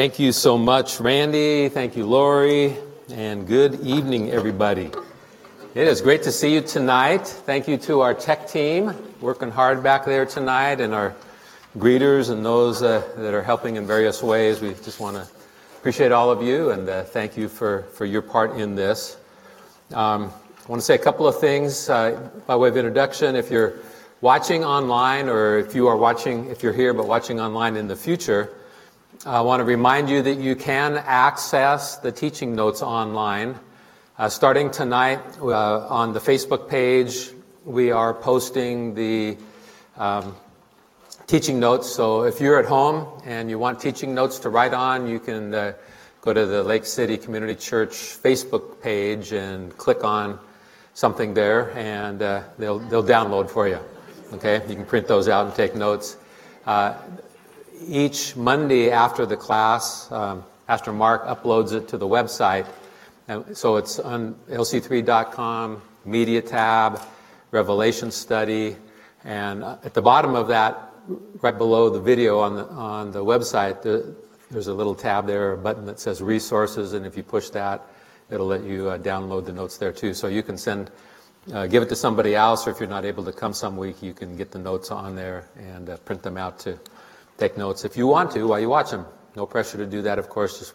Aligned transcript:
Thank 0.00 0.18
you 0.18 0.32
so 0.32 0.56
much, 0.56 0.98
Randy. 0.98 1.68
Thank 1.68 1.94
you, 1.94 2.06
Lori. 2.06 2.74
And 3.12 3.46
good 3.46 3.80
evening, 3.82 4.30
everybody. 4.30 4.90
It 5.74 5.86
is 5.86 6.00
great 6.00 6.22
to 6.22 6.32
see 6.32 6.54
you 6.54 6.62
tonight. 6.62 7.28
Thank 7.28 7.68
you 7.68 7.76
to 7.76 8.00
our 8.00 8.14
tech 8.14 8.48
team 8.48 8.94
working 9.20 9.50
hard 9.50 9.82
back 9.82 10.06
there 10.06 10.24
tonight 10.24 10.80
and 10.80 10.94
our 10.94 11.14
greeters 11.76 12.30
and 12.30 12.42
those 12.42 12.82
uh, 12.82 13.06
that 13.18 13.34
are 13.34 13.42
helping 13.42 13.76
in 13.76 13.86
various 13.86 14.22
ways. 14.22 14.62
We 14.62 14.70
just 14.72 15.00
want 15.00 15.16
to 15.16 15.28
appreciate 15.76 16.12
all 16.12 16.30
of 16.30 16.42
you 16.42 16.70
and 16.70 16.88
uh, 16.88 17.04
thank 17.04 17.36
you 17.36 17.46
for, 17.46 17.82
for 17.92 18.06
your 18.06 18.22
part 18.22 18.56
in 18.56 18.74
this. 18.74 19.18
Um, 19.92 20.32
I 20.64 20.68
want 20.70 20.80
to 20.80 20.86
say 20.86 20.94
a 20.94 21.04
couple 21.04 21.28
of 21.28 21.38
things 21.38 21.90
uh, 21.90 22.30
by 22.46 22.56
way 22.56 22.70
of 22.70 22.76
introduction. 22.78 23.36
If 23.36 23.50
you're 23.50 23.74
watching 24.22 24.64
online 24.64 25.28
or 25.28 25.58
if 25.58 25.74
you 25.74 25.88
are 25.88 25.96
watching, 25.98 26.46
if 26.46 26.62
you're 26.62 26.72
here 26.72 26.94
but 26.94 27.06
watching 27.06 27.38
online 27.38 27.76
in 27.76 27.86
the 27.86 27.96
future, 27.96 28.54
I 29.26 29.42
want 29.42 29.60
to 29.60 29.64
remind 29.64 30.08
you 30.08 30.22
that 30.22 30.38
you 30.38 30.56
can 30.56 30.96
access 30.96 31.98
the 31.98 32.10
teaching 32.10 32.54
notes 32.54 32.80
online. 32.80 33.60
Uh, 34.16 34.30
starting 34.30 34.70
tonight 34.70 35.20
uh, 35.42 35.86
on 35.88 36.14
the 36.14 36.20
Facebook 36.20 36.70
page, 36.70 37.28
we 37.66 37.90
are 37.90 38.14
posting 38.14 38.94
the 38.94 39.36
um, 39.98 40.34
teaching 41.26 41.60
notes. 41.60 41.86
So 41.86 42.22
if 42.22 42.40
you're 42.40 42.58
at 42.58 42.64
home 42.64 43.20
and 43.26 43.50
you 43.50 43.58
want 43.58 43.78
teaching 43.78 44.14
notes 44.14 44.38
to 44.38 44.48
write 44.48 44.72
on, 44.72 45.06
you 45.06 45.20
can 45.20 45.52
uh, 45.52 45.74
go 46.22 46.32
to 46.32 46.46
the 46.46 46.62
Lake 46.62 46.86
City 46.86 47.18
Community 47.18 47.54
Church 47.54 47.90
Facebook 47.90 48.80
page 48.80 49.32
and 49.32 49.76
click 49.76 50.02
on 50.02 50.38
something 50.94 51.34
there, 51.34 51.76
and 51.76 52.22
uh, 52.22 52.42
they'll 52.58 52.78
they'll 52.78 53.04
download 53.04 53.50
for 53.50 53.68
you. 53.68 53.80
Okay, 54.32 54.62
you 54.66 54.76
can 54.76 54.86
print 54.86 55.06
those 55.06 55.28
out 55.28 55.44
and 55.44 55.54
take 55.54 55.74
notes. 55.74 56.16
Uh, 57.80 57.84
each 57.86 58.36
Monday 58.36 58.90
after 58.90 59.26
the 59.26 59.36
class, 59.36 60.10
um, 60.12 60.44
Pastor 60.66 60.92
Mark 60.92 61.26
uploads 61.26 61.72
it 61.72 61.88
to 61.88 61.98
the 61.98 62.06
website. 62.06 62.66
And 63.28 63.56
so 63.56 63.76
it's 63.76 63.98
on 63.98 64.34
lc3.com, 64.50 65.82
media 66.04 66.42
tab, 66.42 67.00
Revelation 67.50 68.10
study, 68.10 68.76
and 69.24 69.64
at 69.64 69.92
the 69.94 70.02
bottom 70.02 70.34
of 70.34 70.48
that, 70.48 70.92
right 71.42 71.56
below 71.56 71.90
the 71.90 72.00
video 72.00 72.38
on 72.38 72.54
the, 72.54 72.68
on 72.68 73.10
the 73.10 73.24
website, 73.24 73.82
the, 73.82 74.14
there's 74.50 74.68
a 74.68 74.74
little 74.74 74.94
tab 74.94 75.26
there, 75.26 75.52
a 75.52 75.56
button 75.56 75.84
that 75.86 75.98
says 75.98 76.22
resources, 76.22 76.92
and 76.92 77.04
if 77.04 77.16
you 77.16 77.22
push 77.22 77.50
that, 77.50 77.84
it'll 78.30 78.46
let 78.46 78.62
you 78.62 78.88
uh, 78.88 78.98
download 78.98 79.46
the 79.46 79.52
notes 79.52 79.78
there 79.78 79.92
too. 79.92 80.14
So 80.14 80.28
you 80.28 80.44
can 80.44 80.56
send, 80.56 80.90
uh, 81.52 81.66
give 81.66 81.82
it 81.82 81.88
to 81.88 81.96
somebody 81.96 82.36
else, 82.36 82.66
or 82.66 82.70
if 82.70 82.78
you're 82.78 82.88
not 82.88 83.04
able 83.04 83.24
to 83.24 83.32
come 83.32 83.52
some 83.52 83.76
week, 83.76 84.00
you 84.00 84.14
can 84.14 84.36
get 84.36 84.52
the 84.52 84.58
notes 84.58 84.92
on 84.92 85.16
there 85.16 85.48
and 85.58 85.90
uh, 85.90 85.96
print 85.98 86.22
them 86.22 86.36
out 86.36 86.60
to 86.60 86.78
take 87.40 87.56
notes 87.56 87.84
if 87.84 87.96
you 87.96 88.06
want 88.06 88.30
to 88.32 88.46
while 88.46 88.60
you 88.60 88.68
watch 88.68 88.90
them. 88.90 89.06
No 89.34 89.46
pressure 89.46 89.78
to 89.78 89.86
do 89.86 90.02
that, 90.02 90.18
of 90.18 90.28
course. 90.28 90.58
Just, 90.58 90.74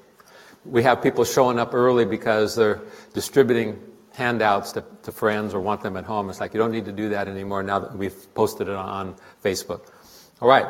we 0.66 0.84
have 0.84 1.02
people 1.02 1.24
showing 1.24 1.60
up 1.60 1.74
early 1.74 2.06
because 2.06 2.56
they're 2.56 2.82
distributing 3.14 3.80
handouts 4.14 4.72
to, 4.74 4.84
to, 5.04 5.12
friends 5.12 5.54
or 5.54 5.60
want 5.60 5.82
them 5.82 5.98
at 5.98 6.06
home. 6.06 6.30
It's 6.30 6.40
like 6.40 6.54
you 6.54 6.60
don't 6.60 6.72
need 6.72 6.86
to 6.86 6.92
do 6.92 7.10
that 7.10 7.28
anymore 7.28 7.64
now 7.64 7.80
that 7.80 7.96
we've 7.96 8.34
posted 8.34 8.68
it 8.68 8.74
on 8.74 9.16
Facebook. 9.44 9.82
All 10.42 10.48
right. 10.48 10.66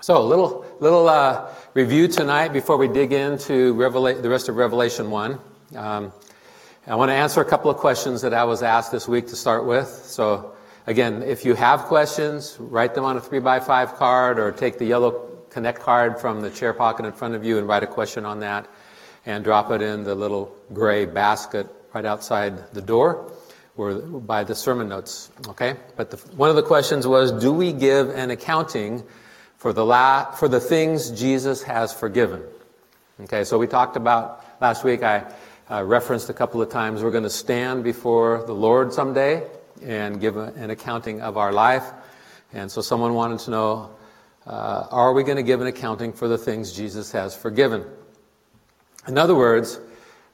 So 0.00 0.18
a 0.18 0.22
little 0.22 0.64
little 0.78 1.08
uh, 1.08 1.48
review 1.74 2.06
tonight 2.06 2.52
before 2.52 2.76
we 2.76 2.86
dig 2.86 3.12
into 3.12 3.74
Revela- 3.74 4.20
the 4.20 4.28
rest 4.28 4.48
of 4.48 4.56
Revelation 4.56 5.10
one. 5.10 5.40
Um, 5.74 6.12
I 6.86 6.94
want 6.94 7.10
to 7.10 7.14
answer 7.14 7.40
a 7.40 7.44
couple 7.44 7.70
of 7.70 7.78
questions 7.78 8.22
that 8.22 8.32
I 8.32 8.44
was 8.44 8.62
asked 8.62 8.92
this 8.92 9.08
week 9.08 9.26
to 9.28 9.36
start 9.36 9.66
with. 9.66 9.88
So 9.88 10.54
Again, 10.88 11.22
if 11.22 11.44
you 11.44 11.52
have 11.52 11.82
questions, 11.82 12.56
write 12.58 12.94
them 12.94 13.04
on 13.04 13.18
a 13.18 13.20
three 13.20 13.40
by 13.40 13.60
five 13.60 13.96
card 13.96 14.38
or 14.38 14.50
take 14.52 14.78
the 14.78 14.86
yellow 14.86 15.28
connect 15.50 15.80
card 15.80 16.18
from 16.18 16.40
the 16.40 16.48
chair 16.48 16.72
pocket 16.72 17.04
in 17.04 17.12
front 17.12 17.34
of 17.34 17.44
you 17.44 17.58
and 17.58 17.68
write 17.68 17.82
a 17.82 17.86
question 17.86 18.24
on 18.24 18.40
that 18.40 18.66
and 19.26 19.44
drop 19.44 19.70
it 19.70 19.82
in 19.82 20.04
the 20.04 20.14
little 20.14 20.56
gray 20.72 21.04
basket 21.04 21.66
right 21.92 22.06
outside 22.06 22.72
the 22.72 22.80
door 22.80 23.30
or 23.76 23.96
by 23.96 24.44
the 24.44 24.54
sermon 24.54 24.88
notes. 24.88 25.30
Okay? 25.48 25.76
But 25.94 26.10
the, 26.10 26.16
one 26.34 26.48
of 26.48 26.56
the 26.56 26.62
questions 26.62 27.06
was, 27.06 27.32
do 27.32 27.52
we 27.52 27.74
give 27.74 28.08
an 28.08 28.30
accounting 28.30 29.04
for 29.58 29.74
the 29.74 29.84
la- 29.84 30.30
for 30.30 30.48
the 30.48 30.58
things 30.58 31.10
Jesus 31.10 31.62
has 31.64 31.92
forgiven? 31.92 32.42
Okay, 33.24 33.44
so 33.44 33.58
we 33.58 33.66
talked 33.66 33.98
about 33.98 34.42
last 34.58 34.84
week. 34.84 35.02
I 35.02 35.30
uh, 35.70 35.84
referenced 35.84 36.30
a 36.30 36.34
couple 36.34 36.62
of 36.62 36.70
times. 36.70 37.02
We're 37.02 37.10
going 37.10 37.24
to 37.24 37.28
stand 37.28 37.84
before 37.84 38.42
the 38.46 38.54
Lord 38.54 38.94
someday 38.94 39.46
and 39.82 40.20
give 40.20 40.36
a, 40.36 40.52
an 40.56 40.70
accounting 40.70 41.20
of 41.20 41.36
our 41.36 41.52
life. 41.52 41.92
And 42.52 42.70
so 42.70 42.80
someone 42.80 43.14
wanted 43.14 43.40
to 43.40 43.50
know 43.50 43.90
uh, 44.46 44.86
are 44.90 45.12
we 45.12 45.22
going 45.22 45.36
to 45.36 45.42
give 45.42 45.60
an 45.60 45.66
accounting 45.66 46.12
for 46.12 46.26
the 46.26 46.38
things 46.38 46.72
Jesus 46.72 47.12
has 47.12 47.36
forgiven? 47.36 47.84
In 49.06 49.18
other 49.18 49.34
words, 49.34 49.78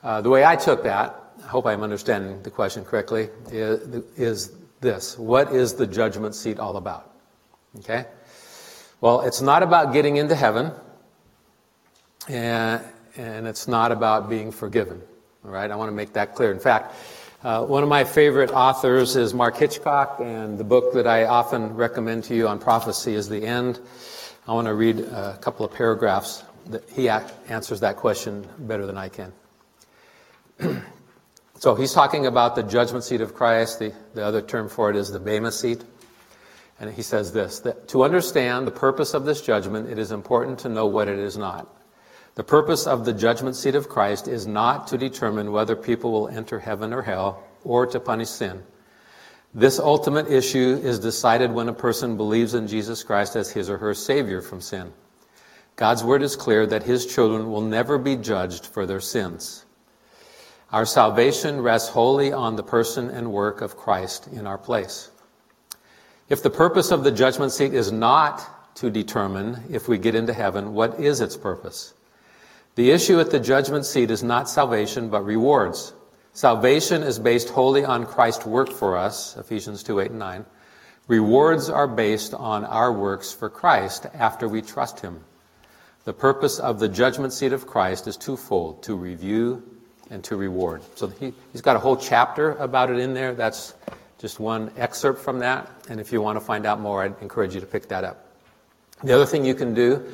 uh, 0.05 0.21
the 0.21 0.31
way 0.31 0.45
I 0.45 0.55
took 0.55 0.85
that, 0.85 1.21
I 1.43 1.49
hope 1.49 1.67
I'm 1.67 1.83
understanding 1.83 2.41
the 2.43 2.51
question 2.51 2.85
correctly, 2.85 3.29
is, 3.51 4.03
is 4.17 4.53
this 4.81 5.19
What 5.19 5.53
is 5.53 5.75
the 5.75 5.87
judgment 5.87 6.35
seat 6.35 6.61
all 6.61 6.77
about? 6.77 7.11
Okay? 7.81 8.07
Well, 9.01 9.23
it's 9.23 9.41
not 9.41 9.63
about 9.63 9.93
getting 9.93 10.17
into 10.17 10.35
heaven, 10.35 10.71
and, 12.29 12.83
and 13.17 13.47
it's 13.47 13.67
not 13.67 13.91
about 13.91 14.31
being 14.31 14.53
forgiven. 14.53 15.03
All 15.45 15.51
right? 15.51 15.71
I 15.71 15.77
want 15.77 15.89
to 15.89 15.95
make 15.95 16.13
that 16.13 16.35
clear. 16.35 16.53
In 16.53 16.61
fact, 16.61 16.95
uh, 17.45 17.63
one 17.63 17.83
of 17.83 17.91
my 17.91 18.05
favorite 18.05 18.51
authors 18.51 19.17
is 19.17 19.35
Mark 19.35 19.59
Hitchcock, 19.59 20.19
and 20.19 20.57
the 20.57 20.65
book 20.65 20.95
that 20.95 21.07
I 21.07 21.27
often 21.27 21.75
recommend 21.75 22.25
to 22.25 22.35
you 22.35 22.49
on 22.49 22.59
prophecy 22.59 23.15
is 23.15 23.29
The 23.29 23.45
End. 23.45 23.79
I 24.49 24.55
want 24.55 24.67
to 24.67 24.73
read 24.73 25.01
a 25.01 25.37
couple 25.43 25.67
of 25.67 25.73
paragraphs 25.73 26.43
that 26.71 26.89
he 26.89 27.11
answers 27.11 27.81
that 27.81 27.97
question 27.97 28.47
better 28.61 28.87
than 28.87 28.97
I 28.97 29.11
can. 29.11 29.33
so 31.59 31.75
he's 31.75 31.93
talking 31.93 32.25
about 32.25 32.57
the 32.57 32.63
judgment 32.63 33.05
seat 33.05 33.21
of 33.21 33.35
Christ. 33.35 33.79
The, 33.79 33.93
the 34.15 34.25
other 34.25 34.41
term 34.41 34.71
for 34.71 34.89
it 34.89 34.97
is 34.97 35.11
the 35.11 35.21
Bema 35.21 35.53
seat. 35.53 35.85
And 36.81 36.91
he 36.95 37.03
says 37.03 37.33
this 37.33 37.61
that 37.61 37.89
to 37.89 38.05
understand 38.05 38.67
the 38.67 38.73
purpose 38.73 39.13
of 39.13 39.27
this 39.27 39.43
judgment, 39.43 39.91
it 39.91 39.99
is 39.99 40.13
important 40.13 40.61
to 40.61 40.71
know 40.71 40.87
what 40.87 41.09
it 41.09 41.19
is 41.19 41.37
not. 41.37 41.69
The 42.35 42.45
purpose 42.45 42.87
of 42.87 43.05
the 43.05 43.13
judgment 43.13 43.55
seat 43.55 43.77
of 43.77 43.89
Christ 43.89 44.27
is 44.27 44.47
not 44.47 44.89
to 44.89 44.99
determine 44.99 45.53
whether 45.53 45.77
people 45.77 46.11
will 46.11 46.29
enter 46.29 46.59
heaven 46.59 46.93
or 46.93 47.03
hell 47.03 47.45
or 47.63 47.87
to 47.87 48.01
punish 48.01 48.29
sin. 48.29 48.65
This 49.55 49.79
ultimate 49.79 50.29
issue 50.29 50.81
is 50.83 50.99
decided 50.99 51.53
when 51.53 51.69
a 51.69 51.73
person 51.73 52.17
believes 52.17 52.55
in 52.55 52.67
Jesus 52.67 53.05
Christ 53.05 53.37
as 53.37 53.53
his 53.53 53.71
or 53.71 53.79
her 53.79 53.95
Savior 53.95 54.41
from 54.41 54.61
sin. 54.61 54.93
God's 55.77 56.03
word 56.03 56.23
is 56.23 56.35
clear 56.35 56.67
that 56.67 56.83
his 56.83 57.07
children 57.07 57.53
will 57.53 57.61
never 57.61 57.99
be 57.99 58.17
judged 58.17 58.67
for 58.67 58.85
their 58.85 59.01
sins. 59.01 59.65
Our 60.73 60.87
salvation 60.87 61.61
rests 61.61 61.89
wholly 61.89 62.33
on 62.33 62.57
the 62.57 62.65
person 62.65 63.11
and 63.11 63.33
work 63.33 63.61
of 63.61 63.77
Christ 63.77 64.27
in 64.27 64.45
our 64.45 64.59
place. 64.59 65.13
If 66.29 66.43
the 66.43 66.51
purpose 66.51 66.91
of 66.91 67.05
the 67.05 67.13
judgment 67.13 67.53
seat 67.53 67.75
is 67.75 67.93
not 67.93 68.75
to 68.77 68.91
determine 68.91 69.63
if 69.71 69.87
we 69.87 69.99
get 69.99 70.17
into 70.17 70.33
heaven, 70.33 70.75
what 70.75 70.99
is 70.99 71.21
its 71.21 71.37
purpose? 71.37 71.94
The 72.75 72.91
issue 72.91 73.21
at 73.21 73.31
the 73.31 73.39
judgment 73.39 73.87
seat 73.87 74.11
is 74.11 74.25
not 74.25 74.49
salvation, 74.49 75.09
but 75.09 75.25
rewards. 75.25 75.93
Salvation 76.33 77.05
is 77.05 77.21
based 77.21 77.51
wholly 77.51 77.85
on 77.85 78.05
Christ's 78.05 78.47
work 78.47 78.71
for 78.71 78.97
us, 78.97 79.37
Ephesians 79.37 79.85
2 79.85 80.01
8 80.01 80.11
and 80.11 80.19
9. 80.19 80.45
Rewards 81.07 81.71
are 81.71 81.87
based 81.87 82.35
on 82.35 82.65
our 82.65 82.93
works 82.93 83.33
for 83.33 83.49
Christ 83.49 84.07
after 84.13 84.49
we 84.49 84.61
trust 84.61 84.99
Him. 84.99 85.23
The 86.05 86.13
purpose 86.13 86.59
of 86.59 86.81
the 86.81 86.89
judgment 86.89 87.33
seat 87.33 87.53
of 87.53 87.67
Christ 87.67 88.09
is 88.09 88.17
twofold 88.17 88.83
to 88.83 88.97
review 88.97 89.63
and 90.11 90.25
to 90.25 90.37
reward. 90.37 90.83
So 90.97 91.07
he, 91.07 91.33
has 91.53 91.61
got 91.61 91.77
a 91.77 91.79
whole 91.79 91.97
chapter 91.97 92.53
about 92.53 92.91
it 92.91 92.99
in 92.99 93.15
there. 93.15 93.35
That's 93.35 93.75
just 94.19 94.41
one 94.41 94.73
excerpt 94.77 95.21
from 95.21 95.39
that. 95.39 95.71
And 95.89 96.01
if 96.01 96.13
you 96.13 96.21
want 96.21 96.37
to 96.37 96.45
find 96.45 96.67
out 96.67 96.81
more, 96.81 97.05
I'd 97.05 97.21
encourage 97.23 97.55
you 97.55 97.61
to 97.61 97.67
pick 97.67 97.89
that 97.89 98.03
up. 98.03 98.27
The 99.05 99.13
other 99.13 99.27
thing 99.27 99.45
you 99.45 99.55
can 99.55 99.75
do 99.75 100.05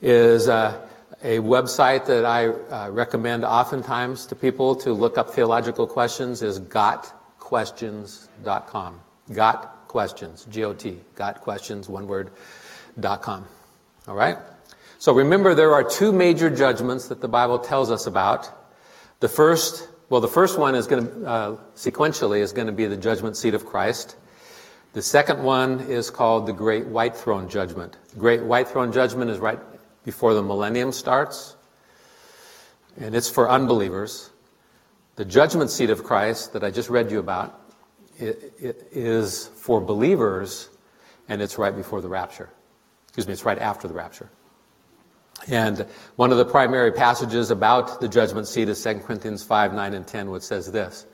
is 0.00 0.48
uh, 0.48 0.85
a 1.22 1.38
website 1.38 2.06
that 2.06 2.24
I 2.24 2.48
uh, 2.48 2.90
recommend 2.90 3.44
oftentimes 3.44 4.26
to 4.26 4.34
people 4.34 4.74
to 4.76 4.92
look 4.92 5.18
up 5.18 5.30
theological 5.30 5.86
questions 5.86 6.42
is 6.42 6.58
gotquestions.com. 6.60 9.00
Got 9.32 9.88
questions, 9.88 10.46
G 10.50 10.64
O 10.64 10.72
T, 10.72 11.00
got 11.14 11.40
questions, 11.40 11.88
one 11.88 12.06
word, 12.06 12.30
dot 13.00 13.22
com. 13.22 13.44
All 14.06 14.14
right? 14.14 14.38
So 14.98 15.12
remember, 15.12 15.54
there 15.54 15.74
are 15.74 15.84
two 15.84 16.12
major 16.12 16.50
judgments 16.50 17.08
that 17.08 17.20
the 17.20 17.28
Bible 17.28 17.58
tells 17.58 17.90
us 17.90 18.06
about. 18.06 18.50
The 19.20 19.28
first, 19.28 19.88
well, 20.08 20.20
the 20.20 20.28
first 20.28 20.58
one 20.58 20.74
is 20.74 20.86
going 20.86 21.06
to, 21.06 21.26
uh, 21.26 21.56
sequentially, 21.74 22.40
is 22.40 22.52
going 22.52 22.66
to 22.66 22.72
be 22.72 22.86
the 22.86 22.96
judgment 22.96 23.36
seat 23.36 23.54
of 23.54 23.66
Christ. 23.66 24.16
The 24.92 25.02
second 25.02 25.42
one 25.42 25.80
is 25.80 26.10
called 26.10 26.46
the 26.46 26.52
Great 26.52 26.86
White 26.86 27.16
Throne 27.16 27.48
Judgment. 27.48 27.96
The 28.14 28.20
Great 28.20 28.42
White 28.42 28.68
Throne 28.68 28.92
Judgment 28.92 29.30
is 29.30 29.38
right 29.38 29.58
before 30.06 30.32
the 30.32 30.42
millennium 30.42 30.92
starts, 30.92 31.56
and 32.96 33.14
it's 33.14 33.28
for 33.28 33.50
unbelievers. 33.50 34.30
The 35.16 35.24
judgment 35.24 35.68
seat 35.70 35.90
of 35.90 36.04
Christ 36.04 36.54
that 36.54 36.64
I 36.64 36.70
just 36.70 36.88
read 36.88 37.10
you 37.10 37.18
about 37.18 37.60
it, 38.18 38.54
it 38.58 38.88
is 38.92 39.48
for 39.48 39.80
believers, 39.80 40.70
and 41.28 41.42
it's 41.42 41.58
right 41.58 41.74
before 41.74 42.00
the 42.00 42.08
rapture. 42.08 42.48
Excuse 43.08 43.26
me, 43.26 43.32
it's 43.32 43.44
right 43.44 43.58
after 43.58 43.88
the 43.88 43.94
rapture. 43.94 44.30
And 45.48 45.86
one 46.14 46.30
of 46.32 46.38
the 46.38 46.44
primary 46.44 46.92
passages 46.92 47.50
about 47.50 48.00
the 48.00 48.08
judgment 48.08 48.46
seat 48.46 48.68
is 48.68 48.82
2 48.82 49.00
Corinthians 49.00 49.42
5, 49.42 49.74
9, 49.74 49.94
and 49.94 50.06
10, 50.06 50.30
which 50.30 50.44
says 50.44 50.70
this. 50.70 51.04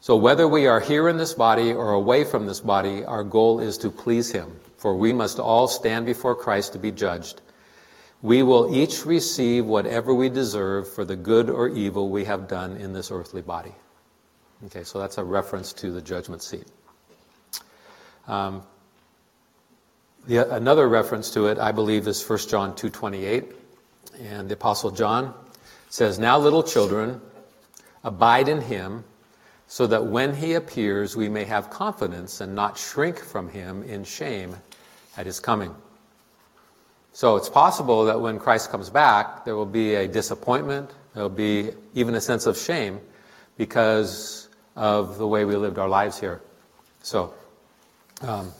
So 0.00 0.16
whether 0.16 0.46
we 0.46 0.66
are 0.66 0.80
here 0.80 1.08
in 1.08 1.16
this 1.16 1.34
body 1.34 1.72
or 1.72 1.92
away 1.92 2.24
from 2.24 2.46
this 2.46 2.60
body, 2.60 3.04
our 3.04 3.24
goal 3.24 3.58
is 3.58 3.76
to 3.78 3.90
please 3.90 4.30
him, 4.30 4.60
for 4.84 4.94
we 4.94 5.14
must 5.14 5.38
all 5.38 5.66
stand 5.66 6.04
before 6.04 6.34
Christ 6.34 6.74
to 6.74 6.78
be 6.78 6.92
judged. 6.92 7.40
We 8.20 8.42
will 8.42 8.76
each 8.76 9.06
receive 9.06 9.64
whatever 9.64 10.12
we 10.12 10.28
deserve 10.28 10.92
for 10.92 11.06
the 11.06 11.16
good 11.16 11.48
or 11.48 11.70
evil 11.70 12.10
we 12.10 12.26
have 12.26 12.48
done 12.48 12.76
in 12.76 12.92
this 12.92 13.10
earthly 13.10 13.40
body. 13.40 13.72
Okay, 14.66 14.84
so 14.84 14.98
that's 14.98 15.16
a 15.16 15.24
reference 15.24 15.72
to 15.72 15.90
the 15.90 16.02
judgment 16.02 16.42
seat. 16.42 16.66
Um, 18.28 18.62
the, 20.26 20.54
another 20.54 20.86
reference 20.86 21.30
to 21.30 21.46
it, 21.46 21.58
I 21.58 21.72
believe, 21.72 22.06
is 22.06 22.22
1 22.22 22.40
John 22.40 22.74
2.28. 22.74 23.54
And 24.20 24.50
the 24.50 24.54
Apostle 24.54 24.90
John 24.90 25.32
says, 25.88 26.18
Now 26.18 26.38
little 26.38 26.62
children, 26.62 27.22
abide 28.04 28.50
in 28.50 28.60
him, 28.60 29.04
so 29.66 29.86
that 29.86 30.04
when 30.04 30.36
he 30.36 30.52
appears, 30.52 31.16
we 31.16 31.30
may 31.30 31.44
have 31.44 31.70
confidence 31.70 32.42
and 32.42 32.54
not 32.54 32.76
shrink 32.76 33.18
from 33.18 33.48
him 33.48 33.82
in 33.84 34.04
shame 34.04 34.56
at 35.16 35.26
his 35.26 35.40
coming. 35.40 35.74
So 37.12 37.36
it's 37.36 37.48
possible 37.48 38.06
that 38.06 38.20
when 38.20 38.40
Christ 38.40 38.70
comes 38.70 38.90
back, 38.90 39.44
there 39.44 39.54
will 39.54 39.66
be 39.66 39.94
a 39.94 40.08
disappointment, 40.08 40.90
there 41.14 41.22
will 41.22 41.30
be 41.30 41.70
even 41.94 42.16
a 42.16 42.20
sense 42.20 42.46
of 42.46 42.58
shame 42.58 43.00
because 43.56 44.48
of 44.74 45.18
the 45.18 45.26
way 45.26 45.44
we 45.44 45.54
lived 45.54 45.78
our 45.78 45.88
lives 45.88 46.18
here. 46.18 46.40
So, 47.02 47.32
um, 48.22 48.52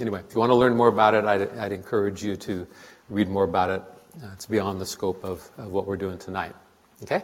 anyway, 0.00 0.22
if 0.26 0.34
you 0.34 0.40
want 0.40 0.50
to 0.50 0.54
learn 0.54 0.74
more 0.74 0.88
about 0.88 1.14
it, 1.14 1.24
I'd, 1.24 1.56
I'd 1.58 1.72
encourage 1.72 2.24
you 2.24 2.36
to 2.36 2.66
read 3.10 3.28
more 3.28 3.44
about 3.44 3.70
it. 3.70 3.82
Uh, 4.22 4.30
it's 4.32 4.46
beyond 4.46 4.80
the 4.80 4.86
scope 4.86 5.22
of, 5.22 5.48
of, 5.58 5.70
what 5.70 5.86
we're 5.86 5.96
doing 5.96 6.18
tonight. 6.18 6.54
Okay? 7.02 7.22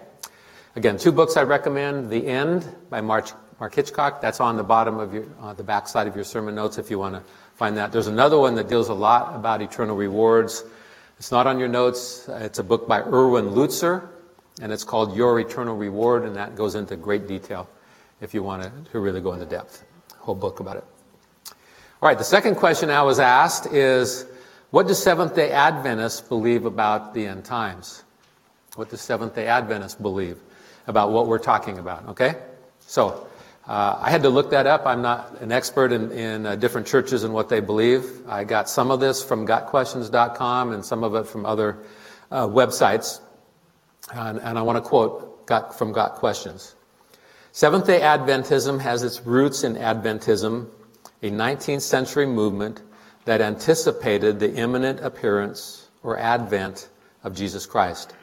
Again, 0.77 0.99
two 0.99 1.13
books 1.13 1.37
I 1.37 1.45
recommend 1.45 2.11
The 2.11 2.27
End 2.27 2.67
by 2.91 3.01
Mark, 3.01 3.31
Mark 3.59 3.75
Hitchcock. 3.75 4.21
That's 4.21 4.41
on 4.41 4.57
the 4.57 4.65
bottom 4.65 4.99
of 4.99 5.15
your, 5.15 5.25
uh, 5.41 5.55
the 5.55 5.65
back 5.65 5.89
side 5.89 6.07
of 6.07 6.15
your 6.15 6.25
sermon 6.25 6.55
notes 6.55 6.77
if 6.77 6.91
you 6.91 6.99
want 6.99 7.15
to 7.15 7.23
find 7.55 7.77
that. 7.77 7.93
There's 7.93 8.07
another 8.07 8.39
one 8.39 8.55
that 8.57 8.69
deals 8.69 8.89
a 8.89 8.95
lot 8.95 9.35
about 9.35 9.63
eternal 9.63 9.97
rewards. 9.97 10.65
It's 11.19 11.31
not 11.31 11.47
on 11.47 11.59
your 11.59 11.69
notes. 11.69 12.29
It's 12.29 12.59
a 12.59 12.65
book 12.65 12.89
by 12.89 13.01
Erwin 13.01 13.51
Lutzer, 13.51 14.09
and 14.61 14.73
it's 14.73 14.85
called 14.85 15.17
Your 15.17 15.39
Eternal 15.41 15.77
Reward, 15.77 16.25
and 16.25 16.37
that 16.37 16.57
goes 16.57 16.75
into 16.75 16.97
great 16.97 17.27
detail 17.27 17.69
if 18.21 18.35
you 18.35 18.43
want 18.43 18.63
to, 18.93 18.99
really 18.99 19.21
go 19.21 19.33
into 19.33 19.47
depth. 19.47 19.85
Whole 20.19 20.35
book 20.35 20.61
about 20.61 20.77
it. 20.77 20.85
All 22.03 22.09
right, 22.09 22.19
the 22.19 22.25
second 22.25 22.57
question 22.57 22.91
I 22.91 23.03
was 23.03 23.19
asked 23.19 23.67
is 23.67 24.27
what 24.71 24.89
do 24.89 24.95
Seventh 24.95 25.35
day 25.35 25.51
Adventists 25.53 26.21
believe 26.21 26.65
about 26.65 27.15
the 27.15 27.27
end 27.27 27.45
times? 27.45 28.03
What 28.75 28.91
do 28.91 28.97
Seventh 28.97 29.35
day 29.37 29.47
Adventists 29.47 29.95
believe 29.95 30.39
about 30.87 31.13
what 31.13 31.29
we're 31.29 31.39
talking 31.39 31.79
about? 31.79 32.09
Okay? 32.09 32.35
So, 32.81 33.29
uh, 33.67 33.99
I 34.01 34.11
had 34.11 34.23
to 34.23 34.29
look 34.29 34.51
that 34.51 34.67
up. 34.67 34.87
I'm 34.87 35.03
not 35.03 35.41
an 35.41 35.53
expert 35.53 35.93
in, 35.93 36.11
in 36.13 36.47
uh, 36.47 36.57
different 36.57 36.87
churches 36.87 37.25
and 37.25 37.33
what 37.33 37.49
they 37.49 37.61
believe. 37.61 38.05
I 38.29 38.45
got 38.45 38.69
some 38.69 38.91
of 38.91 39.01
this 39.01 39.25
from 39.25 39.47
gotquestions.com 39.47 40.73
and 40.73 40.85
some 40.85 41.03
of 41.03 41.15
it 41.15 41.27
from 41.27 41.47
other 41.47 41.79
uh, 42.31 42.47
websites. 42.47 43.21
And, 44.13 44.39
and 44.39 44.59
I 44.59 44.63
want 44.63 44.77
to 44.77 44.89
quote 44.89 45.47
got, 45.47 45.79
from 45.79 45.93
Got 45.93 46.17
Questions. 46.17 46.75
Seventh 47.53 47.87
day 47.87 48.01
Adventism 48.01 48.81
has 48.81 49.03
its 49.03 49.25
roots 49.25 49.65
in 49.65 49.77
Adventism 49.77 50.69
a 51.25 51.31
19th 51.31 51.81
century 51.81 52.27
movement 52.27 52.83
that 53.25 53.41
anticipated 53.41 54.39
the 54.39 54.55
imminent 54.55 55.01
appearance 55.01 55.89
or 56.03 56.19
advent 56.19 56.91
of 57.23 57.35
Jesus 57.35 57.65
Christ. 57.65 58.15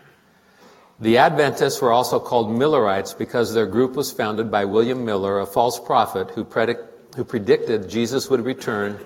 The 1.01 1.17
Adventists 1.17 1.81
were 1.81 1.91
also 1.91 2.19
called 2.19 2.51
Millerites 2.51 3.15
because 3.15 3.55
their 3.55 3.65
group 3.65 3.95
was 3.95 4.11
founded 4.11 4.51
by 4.51 4.65
William 4.65 5.03
Miller, 5.03 5.39
a 5.39 5.47
false 5.47 5.79
prophet 5.79 6.29
who, 6.29 6.43
predict, 6.43 7.15
who 7.15 7.23
predicted 7.23 7.89
Jesus 7.89 8.29
would 8.29 8.45
return 8.45 8.99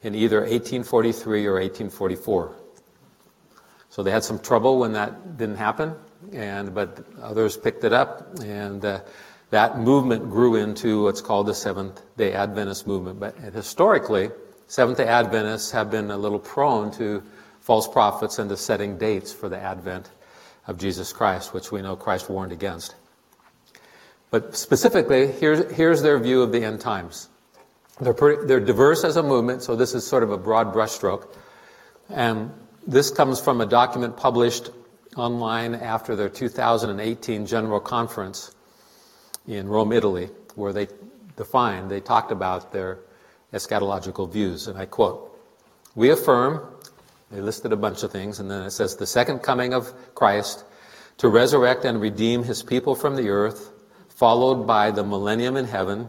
in 0.00 0.14
either 0.14 0.42
1843 0.42 1.46
or 1.46 1.54
1844. 1.54 2.54
So 3.88 4.04
they 4.04 4.12
had 4.12 4.22
some 4.22 4.38
trouble 4.38 4.78
when 4.78 4.92
that 4.92 5.38
didn't 5.38 5.56
happen, 5.56 5.96
and 6.32 6.72
but 6.72 7.04
others 7.20 7.56
picked 7.56 7.82
it 7.82 7.92
up, 7.92 8.38
and 8.44 8.84
uh, 8.84 9.00
that 9.50 9.76
movement 9.76 10.30
grew 10.30 10.54
into 10.54 11.02
what's 11.02 11.20
called 11.20 11.48
the 11.48 11.54
Seventh 11.54 12.00
day 12.16 12.32
Adventist 12.32 12.86
movement. 12.86 13.18
But 13.18 13.36
historically, 13.36 14.30
Seventh 14.68 14.98
day 14.98 15.08
Adventists 15.08 15.72
have 15.72 15.90
been 15.90 16.12
a 16.12 16.16
little 16.16 16.38
prone 16.38 16.92
to 16.92 17.24
false 17.58 17.88
prophets 17.88 18.38
and 18.38 18.48
to 18.50 18.56
setting 18.56 18.98
dates 18.98 19.32
for 19.32 19.48
the 19.48 19.58
advent 19.58 20.10
of 20.70 20.78
Jesus 20.78 21.12
Christ, 21.12 21.52
which 21.52 21.72
we 21.72 21.82
know 21.82 21.96
Christ 21.96 22.30
warned 22.30 22.52
against. 22.52 22.94
But 24.30 24.56
specifically, 24.56 25.26
here's, 25.26 25.70
here's 25.72 26.00
their 26.00 26.18
view 26.20 26.42
of 26.42 26.52
the 26.52 26.64
end 26.64 26.80
times. 26.80 27.28
They're, 28.00 28.14
pretty, 28.14 28.46
they're 28.46 28.60
diverse 28.60 29.02
as 29.02 29.16
a 29.16 29.22
movement, 29.22 29.62
so 29.62 29.74
this 29.74 29.94
is 29.94 30.06
sort 30.06 30.22
of 30.22 30.30
a 30.30 30.38
broad 30.38 30.72
brushstroke. 30.72 31.26
And 32.08 32.52
this 32.86 33.10
comes 33.10 33.40
from 33.40 33.60
a 33.60 33.66
document 33.66 34.16
published 34.16 34.70
online 35.16 35.74
after 35.74 36.14
their 36.14 36.28
2018 36.28 37.46
General 37.46 37.80
Conference 37.80 38.54
in 39.48 39.66
Rome, 39.66 39.92
Italy, 39.92 40.30
where 40.54 40.72
they 40.72 40.86
defined, 41.36 41.90
they 41.90 42.00
talked 42.00 42.30
about 42.30 42.72
their 42.72 43.00
eschatological 43.52 44.30
views. 44.30 44.68
And 44.68 44.78
I 44.78 44.86
quote, 44.86 45.36
We 45.96 46.10
affirm, 46.10 46.62
they 47.30 47.40
listed 47.40 47.72
a 47.72 47.76
bunch 47.76 48.02
of 48.02 48.10
things, 48.10 48.40
and 48.40 48.50
then 48.50 48.62
it 48.62 48.70
says, 48.70 48.96
the 48.96 49.06
second 49.06 49.40
coming 49.40 49.72
of 49.72 50.14
Christ 50.14 50.64
to 51.18 51.28
resurrect 51.28 51.84
and 51.84 52.00
redeem 52.00 52.42
his 52.42 52.62
people 52.62 52.94
from 52.94 53.16
the 53.16 53.28
earth, 53.28 53.72
followed 54.08 54.66
by 54.66 54.90
the 54.90 55.04
millennium 55.04 55.56
in 55.56 55.66
heaven, 55.66 56.08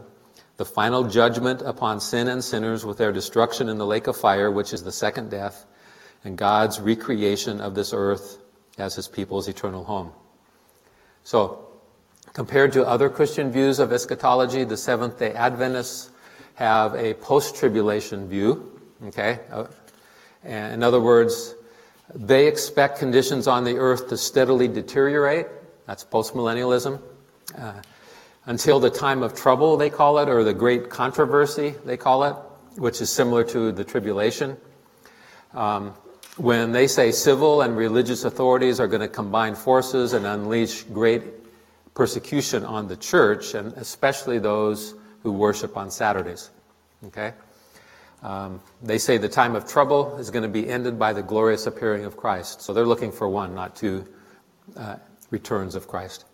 the 0.56 0.64
final 0.64 1.04
judgment 1.04 1.62
upon 1.62 2.00
sin 2.00 2.28
and 2.28 2.42
sinners 2.42 2.84
with 2.84 2.98
their 2.98 3.12
destruction 3.12 3.68
in 3.68 3.78
the 3.78 3.86
lake 3.86 4.06
of 4.06 4.16
fire, 4.16 4.50
which 4.50 4.72
is 4.72 4.82
the 4.82 4.92
second 4.92 5.30
death, 5.30 5.66
and 6.24 6.36
God's 6.36 6.80
recreation 6.80 7.60
of 7.60 7.74
this 7.74 7.92
earth 7.92 8.38
as 8.78 8.94
his 8.94 9.08
people's 9.08 9.48
eternal 9.48 9.84
home. 9.84 10.12
So, 11.24 11.72
Compared 12.32 12.72
to 12.72 12.86
other 12.86 13.10
Christian 13.10 13.52
views 13.52 13.78
of 13.78 13.92
eschatology, 13.92 14.64
the 14.64 14.76
Seventh 14.76 15.18
day 15.18 15.32
Adventists 15.32 16.10
have 16.54 16.94
a 16.94 17.12
post 17.14 17.56
tribulation 17.56 18.26
view. 18.26 18.80
Okay? 19.04 19.40
Uh, 19.50 19.66
In 20.44 20.82
other 20.82 21.00
words, 21.00 21.54
they 22.14 22.46
expect 22.46 22.98
conditions 22.98 23.46
on 23.46 23.64
the 23.64 23.76
earth 23.76 24.08
to 24.08 24.16
steadily 24.16 24.68
deteriorate. 24.68 25.46
That's 25.86 26.04
postmillennialism. 26.04 27.00
Uh, 27.56 27.72
until 28.46 28.80
the 28.80 28.90
time 28.90 29.22
of 29.22 29.34
trouble, 29.34 29.76
they 29.76 29.90
call 29.90 30.18
it, 30.18 30.28
or 30.28 30.42
the 30.42 30.54
great 30.54 30.90
controversy, 30.90 31.74
they 31.84 31.96
call 31.96 32.24
it, 32.24 32.34
which 32.76 33.00
is 33.00 33.08
similar 33.08 33.44
to 33.44 33.72
the 33.72 33.84
tribulation. 33.84 34.56
Um, 35.54 35.94
when 36.38 36.72
they 36.72 36.86
say 36.86 37.12
civil 37.12 37.60
and 37.62 37.76
religious 37.76 38.24
authorities 38.24 38.80
are 38.80 38.88
going 38.88 39.02
to 39.02 39.08
combine 39.08 39.54
forces 39.54 40.12
and 40.14 40.26
unleash 40.26 40.82
great 40.84 41.22
persecution 41.94 42.64
on 42.64 42.88
the 42.88 42.96
church, 42.96 43.54
and 43.54 43.72
especially 43.74 44.38
those 44.38 44.94
who 45.22 45.30
worship 45.30 45.76
on 45.76 45.90
Saturdays. 45.90 46.50
Okay? 47.06 47.32
Um, 48.22 48.60
they 48.82 48.98
say 48.98 49.18
the 49.18 49.28
time 49.28 49.56
of 49.56 49.66
trouble 49.66 50.16
is 50.18 50.30
going 50.30 50.44
to 50.44 50.48
be 50.48 50.68
ended 50.68 50.98
by 50.98 51.12
the 51.12 51.22
glorious 51.22 51.66
appearing 51.66 52.04
of 52.04 52.16
Christ. 52.16 52.62
So 52.62 52.72
they're 52.72 52.86
looking 52.86 53.10
for 53.10 53.28
one, 53.28 53.54
not 53.54 53.74
two 53.74 54.06
uh, 54.76 54.96
returns 55.30 55.74
of 55.74 55.88
Christ. 55.88 56.24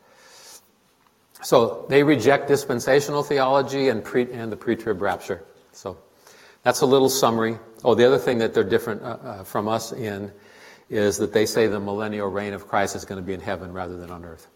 So 1.42 1.86
they 1.88 2.02
reject 2.02 2.48
dispensational 2.48 3.22
theology 3.22 3.88
and, 3.88 4.04
pre- 4.04 4.30
and 4.32 4.52
the 4.52 4.56
pre-trib 4.56 5.00
rapture. 5.00 5.44
So 5.72 5.96
that's 6.62 6.82
a 6.82 6.86
little 6.86 7.08
summary. 7.08 7.58
Oh, 7.84 7.94
the 7.94 8.06
other 8.06 8.18
thing 8.18 8.38
that 8.38 8.52
they're 8.52 8.64
different 8.64 9.02
uh, 9.02 9.06
uh, 9.06 9.44
from 9.44 9.68
us 9.68 9.92
in 9.92 10.32
is 10.90 11.16
that 11.18 11.32
they 11.32 11.46
say 11.46 11.68
the 11.68 11.80
millennial 11.80 12.28
reign 12.28 12.52
of 12.52 12.66
Christ 12.66 12.96
is 12.96 13.04
going 13.04 13.20
to 13.20 13.26
be 13.26 13.34
in 13.34 13.40
heaven 13.40 13.72
rather 13.72 13.96
than 13.96 14.10
on 14.10 14.24
earth. 14.24 14.48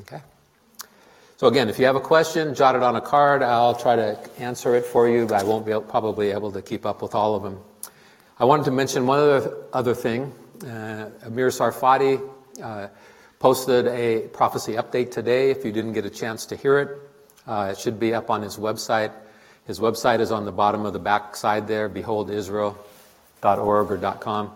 Okay? 0.00 0.20
So 1.36 1.48
again, 1.48 1.68
if 1.68 1.80
you 1.80 1.86
have 1.86 1.96
a 1.96 2.00
question, 2.00 2.54
jot 2.54 2.76
it 2.76 2.82
on 2.84 2.94
a 2.94 3.00
card. 3.00 3.42
I'll 3.42 3.74
try 3.74 3.96
to 3.96 4.16
answer 4.38 4.76
it 4.76 4.84
for 4.84 5.08
you, 5.08 5.26
but 5.26 5.40
I 5.40 5.42
won't 5.42 5.66
be 5.66 5.72
probably 5.88 6.30
able 6.30 6.52
to 6.52 6.62
keep 6.62 6.86
up 6.86 7.02
with 7.02 7.12
all 7.16 7.34
of 7.34 7.42
them. 7.42 7.58
I 8.38 8.44
wanted 8.44 8.66
to 8.66 8.70
mention 8.70 9.04
one 9.04 9.18
other, 9.18 9.56
other 9.72 9.94
thing. 9.94 10.32
Uh, 10.64 11.10
Amir 11.24 11.48
Tsarfati 11.48 12.22
uh, 12.62 12.86
posted 13.40 13.88
a 13.88 14.28
prophecy 14.28 14.74
update 14.74 15.10
today. 15.10 15.50
If 15.50 15.64
you 15.64 15.72
didn't 15.72 15.94
get 15.94 16.06
a 16.06 16.10
chance 16.10 16.46
to 16.46 16.56
hear 16.56 16.78
it, 16.78 16.88
uh, 17.48 17.70
it 17.72 17.78
should 17.78 17.98
be 17.98 18.14
up 18.14 18.30
on 18.30 18.40
his 18.40 18.56
website. 18.56 19.10
His 19.66 19.80
website 19.80 20.20
is 20.20 20.30
on 20.30 20.44
the 20.44 20.52
bottom 20.52 20.86
of 20.86 20.92
the 20.92 21.00
back 21.00 21.34
side 21.34 21.66
there, 21.66 21.90
beholdisrael.org 21.90 22.76
or 23.42 24.16
.com. 24.20 24.52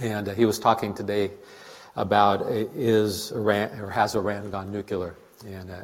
And 0.00 0.26
uh, 0.26 0.32
he 0.32 0.46
was 0.46 0.58
talking 0.58 0.94
today 0.94 1.32
about 1.96 2.50
is 2.50 3.30
Iran, 3.32 3.78
or 3.78 3.90
has 3.90 4.14
Iran 4.14 4.50
gone 4.50 4.72
nuclear? 4.72 5.16
And 5.46 5.70
uh, 5.70 5.82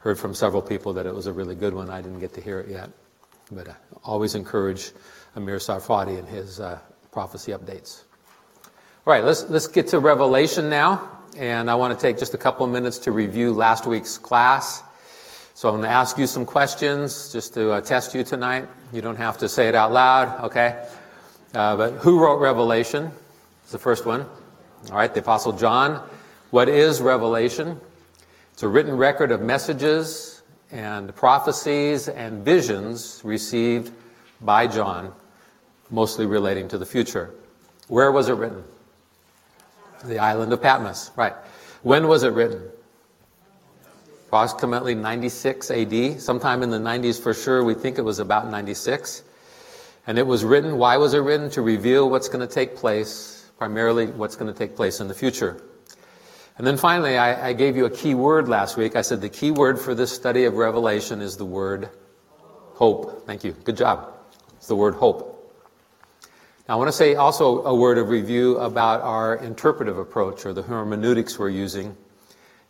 heard 0.00 0.18
from 0.18 0.34
several 0.34 0.60
people 0.60 0.92
that 0.92 1.06
it 1.06 1.14
was 1.14 1.26
a 1.26 1.32
really 1.32 1.54
good 1.54 1.74
one. 1.74 1.88
I 1.90 2.02
didn't 2.02 2.20
get 2.20 2.34
to 2.34 2.40
hear 2.40 2.60
it 2.60 2.68
yet. 2.68 2.90
But 3.50 3.68
uh, 3.68 3.72
always 4.04 4.34
encourage 4.34 4.92
Amir 5.36 5.56
Tsarfati 5.56 6.18
and 6.18 6.28
his 6.28 6.60
uh, 6.60 6.78
prophecy 7.10 7.52
updates. 7.52 8.02
All 9.06 9.14
right, 9.14 9.24
let's, 9.24 9.48
let's 9.48 9.66
get 9.66 9.88
to 9.88 9.98
Revelation 9.98 10.68
now. 10.68 11.08
And 11.36 11.70
I 11.70 11.74
want 11.76 11.98
to 11.98 12.00
take 12.00 12.18
just 12.18 12.34
a 12.34 12.38
couple 12.38 12.66
of 12.66 12.72
minutes 12.72 12.98
to 13.00 13.12
review 13.12 13.52
last 13.52 13.86
week's 13.86 14.18
class. 14.18 14.82
So 15.54 15.68
I'm 15.68 15.76
going 15.76 15.84
to 15.84 15.90
ask 15.90 16.18
you 16.18 16.26
some 16.26 16.44
questions 16.44 17.32
just 17.32 17.54
to 17.54 17.72
uh, 17.72 17.80
test 17.80 18.14
you 18.14 18.24
tonight. 18.24 18.68
You 18.92 19.00
don't 19.00 19.16
have 19.16 19.38
to 19.38 19.48
say 19.48 19.68
it 19.68 19.74
out 19.74 19.92
loud, 19.92 20.44
okay? 20.44 20.86
Uh, 21.54 21.76
but 21.76 21.92
who 21.94 22.20
wrote 22.20 22.40
Revelation? 22.40 23.10
It's 23.62 23.72
the 23.72 23.78
first 23.78 24.06
one. 24.06 24.22
All 24.90 24.96
right, 24.96 25.12
the 25.12 25.20
Apostle 25.20 25.52
John. 25.52 26.08
What 26.50 26.68
is 26.68 27.00
Revelation? 27.00 27.80
It's 28.60 28.64
a 28.64 28.68
written 28.68 28.98
record 28.98 29.30
of 29.30 29.40
messages 29.40 30.42
and 30.70 31.16
prophecies 31.16 32.10
and 32.10 32.44
visions 32.44 33.22
received 33.24 33.90
by 34.42 34.66
John, 34.66 35.14
mostly 35.90 36.26
relating 36.26 36.68
to 36.68 36.76
the 36.76 36.84
future. 36.84 37.32
Where 37.88 38.12
was 38.12 38.28
it 38.28 38.34
written? 38.34 38.62
The 40.04 40.18
island 40.18 40.52
of 40.52 40.60
Patmos, 40.60 41.10
right. 41.16 41.32
When 41.84 42.06
was 42.06 42.22
it 42.22 42.34
written? 42.34 42.68
Approximately 44.26 44.94
96 44.94 45.70
AD, 45.70 46.20
sometime 46.20 46.62
in 46.62 46.68
the 46.68 46.76
90s 46.76 47.18
for 47.18 47.32
sure. 47.32 47.64
We 47.64 47.72
think 47.72 47.96
it 47.96 48.02
was 48.02 48.18
about 48.18 48.50
96. 48.50 49.22
And 50.06 50.18
it 50.18 50.26
was 50.26 50.44
written, 50.44 50.76
why 50.76 50.98
was 50.98 51.14
it 51.14 51.20
written? 51.20 51.48
To 51.52 51.62
reveal 51.62 52.10
what's 52.10 52.28
going 52.28 52.46
to 52.46 52.54
take 52.54 52.76
place, 52.76 53.50
primarily 53.56 54.08
what's 54.08 54.36
going 54.36 54.52
to 54.52 54.58
take 54.58 54.76
place 54.76 55.00
in 55.00 55.08
the 55.08 55.14
future. 55.14 55.62
And 56.60 56.66
then 56.66 56.76
finally, 56.76 57.16
I, 57.16 57.48
I, 57.48 57.52
gave 57.54 57.74
you 57.74 57.86
a 57.86 57.90
key 57.90 58.14
word 58.14 58.46
last 58.46 58.76
week. 58.76 58.94
I 58.94 59.00
said 59.00 59.22
the 59.22 59.30
key 59.30 59.50
word 59.50 59.78
for 59.78 59.94
this 59.94 60.12
study 60.12 60.44
of 60.44 60.56
Revelation 60.56 61.22
is 61.22 61.38
the 61.38 61.44
word 61.46 61.88
hope. 62.74 63.24
Thank 63.26 63.44
you. 63.44 63.52
Good 63.52 63.78
job. 63.78 64.12
It's 64.56 64.66
the 64.66 64.76
word 64.76 64.94
hope. 64.94 65.54
Now, 66.68 66.74
I 66.74 66.76
want 66.76 66.88
to 66.88 66.92
say 66.92 67.14
also 67.14 67.64
a 67.64 67.74
word 67.74 67.96
of 67.96 68.10
review 68.10 68.58
about 68.58 69.00
our 69.00 69.36
interpretive 69.36 69.96
approach 69.96 70.44
or 70.44 70.52
the 70.52 70.60
hermeneutics 70.60 71.38
we're 71.38 71.48
using. 71.48 71.96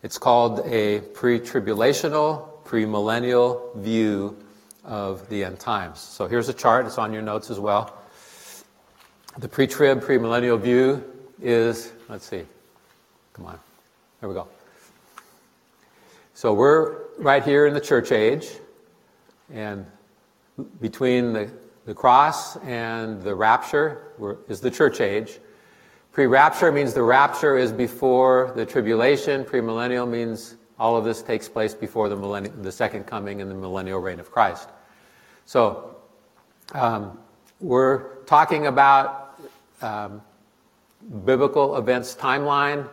It's 0.04 0.18
called 0.18 0.60
a 0.66 1.00
pre 1.00 1.40
tribulational, 1.40 2.62
premillennial 2.62 3.74
view 3.74 4.36
of 4.84 5.28
the 5.28 5.42
end 5.42 5.58
times. 5.58 5.98
So 5.98 6.28
here's 6.28 6.48
a 6.48 6.54
chart, 6.54 6.86
it's 6.86 6.96
on 6.96 7.12
your 7.12 7.22
notes 7.22 7.50
as 7.50 7.58
well. 7.58 8.00
The 9.38 9.48
pre 9.48 9.66
trib, 9.66 10.00
premillennial 10.00 10.60
view 10.60 11.02
is, 11.42 11.92
let's 12.08 12.24
see, 12.24 12.44
come 13.32 13.46
on, 13.46 13.58
there 14.20 14.28
we 14.28 14.34
go. 14.34 14.48
So 16.34 16.52
we're 16.52 17.06
right 17.18 17.42
here 17.42 17.66
in 17.66 17.74
the 17.74 17.80
church 17.80 18.12
age, 18.12 18.48
and 19.52 19.86
between 20.80 21.32
the 21.32 21.50
the 21.86 21.94
cross 21.94 22.56
and 22.58 23.22
the 23.22 23.34
rapture 23.34 24.12
is 24.48 24.60
the 24.60 24.70
church 24.70 25.00
age. 25.00 25.40
Pre 26.12 26.26
rapture 26.26 26.70
means 26.70 26.92
the 26.92 27.02
rapture 27.02 27.56
is 27.56 27.72
before 27.72 28.52
the 28.54 28.66
tribulation. 28.66 29.44
Premillennial 29.44 30.08
means 30.08 30.56
all 30.78 30.96
of 30.96 31.04
this 31.04 31.22
takes 31.22 31.48
place 31.48 31.74
before 31.74 32.08
the, 32.08 32.16
millenni- 32.16 32.62
the 32.62 32.72
second 32.72 33.04
coming 33.04 33.40
and 33.40 33.50
the 33.50 33.54
millennial 33.54 34.00
reign 34.00 34.20
of 34.20 34.30
Christ. 34.30 34.68
So, 35.46 35.96
um, 36.74 37.18
we're 37.60 38.16
talking 38.24 38.66
about 38.66 39.40
um, 39.82 40.22
biblical 41.24 41.76
events 41.76 42.14
timeline, 42.14 42.88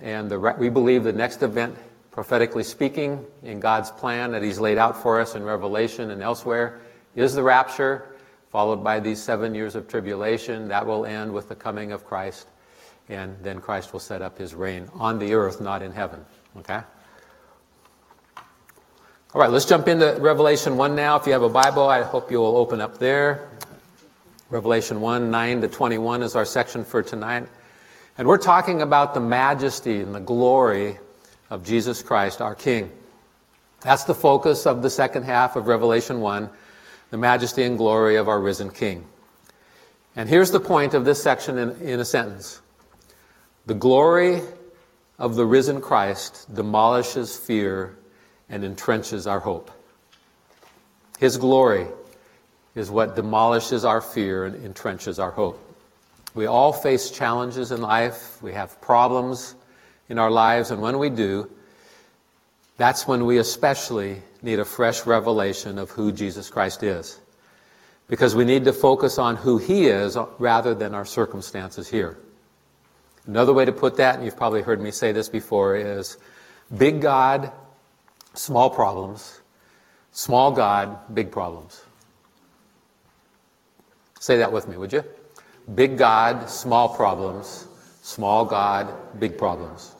and 0.00 0.30
the 0.30 0.38
we 0.58 0.68
believe 0.68 1.04
the 1.04 1.12
next 1.12 1.42
event, 1.42 1.76
prophetically 2.10 2.64
speaking, 2.64 3.24
in 3.42 3.60
God's 3.60 3.90
plan 3.90 4.32
that 4.32 4.42
He's 4.42 4.58
laid 4.58 4.78
out 4.78 5.00
for 5.00 5.20
us 5.20 5.34
in 5.34 5.42
Revelation 5.42 6.10
and 6.10 6.22
elsewhere, 6.22 6.80
is 7.14 7.34
the 7.34 7.42
rapture 7.42 8.12
followed 8.52 8.84
by 8.84 9.00
these 9.00 9.20
seven 9.20 9.54
years 9.54 9.74
of 9.74 9.88
tribulation. 9.88 10.68
That 10.68 10.86
will 10.86 11.06
end 11.06 11.32
with 11.32 11.48
the 11.48 11.54
coming 11.54 11.90
of 11.90 12.06
Christ, 12.06 12.46
and 13.08 13.34
then 13.42 13.60
Christ 13.60 13.94
will 13.94 14.00
set 14.00 14.20
up 14.20 14.36
his 14.36 14.54
reign 14.54 14.88
on 14.94 15.18
the 15.18 15.32
earth, 15.32 15.60
not 15.60 15.82
in 15.82 15.90
heaven. 15.90 16.24
Okay? 16.58 16.80
All 19.34 19.40
right, 19.40 19.50
let's 19.50 19.64
jump 19.64 19.88
into 19.88 20.18
Revelation 20.20 20.76
1 20.76 20.94
now. 20.94 21.16
If 21.16 21.26
you 21.26 21.32
have 21.32 21.42
a 21.42 21.48
Bible, 21.48 21.88
I 21.88 22.02
hope 22.02 22.30
you 22.30 22.38
will 22.38 22.58
open 22.58 22.82
up 22.82 22.98
there. 22.98 23.48
Revelation 24.50 25.00
1, 25.00 25.30
9 25.30 25.60
to 25.62 25.68
21 25.68 26.22
is 26.22 26.36
our 26.36 26.44
section 26.44 26.84
for 26.84 27.02
tonight. 27.02 27.48
And 28.18 28.28
we're 28.28 28.38
talking 28.38 28.82
about 28.82 29.14
the 29.14 29.20
majesty 29.20 30.00
and 30.00 30.14
the 30.14 30.20
glory 30.20 30.98
of 31.50 31.64
Jesus 31.64 32.02
Christ, 32.02 32.40
our 32.40 32.54
King. 32.54 32.90
That's 33.80 34.04
the 34.04 34.14
focus 34.14 34.66
of 34.66 34.82
the 34.82 34.90
second 34.90 35.24
half 35.24 35.56
of 35.56 35.66
Revelation 35.66 36.20
1 36.20 36.50
the 37.12 37.18
majesty 37.18 37.62
and 37.62 37.76
glory 37.76 38.16
of 38.16 38.26
our 38.26 38.40
risen 38.40 38.70
King. 38.70 39.04
And 40.16 40.28
here's 40.28 40.50
the 40.50 40.60
point 40.60 40.94
of 40.94 41.04
this 41.04 41.22
section 41.22 41.58
in, 41.58 41.70
in 41.82 42.00
a 42.00 42.04
sentence 42.06 42.60
The 43.66 43.74
glory 43.74 44.40
of 45.18 45.36
the 45.36 45.44
risen 45.44 45.80
Christ 45.80 46.52
demolishes 46.52 47.36
fear 47.36 47.96
and 48.48 48.64
entrenches 48.64 49.30
our 49.30 49.40
hope. 49.40 49.70
His 51.18 51.36
glory 51.36 51.86
is 52.74 52.90
what 52.90 53.14
demolishes 53.14 53.84
our 53.84 54.00
fear 54.00 54.46
and 54.46 54.74
entrenches 54.74 55.18
our 55.22 55.30
hope. 55.30 55.60
We 56.34 56.46
all 56.46 56.72
face 56.72 57.10
challenges 57.10 57.72
in 57.72 57.82
life, 57.82 58.42
we 58.42 58.52
have 58.52 58.80
problems 58.80 59.54
in 60.08 60.18
our 60.18 60.30
lives, 60.30 60.70
and 60.70 60.80
when 60.80 60.98
we 60.98 61.10
do, 61.10 61.50
that's 62.76 63.06
when 63.06 63.26
we 63.26 63.38
especially 63.38 64.22
need 64.40 64.58
a 64.58 64.64
fresh 64.64 65.06
revelation 65.06 65.78
of 65.78 65.90
who 65.90 66.10
Jesus 66.10 66.48
Christ 66.48 66.82
is. 66.82 67.20
Because 68.08 68.34
we 68.34 68.44
need 68.44 68.64
to 68.64 68.72
focus 68.72 69.18
on 69.18 69.36
who 69.36 69.58
He 69.58 69.86
is 69.86 70.16
rather 70.38 70.74
than 70.74 70.94
our 70.94 71.04
circumstances 71.04 71.88
here. 71.88 72.18
Another 73.26 73.52
way 73.52 73.64
to 73.64 73.72
put 73.72 73.96
that, 73.98 74.16
and 74.16 74.24
you've 74.24 74.36
probably 74.36 74.62
heard 74.62 74.80
me 74.80 74.90
say 74.90 75.12
this 75.12 75.28
before, 75.28 75.76
is 75.76 76.16
big 76.76 77.00
God, 77.00 77.52
small 78.34 78.68
problems. 78.70 79.40
Small 80.12 80.52
God, 80.52 81.14
big 81.14 81.30
problems. 81.30 81.82
Say 84.20 84.36
that 84.38 84.52
with 84.52 84.68
me, 84.68 84.76
would 84.76 84.92
you? 84.92 85.02
Big 85.74 85.98
God, 85.98 86.48
small 86.48 86.88
problems. 86.88 87.66
Small 88.02 88.44
God, 88.44 88.92
big 89.20 89.38
problems. 89.38 89.94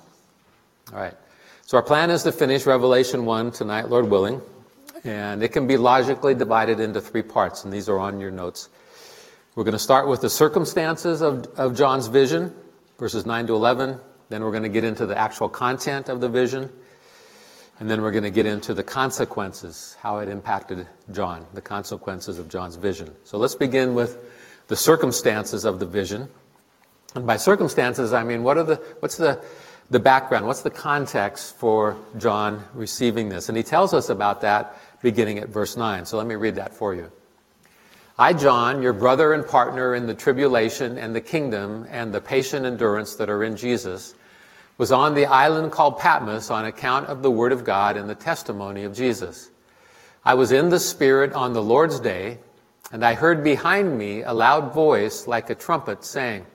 All 0.92 0.98
right. 0.98 1.14
So 1.66 1.76
our 1.76 1.82
plan 1.82 2.10
is 2.10 2.24
to 2.24 2.32
finish 2.32 2.66
Revelation 2.66 3.24
1 3.24 3.52
tonight, 3.52 3.88
Lord 3.88 4.10
willing. 4.10 4.42
And 5.04 5.42
it 5.42 5.48
can 5.48 5.66
be 5.66 5.76
logically 5.76 6.34
divided 6.34 6.80
into 6.80 7.00
three 7.00 7.22
parts, 7.22 7.64
and 7.64 7.72
these 7.72 7.88
are 7.88 7.98
on 7.98 8.20
your 8.20 8.30
notes. 8.30 8.68
We're 9.54 9.64
going 9.64 9.72
to 9.72 9.78
start 9.78 10.08
with 10.08 10.20
the 10.20 10.30
circumstances 10.30 11.22
of, 11.22 11.46
of 11.56 11.76
John's 11.76 12.06
vision, 12.08 12.54
verses 12.98 13.26
9 13.26 13.46
to 13.48 13.54
11. 13.54 13.98
Then 14.28 14.42
we're 14.42 14.50
going 14.50 14.62
to 14.62 14.68
get 14.68 14.84
into 14.84 15.06
the 15.06 15.18
actual 15.18 15.48
content 15.48 16.08
of 16.08 16.20
the 16.20 16.28
vision. 16.28 16.70
And 17.78 17.90
then 17.90 18.02
we're 18.02 18.12
going 18.12 18.24
to 18.24 18.30
get 18.30 18.46
into 18.46 18.74
the 18.74 18.82
consequences, 18.82 19.96
how 20.00 20.18
it 20.18 20.28
impacted 20.28 20.86
John, 21.10 21.46
the 21.52 21.60
consequences 21.60 22.38
of 22.38 22.48
John's 22.48 22.76
vision. 22.76 23.12
So 23.24 23.38
let's 23.38 23.54
begin 23.54 23.94
with 23.94 24.18
the 24.68 24.76
circumstances 24.76 25.64
of 25.64 25.78
the 25.78 25.86
vision. 25.86 26.28
And 27.14 27.26
by 27.26 27.36
circumstances, 27.36 28.12
I 28.12 28.24
mean, 28.24 28.42
what 28.42 28.56
are 28.56 28.64
the, 28.64 28.76
what's 29.00 29.16
the, 29.16 29.42
the 29.90 30.00
background? 30.00 30.46
What's 30.46 30.62
the 30.62 30.70
context 30.70 31.56
for 31.56 31.96
John 32.18 32.64
receiving 32.74 33.28
this? 33.28 33.48
And 33.48 33.56
he 33.56 33.62
tells 33.62 33.92
us 33.92 34.08
about 34.08 34.40
that 34.42 34.78
beginning 35.02 35.38
at 35.38 35.48
verse 35.48 35.76
9. 35.76 36.06
So 36.06 36.16
let 36.16 36.26
me 36.26 36.36
read 36.36 36.54
that 36.54 36.74
for 36.74 36.94
you. 36.94 37.10
I, 38.18 38.32
John, 38.32 38.82
your 38.82 38.92
brother 38.92 39.32
and 39.32 39.46
partner 39.46 39.94
in 39.94 40.06
the 40.06 40.14
tribulation 40.14 40.98
and 40.98 41.14
the 41.14 41.20
kingdom 41.20 41.86
and 41.90 42.12
the 42.12 42.20
patient 42.20 42.66
endurance 42.66 43.16
that 43.16 43.30
are 43.30 43.42
in 43.42 43.56
Jesus, 43.56 44.14
was 44.78 44.92
on 44.92 45.14
the 45.14 45.26
island 45.26 45.72
called 45.72 45.98
Patmos 45.98 46.50
on 46.50 46.64
account 46.64 47.06
of 47.06 47.22
the 47.22 47.30
word 47.30 47.52
of 47.52 47.64
God 47.64 47.96
and 47.96 48.08
the 48.08 48.14
testimony 48.14 48.84
of 48.84 48.94
Jesus. 48.94 49.50
I 50.24 50.34
was 50.34 50.52
in 50.52 50.68
the 50.68 50.80
Spirit 50.80 51.32
on 51.32 51.52
the 51.52 51.62
Lord's 51.62 52.00
day, 52.00 52.38
and 52.92 53.04
I 53.04 53.14
heard 53.14 53.42
behind 53.42 53.96
me 53.98 54.22
a 54.22 54.32
loud 54.32 54.74
voice 54.74 55.26
like 55.26 55.48
a 55.48 55.54
trumpet 55.54 56.04
saying, 56.04 56.46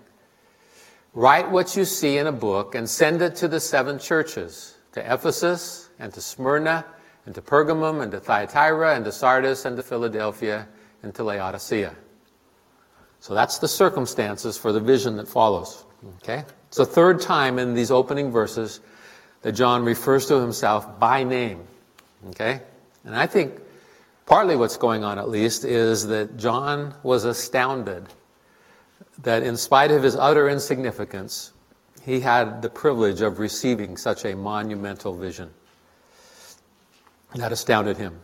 Write 1.13 1.49
what 1.49 1.75
you 1.75 1.83
see 1.83 2.19
in 2.19 2.27
a 2.27 2.31
book 2.31 2.75
and 2.75 2.87
send 2.87 3.23
it 3.23 3.35
to 3.37 3.47
the 3.47 3.59
seven 3.59 3.97
churches, 3.97 4.77
to 4.91 5.13
Ephesus 5.13 5.89
and 5.97 6.13
to 6.13 6.21
Smyrna 6.21 6.85
and 7.25 7.33
to 7.33 7.41
Pergamum 7.41 8.03
and 8.03 8.11
to 8.11 8.19
Thyatira 8.19 8.95
and 8.95 9.03
to 9.03 9.11
Sardis 9.11 9.65
and 9.65 9.75
to 9.77 9.83
Philadelphia 9.83 10.67
and 11.01 11.13
to 11.15 11.23
Laodicea. 11.23 11.95
So 13.19 13.33
that's 13.33 13.57
the 13.57 13.67
circumstances 13.67 14.57
for 14.57 14.71
the 14.71 14.79
vision 14.79 15.17
that 15.17 15.27
follows. 15.27 15.85
Okay? 16.17 16.43
It's 16.67 16.77
the 16.77 16.85
third 16.85 17.19
time 17.19 17.57
in 17.57 17.73
these 17.73 17.89
opening 17.89 18.31
verses 18.31 18.79
that 19.41 19.53
John 19.53 19.83
refers 19.83 20.27
to 20.27 20.39
himself 20.39 20.99
by 20.99 21.23
name. 21.23 21.65
Okay? 22.29 22.61
And 23.05 23.15
I 23.15 23.25
think 23.25 23.59
partly 24.27 24.55
what's 24.55 24.77
going 24.77 25.03
on, 25.03 25.17
at 25.17 25.29
least, 25.29 25.65
is 25.65 26.05
that 26.07 26.37
John 26.37 26.93
was 27.01 27.23
astounded 27.23 28.05
that 29.23 29.41
in 29.41 29.57
spite 29.57 29.89
of 29.89 30.03
his 30.03 30.15
utter 30.15 30.47
insignificance, 30.47 31.53
he 32.03 32.19
had 32.19 32.61
the 32.61 32.69
privilege 32.69 33.21
of 33.21 33.39
receiving 33.39 33.97
such 33.97 34.25
a 34.25 34.35
monumental 34.35 35.17
vision. 35.17 35.49
That 37.35 37.51
astounded 37.51 37.97
him. 37.97 38.19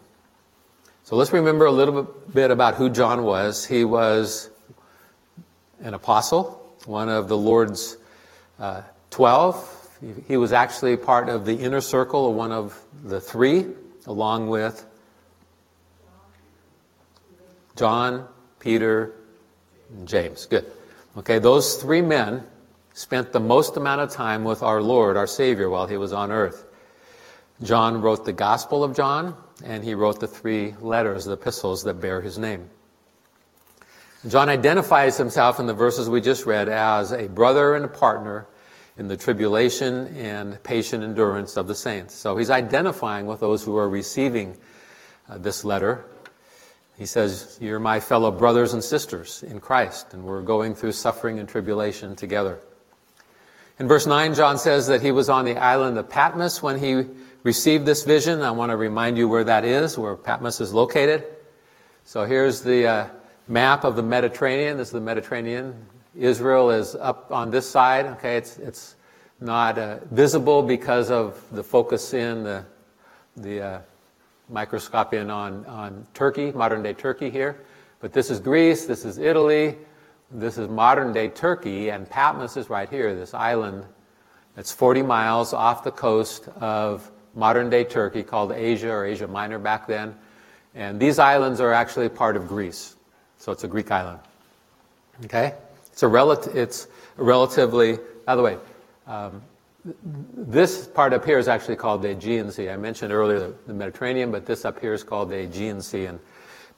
So 1.04 1.16
let's 1.16 1.34
remember 1.34 1.66
a 1.66 1.72
little 1.72 2.04
bit 2.04 2.52
about 2.52 2.76
who 2.76 2.90
John 2.90 3.24
was. 3.24 3.66
He 3.66 3.84
was 3.84 4.50
an 5.82 5.94
apostle, 5.94 6.76
one 6.86 7.10
of 7.10 7.28
the 7.28 7.38
Lord's 7.38 7.98
uh, 8.60 8.84
12. 9.10 10.00
He 10.28 10.38
was 10.38 10.54
actually 10.54 10.96
part 10.96 11.28
of 11.30 11.46
the 11.46 11.56
inner 11.56 11.82
circle 11.82 12.34
one 12.34 12.52
of 12.52 12.80
the 13.04 13.20
three, 13.20 13.68
along 14.06 14.48
with 14.48 14.86
John, 17.76 18.28
Peter, 18.60 19.14
and 19.90 20.08
James. 20.08 20.46
Good. 20.46 20.66
Okay, 21.18 21.40
those 21.40 21.76
three 21.76 22.02
men 22.02 22.44
spent 22.94 23.32
the 23.32 23.40
most 23.40 23.78
amount 23.78 24.02
of 24.02 24.12
time 24.12 24.44
with 24.44 24.64
our 24.64 24.82
Lord, 24.82 25.18
our 25.18 25.28
Savior, 25.28 25.70
while 25.70 25.88
he 25.88 25.98
was 25.98 26.14
on 26.14 26.32
earth. 26.32 26.66
John 27.62 28.02
wrote 28.02 28.26
the 28.26 28.34
Gospel 28.34 28.84
of 28.84 28.96
John, 28.96 29.36
and 29.64 29.84
he 29.84 29.94
wrote 29.94 30.20
the 30.20 30.28
three 30.28 30.76
letters, 30.82 31.26
the 31.26 31.34
epistles 31.34 31.84
that 31.84 31.96
bear 31.96 32.22
his 32.22 32.38
name. 32.38 32.70
John 34.28 34.50
identifies 34.50 35.18
himself 35.18 35.60
in 35.60 35.66
the 35.66 35.74
verses 35.74 36.10
we 36.10 36.22
just 36.22 36.46
read 36.46 36.70
as 36.70 37.12
a 37.12 37.28
brother 37.28 37.76
and 37.76 37.86
a 37.86 37.90
partner 37.90 38.48
in 38.98 39.08
the 39.08 39.18
tribulation 39.18 40.16
and 40.16 40.62
patient 40.64 41.04
endurance 41.04 41.58
of 41.58 41.68
the 41.68 41.76
saints. 41.76 42.14
So 42.14 42.38
he's 42.38 42.50
identifying 42.50 43.26
with 43.26 43.40
those 43.40 43.64
who 43.64 43.76
are 43.78 43.90
receiving 43.90 44.56
uh, 45.28 45.40
this 45.40 45.66
letter. 45.66 46.06
He 46.98 47.06
says, 47.06 47.58
You're 47.62 47.80
my 47.80 48.00
fellow 48.00 48.32
brothers 48.32 48.74
and 48.74 48.84
sisters 48.84 49.44
in 49.44 49.60
Christ, 49.60 50.14
and 50.14 50.24
we're 50.24 50.42
going 50.42 50.76
through 50.76 50.92
suffering 50.92 51.40
and 51.40 51.50
tribulation 51.50 52.16
together. 52.16 52.60
In 53.80 53.88
verse 53.88 54.06
9, 54.06 54.36
John 54.36 54.58
says 54.58 54.88
that 54.88 55.02
he 55.02 55.12
was 55.12 55.30
on 55.30 55.46
the 55.46 55.58
island 55.58 55.98
of 55.98 56.08
Patmos 56.08 56.62
when 56.62 56.78
he 56.78 57.06
received 57.42 57.86
this 57.86 58.04
vision. 58.04 58.42
I 58.42 58.52
want 58.52 58.72
to 58.72 58.78
remind 58.78 59.18
you 59.18 59.28
where 59.28 59.44
that 59.44 59.66
is, 59.66 59.98
where 59.98 60.16
Patmos 60.16 60.62
is 60.62 60.74
located. 60.74 61.26
So 62.06 62.26
here's 62.26 62.62
the 62.62 62.88
uh, 62.88 63.08
map 63.48 63.84
of 63.84 63.96
the 63.96 64.04
Mediterranean. 64.04 64.78
This 64.78 64.90
is 64.90 64.94
the 64.94 65.02
Mediterranean. 65.02 65.86
Israel 66.16 66.70
is 66.70 66.96
up 66.96 67.32
on 67.32 67.50
this 67.50 67.68
side. 67.68 68.06
Okay, 68.06 68.38
it's 68.38 68.58
it's 68.58 68.96
not 69.40 69.78
uh, 69.78 70.00
visible 70.12 70.62
because 70.62 71.10
of 71.10 71.44
the 71.52 71.64
focus 71.64 72.14
in 72.14 72.44
the 72.44 72.66
the 73.38 73.62
uh, 73.62 73.80
microscopian 74.50 75.30
on 75.30 75.66
on 75.66 76.06
Turkey, 76.14 76.52
modern 76.52 76.84
day 76.84 76.94
Turkey 76.94 77.30
here. 77.30 77.62
But 78.00 78.14
this 78.14 78.30
is 78.30 78.40
Greece. 78.40 78.86
This 78.86 79.06
is 79.06 79.18
Italy. 79.18 79.78
This 80.32 80.58
is 80.58 80.68
modern 80.68 81.14
day 81.14 81.30
Turkey, 81.30 81.90
and 81.90 82.10
Patmos 82.10 82.58
is 82.58 82.70
right 82.70 82.90
here. 82.90 83.16
This 83.16 83.34
island 83.34 83.86
that's 84.56 84.72
40 84.72 85.02
miles 85.02 85.54
off 85.54 85.84
the 85.84 85.92
coast 85.92 86.48
of 86.60 87.10
modern 87.34 87.70
day 87.70 87.84
Turkey, 87.84 88.24
called 88.24 88.52
Asia 88.52 88.92
or 88.92 89.06
Asia 89.06 89.28
Minor 89.28 89.60
back 89.60 89.88
then. 89.88 90.16
And 90.76 91.00
these 91.00 91.20
islands 91.20 91.60
are 91.60 91.74
actually 91.74 92.10
part 92.10 92.36
of 92.36 92.48
Greece. 92.48 92.96
So 93.38 93.52
it's 93.52 93.64
a 93.64 93.68
Greek 93.68 93.92
island. 93.92 94.20
Okay? 95.26 95.54
It's 95.92 96.04
a, 96.04 96.08
rel- 96.08 96.32
it's 96.32 96.88
a 97.18 97.24
relatively, 97.24 97.98
by 98.26 98.36
the 98.36 98.42
way, 98.42 98.58
um, 99.08 99.42
this 99.86 100.88
part 100.88 101.14
up 101.14 101.26
here 101.26 101.38
is 101.38 101.48
actually 101.48 101.76
called 101.76 102.02
the 102.02 102.12
Aegean 102.12 102.52
Sea. 102.52 102.70
I 102.70 102.78
mentioned 102.78 103.12
earlier 103.12 103.54
the, 103.68 103.74
Mediterranean, 103.74 104.32
but 104.32 104.46
this 104.46 104.64
up 104.66 104.80
here 104.80 104.94
is 104.94 105.04
called 105.04 105.30
the 105.30 105.40
Aegean 105.44 105.82
Sea, 105.82 106.06
and 106.06 106.20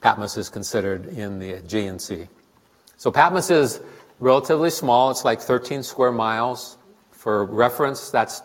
Patmos 0.00 0.36
is 0.36 0.48
considered 0.48 1.06
in 1.06 1.38
the 1.38 1.52
Aegean 1.54 1.98
Sea. 1.98 2.26
So 2.96 3.12
Patmos 3.12 3.50
is 3.50 3.80
relatively 4.18 4.70
small. 4.70 5.10
It's 5.10 5.24
like 5.24 5.40
13 5.40 5.82
square 5.82 6.12
miles. 6.12 6.78
For 7.12 7.44
reference, 7.44 8.10
that's 8.10 8.42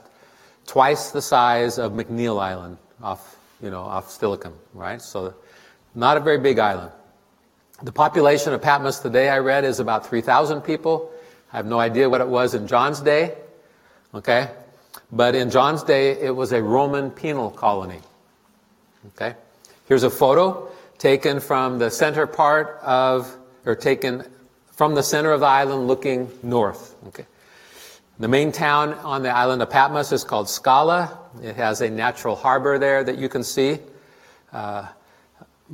twice 0.67 1.11
the 1.11 1.21
size 1.21 1.77
of 1.77 1.93
McNeil 1.93 2.41
Island 2.41 2.77
off, 3.01 3.37
you 3.61 3.71
know, 3.71 3.81
off 3.81 4.09
Steilacoom, 4.09 4.53
right? 4.73 5.01
So 5.01 5.33
not 5.95 6.17
a 6.17 6.19
very 6.19 6.37
big 6.37 6.59
island. 6.59 6.91
The 7.81 7.91
population 7.91 8.53
of 8.53 8.61
Patmos 8.61 8.99
today, 8.99 9.29
I 9.29 9.39
read, 9.39 9.65
is 9.65 9.79
about 9.79 10.05
3,000 10.05 10.61
people. 10.61 11.11
I 11.51 11.57
have 11.57 11.65
no 11.65 11.79
idea 11.79 12.09
what 12.09 12.21
it 12.21 12.27
was 12.27 12.53
in 12.53 12.67
John's 12.67 13.01
day. 13.01 13.35
Okay? 14.13 14.49
But 15.11 15.35
in 15.35 15.49
John's 15.49 15.83
day, 15.83 16.11
it 16.11 16.35
was 16.35 16.51
a 16.51 16.61
Roman 16.61 17.11
penal 17.11 17.49
colony. 17.49 17.99
Okay? 19.07 19.35
Here's 19.87 20.03
a 20.03 20.09
photo 20.09 20.69
taken 20.97 21.39
from 21.39 21.79
the 21.79 21.89
center 21.89 22.27
part 22.27 22.79
of, 22.83 23.35
or 23.65 23.75
taken 23.75 24.23
from 24.71 24.95
the 24.95 25.03
center 25.03 25.31
of 25.31 25.39
the 25.39 25.47
island 25.47 25.87
looking 25.87 26.29
north. 26.43 26.95
Okay? 27.07 27.25
The 28.19 28.27
main 28.27 28.51
town 28.51 28.93
on 28.93 29.23
the 29.23 29.29
island 29.29 29.61
of 29.61 29.69
Patmos 29.69 30.11
is 30.11 30.23
called 30.23 30.47
Scala. 30.47 31.17
It 31.41 31.55
has 31.55 31.81
a 31.81 31.89
natural 31.89 32.35
harbor 32.35 32.77
there 32.77 33.03
that 33.03 33.17
you 33.17 33.27
can 33.29 33.43
see. 33.43 33.79
Uh, 34.53 34.87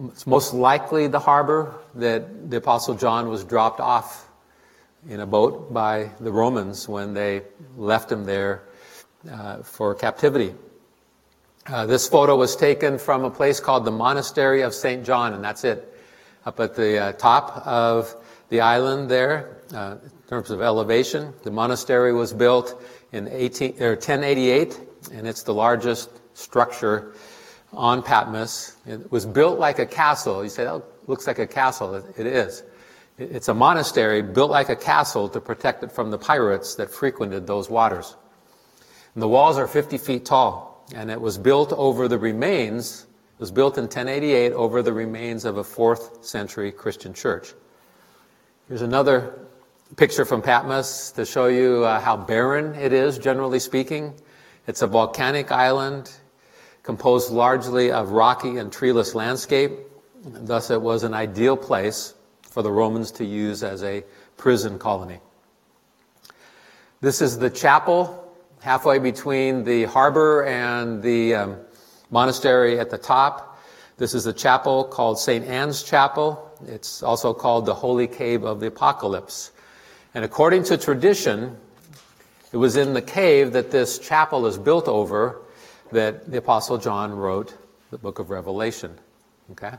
it's 0.05 0.27
most 0.27 0.53
likely 0.53 1.07
the 1.07 1.19
harbor 1.19 1.73
that 1.95 2.49
the 2.49 2.57
Apostle 2.57 2.93
John 2.93 3.27
was 3.27 3.43
dropped 3.43 3.79
off 3.79 4.26
in 5.07 5.19
a 5.19 5.25
boat 5.25 5.73
by 5.73 6.11
the 6.19 6.31
Romans 6.31 6.87
when 6.87 7.13
they 7.13 7.41
left 7.75 8.11
him 8.11 8.25
there 8.25 8.63
uh, 9.31 9.61
for 9.63 9.95
captivity. 9.95 10.53
Uh, 11.67 11.85
this 11.85 12.07
photo 12.07 12.35
was 12.35 12.55
taken 12.55 12.97
from 12.97 13.23
a 13.23 13.29
place 13.29 13.59
called 13.59 13.83
the 13.83 13.91
Monastery 13.91 14.61
of 14.61 14.73
St. 14.73 15.05
John, 15.05 15.33
and 15.33 15.43
that's 15.43 15.63
it. 15.63 15.93
Up 16.45 16.59
at 16.61 16.75
the 16.75 16.97
uh, 16.97 17.11
top 17.13 17.65
of 17.67 18.15
the 18.49 18.61
island 18.61 19.09
there, 19.09 19.57
uh, 19.73 19.97
in 20.01 20.09
terms 20.29 20.49
of 20.49 20.61
elevation, 20.61 21.33
the 21.43 21.51
monastery 21.51 22.13
was 22.13 22.31
built 22.31 22.81
in 23.11 23.27
18, 23.27 23.71
1088, 23.73 24.79
and 25.11 25.27
it's 25.27 25.43
the 25.43 25.53
largest 25.53 26.09
structure 26.33 27.13
on 27.73 28.01
Patmos. 28.01 28.77
It 28.85 29.11
was 29.11 29.25
built 29.25 29.59
like 29.59 29.79
a 29.79 29.85
castle. 29.85 30.43
You 30.43 30.49
say, 30.49 30.63
that 30.63 30.81
looks 31.07 31.27
like 31.27 31.39
a 31.39 31.47
castle. 31.47 31.95
It 31.95 32.25
is. 32.25 32.63
It's 33.17 33.47
a 33.47 33.53
monastery 33.53 34.21
built 34.21 34.51
like 34.51 34.69
a 34.69 34.75
castle 34.75 35.27
to 35.29 35.41
protect 35.41 35.83
it 35.83 35.91
from 35.91 36.11
the 36.11 36.19
pirates 36.19 36.75
that 36.75 36.91
frequented 36.91 37.47
those 37.47 37.67
waters. 37.67 38.15
And 39.15 39.23
the 39.23 39.27
walls 39.27 39.57
are 39.57 39.67
50 39.67 39.97
feet 39.97 40.25
tall, 40.25 40.85
and 40.93 41.09
it 41.09 41.19
was 41.19 41.39
built 41.39 41.73
over 41.73 42.07
the 42.07 42.19
remains, 42.19 43.07
it 43.37 43.39
was 43.39 43.49
built 43.49 43.79
in 43.79 43.85
1088 43.85 44.53
over 44.53 44.83
the 44.83 44.93
remains 44.93 45.45
of 45.45 45.57
a 45.57 45.63
4th 45.63 46.23
century 46.23 46.71
Christian 46.71 47.11
church. 47.11 47.53
Here's 48.67 48.83
another 48.83 49.39
picture 49.95 50.23
from 50.23 50.43
Patmos 50.43 51.11
to 51.13 51.25
show 51.25 51.47
you 51.47 51.85
uh, 51.85 51.99
how 51.99 52.17
barren 52.17 52.75
it 52.75 52.93
is, 52.93 53.17
generally 53.17 53.59
speaking. 53.59 54.13
It's 54.67 54.83
a 54.83 54.87
volcanic 54.87 55.51
island 55.51 56.11
composed 56.83 57.31
largely 57.31 57.91
of 57.91 58.11
rocky 58.11 58.57
and 58.57 58.71
treeless 58.71 59.15
landscape. 59.15 59.71
Thus, 60.23 60.69
it 60.69 60.81
was 60.81 61.03
an 61.03 61.15
ideal 61.15 61.57
place 61.57 62.13
for 62.57 62.63
the 62.63 62.71
Romans 62.71 63.11
to 63.11 63.23
use 63.23 63.61
as 63.61 63.83
a 63.83 64.03
prison 64.35 64.79
colony. 64.79 65.19
This 67.01 67.21
is 67.21 67.37
the 67.37 67.51
chapel, 67.51 68.35
halfway 68.61 68.97
between 68.97 69.63
the 69.63 69.83
harbor 69.83 70.43
and 70.43 71.03
the 71.03 71.35
um, 71.35 71.57
monastery 72.09 72.79
at 72.79 72.89
the 72.89 72.97
top. 72.97 73.61
This 73.97 74.15
is 74.15 74.25
a 74.25 74.33
chapel 74.33 74.85
called 74.85 75.19
St. 75.19 75.45
Anne's 75.45 75.83
Chapel. 75.83 76.51
It's 76.65 77.03
also 77.03 77.31
called 77.31 77.67
the 77.67 77.75
Holy 77.75 78.07
Cave 78.07 78.43
of 78.43 78.59
the 78.59 78.65
Apocalypse. 78.65 79.51
And 80.15 80.25
according 80.25 80.63
to 80.63 80.79
tradition, 80.79 81.55
it 82.51 82.57
was 82.57 82.75
in 82.75 82.95
the 82.95 83.03
cave 83.03 83.53
that 83.53 83.69
this 83.69 83.99
chapel 83.99 84.47
is 84.47 84.57
built 84.57 84.87
over 84.87 85.43
that 85.91 86.31
the 86.31 86.39
Apostle 86.39 86.79
John 86.79 87.13
wrote 87.13 87.55
the 87.91 87.99
book 87.99 88.17
of 88.17 88.31
Revelation. 88.31 88.97
Okay? 89.51 89.73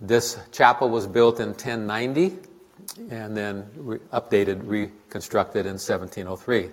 This 0.00 0.38
chapel 0.52 0.88
was 0.88 1.06
built 1.06 1.40
in 1.40 1.48
1090 1.48 2.38
and 3.10 3.36
then 3.36 3.68
re- 3.76 3.98
updated, 4.12 4.60
reconstructed 4.64 5.66
in 5.66 5.72
1703. 5.72 6.70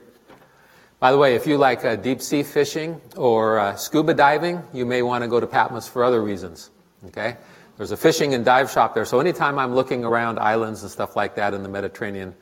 By 1.00 1.12
the 1.12 1.18
way, 1.18 1.36
if 1.36 1.46
you 1.46 1.58
like 1.58 1.84
uh, 1.84 1.96
deep 1.96 2.22
sea 2.22 2.44
fishing 2.44 3.02
or 3.18 3.60
uh, 3.60 3.76
scuba 3.76 4.14
diving, 4.14 4.64
you 4.74 4.86
may 4.86 5.02
want 5.02 5.24
to 5.24 5.28
go 5.28 5.40
to 5.40 5.48
Patmos 5.48 5.88
for 5.88 6.04
other 6.04 6.22
reasons. 6.22 6.70
Okay? 7.08 7.38
There's 7.78 7.92
a 7.92 7.98
fishing 7.98 8.34
and 8.34 8.46
dive 8.46 8.72
shop 8.72 8.94
there, 8.94 9.06
so 9.06 9.20
anytime 9.20 9.60
I'm 9.60 9.76
looking 9.76 10.06
around 10.06 10.40
islands 10.40 10.84
and 10.84 10.92
stuff 10.92 11.16
like 11.16 11.36
that 11.36 11.54
in 11.54 11.64
the 11.64 11.70
Mediterranean, 11.70 12.34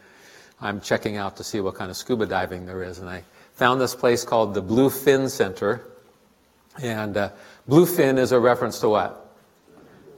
I'm 0.61 0.79
checking 0.79 1.17
out 1.17 1.37
to 1.37 1.43
see 1.43 1.59
what 1.59 1.75
kind 1.75 1.89
of 1.89 1.97
scuba 1.97 2.25
diving 2.25 2.65
there 2.65 2.83
is, 2.83 2.99
and 2.99 3.09
I 3.09 3.23
found 3.53 3.81
this 3.81 3.95
place 3.95 4.23
called 4.23 4.53
the 4.53 4.61
Bluefin 4.61 5.29
Center. 5.29 5.81
And 6.81 7.17
uh, 7.17 7.29
bluefin 7.69 8.17
is 8.17 8.31
a 8.31 8.39
reference 8.39 8.79
to 8.79 8.89
what? 8.89 9.22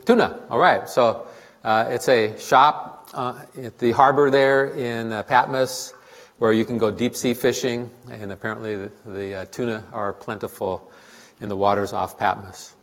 Tuna. 0.06 0.40
All 0.50 0.60
right. 0.60 0.88
So 0.88 1.28
uh, 1.64 1.86
it's 1.90 2.08
a 2.10 2.38
shop 2.38 3.10
uh, 3.14 3.42
at 3.62 3.80
the 3.80 3.92
harbor 3.92 4.30
there 4.30 4.68
in 4.68 5.12
uh, 5.12 5.24
Patmos 5.24 5.94
where 6.38 6.52
you 6.52 6.66
can 6.66 6.78
go 6.78 6.92
deep 6.92 7.16
sea 7.16 7.34
fishing, 7.34 7.90
and 8.12 8.32
apparently 8.32 8.76
the, 8.76 8.92
the 9.06 9.34
uh, 9.36 9.46
tuna 9.46 9.84
are 9.94 10.14
plentiful 10.14 10.92
in 11.40 11.50
the 11.50 11.56
waters 11.56 11.94
off 11.94 12.20
Patmos. 12.20 12.74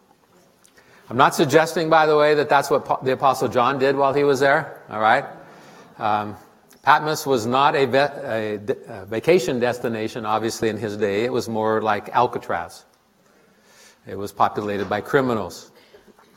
I'm 1.11 1.16
not 1.16 1.35
suggesting, 1.35 1.90
by 1.90 2.06
the 2.06 2.16
way, 2.16 2.35
that 2.35 2.48
that's 2.48 2.70
what 2.70 3.04
the 3.04 3.12
Apostle 3.12 3.48
John 3.48 3.78
did 3.78 3.94
while 3.94 4.14
he 4.14 4.24
was 4.24 4.40
there. 4.40 4.80
All 4.88 5.00
right. 5.00 5.26
Um, 5.98 6.37
Patmos 6.82 7.26
was 7.26 7.46
not 7.46 7.76
a, 7.76 7.85
a, 7.85 8.54
a, 8.88 9.04
vacation 9.04 9.61
destination, 9.61 10.24
obviously, 10.24 10.68
in 10.68 10.76
his 10.76 10.96
day. 10.96 11.24
It 11.24 11.32
was 11.32 11.48
more 11.48 11.82
like 11.82 12.08
Alcatraz. 12.08 12.85
It 14.06 14.16
was 14.16 14.32
populated 14.32 14.88
by 14.88 15.02
criminals. 15.02 15.70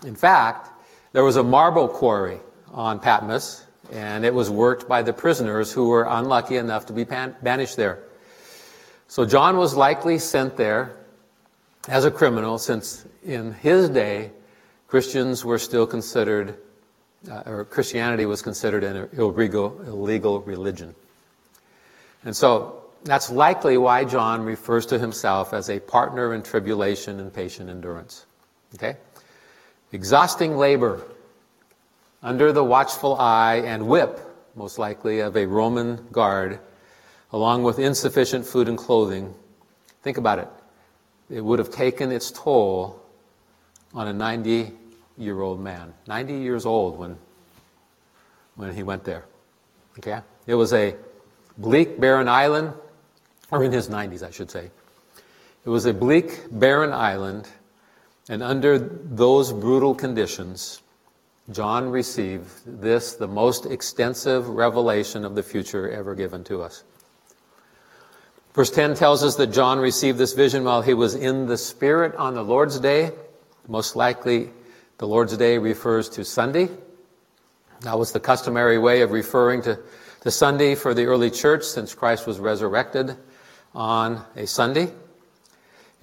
In 0.05 0.15
fact, 0.15 0.69
there 1.15 1.23
was 1.23 1.37
a 1.37 1.43
marble 1.43 1.87
quarry 1.87 2.41
on 2.73 2.99
Patmos, 2.99 3.63
and 3.93 4.25
it 4.25 4.33
was 4.33 4.49
worked 4.49 4.89
by 4.89 5.01
the 5.01 5.13
prisoners 5.13 5.71
who 5.71 5.87
were 5.87 6.05
unlucky 6.09 6.57
enough 6.57 6.87
to 6.87 6.93
be 6.93 7.05
banished 7.05 7.77
there. 7.77 7.99
So 9.07 9.25
John 9.25 9.55
was 9.55 9.77
likely 9.77 10.19
sent 10.19 10.57
there 10.57 10.97
as 11.87 12.03
a 12.03 12.11
criminal, 12.11 12.57
since 12.57 13.05
in 13.23 13.53
his 13.53 13.87
day, 13.87 14.31
Christians 14.89 15.45
were 15.45 15.57
still 15.57 15.87
considered, 15.87 16.57
uh, 17.31 17.43
or 17.45 17.63
Christianity 17.63 18.25
was 18.25 18.41
considered 18.41 18.83
an 18.83 19.07
illegal, 19.13 19.81
illegal 19.87 20.41
religion. 20.41 20.93
And 22.25 22.35
so 22.35 22.83
that's 23.05 23.29
likely 23.29 23.77
why 23.77 24.03
John 24.03 24.43
refers 24.43 24.85
to 24.87 24.99
himself 24.99 25.53
as 25.53 25.69
a 25.69 25.79
partner 25.79 26.33
in 26.33 26.43
tribulation 26.43 27.21
and 27.21 27.33
patient 27.33 27.69
endurance. 27.69 28.25
Okay? 28.73 28.97
Exhausting 29.95 30.57
labor 30.57 31.01
under 32.21 32.51
the 32.51 32.61
watchful 32.61 33.15
eye 33.15 33.63
and 33.65 33.87
whip, 33.87 34.19
most 34.53 34.77
likely, 34.77 35.21
of 35.21 35.37
a 35.37 35.45
Roman 35.45 36.05
guard, 36.11 36.59
along 37.31 37.63
with 37.63 37.79
insufficient 37.79 38.45
food 38.45 38.67
and 38.67 38.77
clothing. 38.77 39.33
Think 40.01 40.17
about 40.17 40.39
it. 40.39 40.49
It 41.29 41.39
would 41.39 41.59
have 41.59 41.71
taken 41.71 42.11
its 42.11 42.29
toll 42.29 43.01
on 43.93 44.09
a 44.09 44.13
90 44.13 44.73
year 45.17 45.39
old 45.39 45.61
man. 45.61 45.93
90 46.07 46.33
years 46.33 46.65
old 46.65 46.99
when, 46.99 47.17
when 48.55 48.73
he 48.73 48.83
went 48.83 49.05
there. 49.05 49.23
Okay? 49.97 50.19
It 50.45 50.55
was 50.55 50.73
a 50.73 50.93
bleak, 51.57 52.01
barren 52.01 52.27
island 52.27 52.73
or 53.49 53.63
in 53.63 53.71
his 53.71 53.87
90s, 53.87 54.27
I 54.27 54.31
should 54.31 54.51
say. 54.51 54.71
It 55.63 55.69
was 55.69 55.85
a 55.85 55.93
bleak, 55.93 56.47
barren 56.51 56.91
island, 56.91 57.47
and 58.29 58.41
under 58.41 58.77
those 58.79 59.53
brutal 59.53 59.93
conditions, 59.93 60.81
John 61.51 61.89
received 61.89 62.49
this, 62.65 63.13
the 63.13 63.27
most 63.27 63.67
extensive 63.67 64.49
revelation 64.49 65.23
of 65.25 65.35
the 65.35 65.43
future 65.43 65.89
ever 65.91 66.15
given 66.15 66.43
to 66.45 66.63
us. 66.63 66.83
Verse 68.55 68.71
10 68.71 68.95
tells 68.95 69.23
us 69.23 69.35
that 69.35 69.47
John 69.47 69.79
received 69.79 70.17
this 70.17 70.33
vision 70.33 70.63
while 70.63 70.81
he 70.81 70.93
was 70.93 71.13
in 71.13 71.45
the 71.45 71.57
Spirit 71.57 72.15
on 72.15 72.33
the 72.33 72.43
Lord's 72.43 72.79
Day. 72.79 73.11
Most 73.67 73.95
likely, 73.95 74.49
the 74.97 75.07
Lord's 75.07 75.35
Day 75.37 75.57
refers 75.57 76.09
to 76.09 76.23
Sunday. 76.23 76.69
That 77.81 77.99
was 77.99 78.11
the 78.11 78.19
customary 78.19 78.77
way 78.77 79.01
of 79.01 79.11
referring 79.11 79.61
to, 79.63 79.77
to 80.21 80.31
Sunday 80.31 80.73
for 80.73 80.93
the 80.93 81.05
early 81.05 81.29
church 81.29 81.63
since 81.63 81.93
Christ 81.93 82.25
was 82.25 82.39
resurrected 82.39 83.15
on 83.75 84.23
a 84.35 84.47
Sunday. 84.47 84.91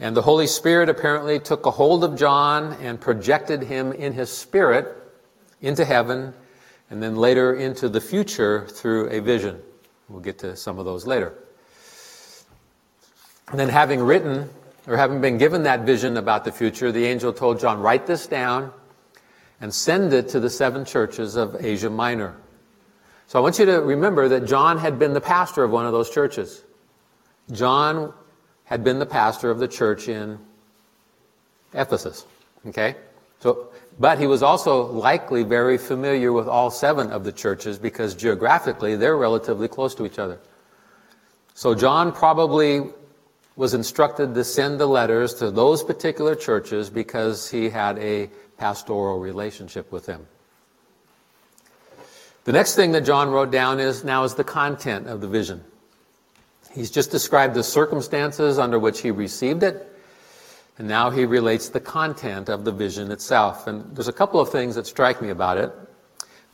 And 0.02 0.16
the 0.16 0.22
Holy 0.22 0.48
Spirit 0.48 0.88
apparently 0.88 1.38
took 1.38 1.64
a 1.64 1.70
hold 1.70 2.02
of 2.02 2.16
John 2.16 2.72
and 2.82 3.00
projected 3.00 3.62
him 3.62 3.92
in 3.92 4.12
his 4.12 4.36
spirit 4.36 4.96
into 5.60 5.84
heaven 5.84 6.34
and 6.90 7.00
then 7.00 7.14
later 7.14 7.54
into 7.54 7.88
the 7.88 8.00
future 8.00 8.66
through 8.66 9.10
a 9.10 9.20
vision. 9.20 9.62
We'll 10.08 10.18
get 10.18 10.40
to 10.40 10.56
some 10.56 10.80
of 10.80 10.86
those 10.86 11.06
later. 11.06 11.32
And 13.52 13.60
then, 13.60 13.68
having 13.68 14.02
written 14.02 14.50
or 14.88 14.96
having 14.96 15.20
been 15.20 15.38
given 15.38 15.62
that 15.62 15.82
vision 15.82 16.16
about 16.16 16.44
the 16.44 16.50
future, 16.50 16.90
the 16.90 17.04
angel 17.04 17.32
told 17.32 17.60
John, 17.60 17.78
Write 17.78 18.04
this 18.04 18.26
down 18.26 18.72
and 19.60 19.72
send 19.72 20.12
it 20.12 20.28
to 20.30 20.40
the 20.40 20.50
seven 20.50 20.84
churches 20.84 21.36
of 21.36 21.64
Asia 21.64 21.88
Minor. 21.88 22.34
So 23.28 23.38
I 23.38 23.42
want 23.42 23.60
you 23.60 23.66
to 23.66 23.80
remember 23.80 24.28
that 24.30 24.46
John 24.46 24.78
had 24.78 24.98
been 24.98 25.12
the 25.12 25.20
pastor 25.20 25.62
of 25.62 25.70
one 25.70 25.86
of 25.86 25.92
those 25.92 26.10
churches. 26.10 26.64
John 27.52 28.12
had 28.72 28.82
been 28.82 28.98
the 28.98 29.04
pastor 29.04 29.50
of 29.50 29.58
the 29.58 29.68
church 29.68 30.08
in 30.08 30.38
Ephesus. 31.74 32.24
Okay? 32.66 32.96
So, 33.40 33.68
but 34.00 34.18
he 34.18 34.26
was 34.26 34.42
also 34.42 34.87
likely 34.87 35.42
very 35.42 35.76
familiar 35.76 36.32
with 36.32 36.48
all 36.48 36.70
seven 36.70 37.11
of 37.11 37.22
the 37.22 37.32
churches 37.32 37.78
because 37.78 38.14
geographically 38.14 38.96
they're 38.96 39.18
relatively 39.18 39.68
close 39.68 39.94
to 39.96 40.06
each 40.06 40.18
other. 40.18 40.40
So 41.52 41.74
John 41.74 42.12
probably 42.12 42.88
was 43.56 43.74
instructed 43.74 44.35
to 44.35 44.42
send 44.42 44.80
the 44.80 44.87
letters 44.87 45.35
to 45.35 45.50
those 45.50 45.85
particular 45.85 46.35
churches 46.35 46.88
because 46.88 47.50
he 47.50 47.68
had 47.68 47.98
a 47.98 48.30
pastoral 48.56 49.18
relationship 49.18 49.92
with 49.92 50.06
them. 50.06 50.26
The 52.44 52.52
next 52.52 52.74
thing 52.74 52.92
that 52.92 53.02
John 53.02 53.28
wrote 53.30 53.50
down 53.50 53.80
is 53.80 54.02
now 54.02 54.24
is 54.24 54.35
the 54.35 54.44
content 54.44 55.08
of 55.08 55.20
the 55.20 55.28
vision. 55.28 55.62
He's 56.72 56.90
just 56.90 57.11
described 57.11 57.54
the 57.54 57.62
circumstances 57.62 58.58
under 58.58 58.78
which 58.78 59.00
he 59.02 59.11
received 59.11 59.62
it, 59.62 59.88
and 60.78 60.88
now 60.88 61.11
he 61.11 61.24
relates 61.24 61.68
the 61.68 61.80
content 61.80 62.48
of 62.48 62.64
the 62.64 62.72
vision 62.72 63.11
itself. 63.11 63.66
And 63.66 63.94
there's 63.94 64.08
a 64.08 64.12
couple 64.12 64.40
of 64.40 64.50
things 64.50 64.74
that 64.76 64.87
strike 64.87 65.20
me 65.20 65.28
about 65.28 65.58
it. 65.58 65.72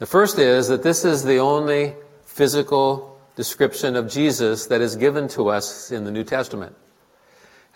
The 0.00 0.06
first 0.06 0.38
is 0.38 0.68
that 0.68 0.82
this 0.82 1.04
is 1.04 1.24
the 1.24 1.38
only 1.38 1.94
physical 2.24 3.20
description 3.36 3.94
of 3.94 4.10
Jesus 4.10 4.66
that 4.66 4.80
is 4.80 4.96
given 4.96 5.28
to 5.28 5.48
us 5.48 5.92
in 5.92 6.04
the 6.04 6.10
New 6.10 6.24
Testament. 6.24 6.74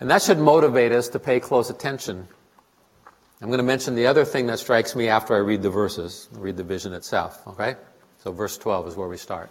And 0.01 0.11
that 0.11 0.23
should 0.23 0.39
motivate 0.39 0.91
us 0.91 1.09
to 1.09 1.21
pay 1.21 1.39
close 1.39 1.71
attention. 1.71 2.27
I'm 3.41 3.49
going 3.49 3.59
to 3.59 3.65
mention 3.65 3.95
the 3.95 4.07
other 4.07 4.25
thing 4.25 4.47
that 4.47 4.59
strikes 4.59 4.97
me 4.97 5.09
after 5.09 5.35
I 5.35 5.39
read 5.39 5.63
the 5.63 5.71
verses, 5.71 6.29
read 6.33 6.57
the 6.57 6.65
vision 6.65 6.93
itself, 6.93 7.47
okay? 7.47 7.77
So 8.19 8.33
verse 8.33 8.59
12 8.59 8.89
is 8.89 8.97
where 8.97 9.09
we 9.09 9.17
start. 9.17 9.51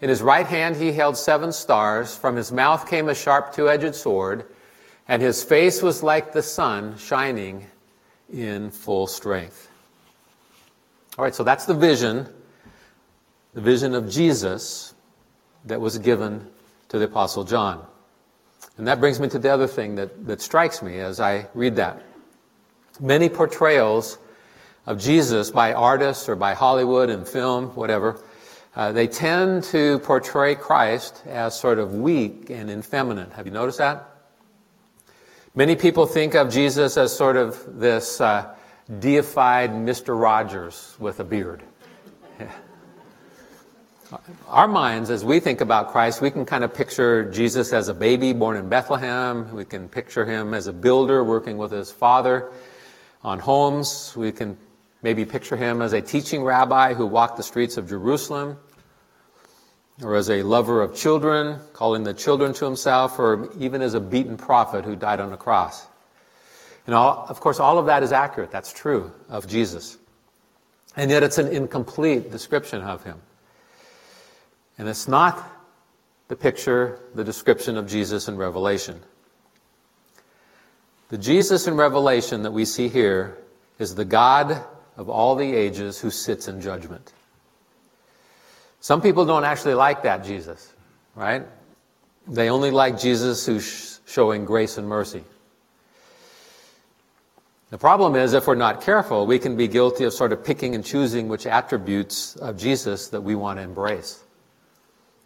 In 0.00 0.08
his 0.08 0.22
right 0.22 0.46
hand 0.46 0.76
he 0.76 0.92
held 0.92 1.16
seven 1.16 1.52
stars. 1.52 2.16
From 2.16 2.36
his 2.36 2.52
mouth 2.52 2.88
came 2.88 3.08
a 3.08 3.14
sharp 3.14 3.52
two 3.52 3.68
edged 3.68 3.94
sword, 3.94 4.44
and 5.08 5.20
his 5.20 5.42
face 5.42 5.82
was 5.82 6.02
like 6.02 6.32
the 6.32 6.42
sun 6.42 6.96
shining 6.98 7.66
in 8.32 8.70
full 8.70 9.06
strength. 9.06 9.68
All 11.18 11.24
right, 11.24 11.34
so 11.34 11.42
that's 11.42 11.64
the 11.64 11.74
vision, 11.74 12.28
the 13.54 13.60
vision 13.60 13.94
of 13.94 14.08
Jesus 14.08 14.94
that 15.64 15.80
was 15.80 15.98
given 15.98 16.46
to 16.90 16.98
the 16.98 17.06
Apostle 17.06 17.42
John. 17.44 17.84
And 18.76 18.86
that 18.86 19.00
brings 19.00 19.18
me 19.18 19.28
to 19.30 19.38
the 19.38 19.48
other 19.48 19.66
thing 19.66 19.96
that, 19.96 20.26
that 20.26 20.40
strikes 20.40 20.82
me 20.82 21.00
as 21.00 21.18
I 21.18 21.48
read 21.54 21.74
that. 21.76 22.00
Many 23.00 23.28
portrayals 23.28 24.18
of 24.86 25.00
Jesus 25.00 25.50
by 25.50 25.72
artists 25.72 26.28
or 26.28 26.36
by 26.36 26.54
Hollywood 26.54 27.10
and 27.10 27.26
film, 27.26 27.70
whatever, 27.70 28.20
uh, 28.78 28.92
they 28.92 29.08
tend 29.08 29.64
to 29.64 29.98
portray 29.98 30.54
Christ 30.54 31.24
as 31.26 31.58
sort 31.58 31.80
of 31.80 31.96
weak 31.96 32.48
and 32.48 32.70
effeminate. 32.70 33.32
Have 33.32 33.44
you 33.44 33.52
noticed 33.52 33.78
that? 33.78 34.08
Many 35.56 35.74
people 35.74 36.06
think 36.06 36.36
of 36.36 36.48
Jesus 36.52 36.96
as 36.96 37.12
sort 37.14 37.36
of 37.36 37.80
this 37.80 38.20
uh, 38.20 38.54
deified 39.00 39.70
Mr. 39.70 40.18
Rogers 40.18 40.94
with 41.00 41.18
a 41.18 41.24
beard. 41.24 41.64
Our 44.46 44.68
minds, 44.68 45.10
as 45.10 45.24
we 45.24 45.40
think 45.40 45.60
about 45.60 45.90
Christ, 45.90 46.22
we 46.22 46.30
can 46.30 46.46
kind 46.46 46.62
of 46.62 46.72
picture 46.72 47.28
Jesus 47.32 47.72
as 47.72 47.88
a 47.88 47.94
baby 47.94 48.32
born 48.32 48.56
in 48.56 48.68
Bethlehem. 48.68 49.52
We 49.52 49.64
can 49.64 49.88
picture 49.88 50.24
him 50.24 50.54
as 50.54 50.68
a 50.68 50.72
builder 50.72 51.24
working 51.24 51.58
with 51.58 51.72
his 51.72 51.90
father 51.90 52.52
on 53.24 53.40
homes. 53.40 54.14
We 54.16 54.30
can 54.30 54.56
maybe 55.02 55.24
picture 55.24 55.56
him 55.56 55.82
as 55.82 55.94
a 55.94 56.00
teaching 56.00 56.44
rabbi 56.44 56.94
who 56.94 57.06
walked 57.06 57.38
the 57.38 57.42
streets 57.42 57.76
of 57.76 57.88
Jerusalem 57.88 58.56
or 60.02 60.14
as 60.14 60.30
a 60.30 60.42
lover 60.42 60.80
of 60.82 60.94
children, 60.94 61.58
calling 61.72 62.04
the 62.04 62.14
children 62.14 62.52
to 62.54 62.64
himself, 62.64 63.18
or 63.18 63.50
even 63.58 63.82
as 63.82 63.94
a 63.94 64.00
beaten 64.00 64.36
prophet 64.36 64.84
who 64.84 64.94
died 64.94 65.20
on 65.20 65.32
a 65.32 65.36
cross. 65.36 65.86
And 66.86 66.94
all, 66.94 67.26
of 67.28 67.40
course, 67.40 67.60
all 67.60 67.78
of 67.78 67.86
that 67.86 68.02
is 68.02 68.12
accurate. 68.12 68.50
That's 68.50 68.72
true 68.72 69.12
of 69.28 69.46
Jesus. 69.46 69.98
And 70.96 71.10
yet 71.10 71.22
it's 71.22 71.38
an 71.38 71.48
incomplete 71.48 72.30
description 72.30 72.82
of 72.82 73.04
him. 73.04 73.20
And 74.78 74.88
it's 74.88 75.08
not 75.08 75.44
the 76.28 76.36
picture, 76.36 77.00
the 77.14 77.24
description 77.24 77.76
of 77.76 77.86
Jesus 77.86 78.28
in 78.28 78.36
Revelation. 78.36 79.00
The 81.08 81.18
Jesus 81.18 81.66
in 81.66 81.74
Revelation 81.74 82.42
that 82.42 82.52
we 82.52 82.64
see 82.64 82.88
here 82.88 83.38
is 83.78 83.94
the 83.94 84.04
God 84.04 84.62
of 84.96 85.08
all 85.08 85.36
the 85.36 85.54
ages 85.54 85.98
who 85.98 86.10
sits 86.10 86.48
in 86.48 86.60
judgment. 86.60 87.12
Some 88.80 89.00
people 89.00 89.24
don't 89.24 89.44
actually 89.44 89.74
like 89.74 90.02
that 90.04 90.24
Jesus, 90.24 90.72
right? 91.14 91.44
They 92.26 92.50
only 92.50 92.70
like 92.70 92.98
Jesus 92.98 93.44
who's 93.44 94.00
showing 94.06 94.44
grace 94.44 94.78
and 94.78 94.88
mercy. 94.88 95.24
The 97.70 97.78
problem 97.78 98.16
is, 98.16 98.32
if 98.32 98.46
we're 98.46 98.54
not 98.54 98.80
careful, 98.80 99.26
we 99.26 99.38
can 99.38 99.56
be 99.56 99.68
guilty 99.68 100.04
of 100.04 100.14
sort 100.14 100.32
of 100.32 100.42
picking 100.42 100.74
and 100.74 100.84
choosing 100.84 101.28
which 101.28 101.46
attributes 101.46 102.36
of 102.36 102.56
Jesus 102.56 103.08
that 103.08 103.20
we 103.20 103.34
want 103.34 103.58
to 103.58 103.62
embrace. 103.62 104.24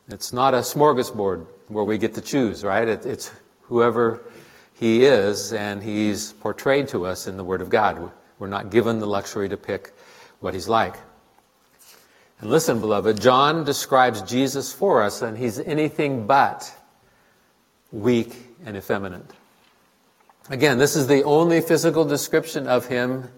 It's 0.08 0.32
not 0.32 0.52
a 0.52 0.58
smorgasbord 0.58 1.46
where 1.68 1.84
we 1.84 1.98
get 1.98 2.14
to 2.14 2.20
choose, 2.20 2.64
right? 2.64 2.88
It, 2.88 3.06
it's 3.06 3.30
whoever 3.62 4.22
he 4.74 5.04
is, 5.04 5.52
and 5.52 5.80
he's 5.80 6.32
portrayed 6.32 6.88
to 6.88 7.06
us 7.06 7.28
in 7.28 7.36
the 7.36 7.44
Word 7.44 7.60
of 7.60 7.70
God. 7.70 8.10
We're 8.40 8.48
not 8.48 8.70
given 8.70 8.98
the 8.98 9.06
luxury 9.06 9.48
to 9.48 9.56
pick 9.56 9.92
what 10.40 10.54
he's 10.54 10.68
like. 10.68 10.96
And 12.42 12.50
listen, 12.50 12.80
beloved, 12.80 13.20
John 13.20 13.62
describes 13.62 14.20
Jesus 14.22 14.72
for 14.72 15.00
us, 15.00 15.22
and 15.22 15.38
he's 15.38 15.60
anything 15.60 16.26
but 16.26 16.74
weak 17.92 18.34
and 18.66 18.76
effeminate. 18.76 19.30
Again, 20.50 20.76
this 20.76 20.96
is 20.96 21.06
the 21.06 21.22
only 21.22 21.60
physical 21.60 22.04
description 22.04 22.66
of 22.66 22.84
him 22.86 23.28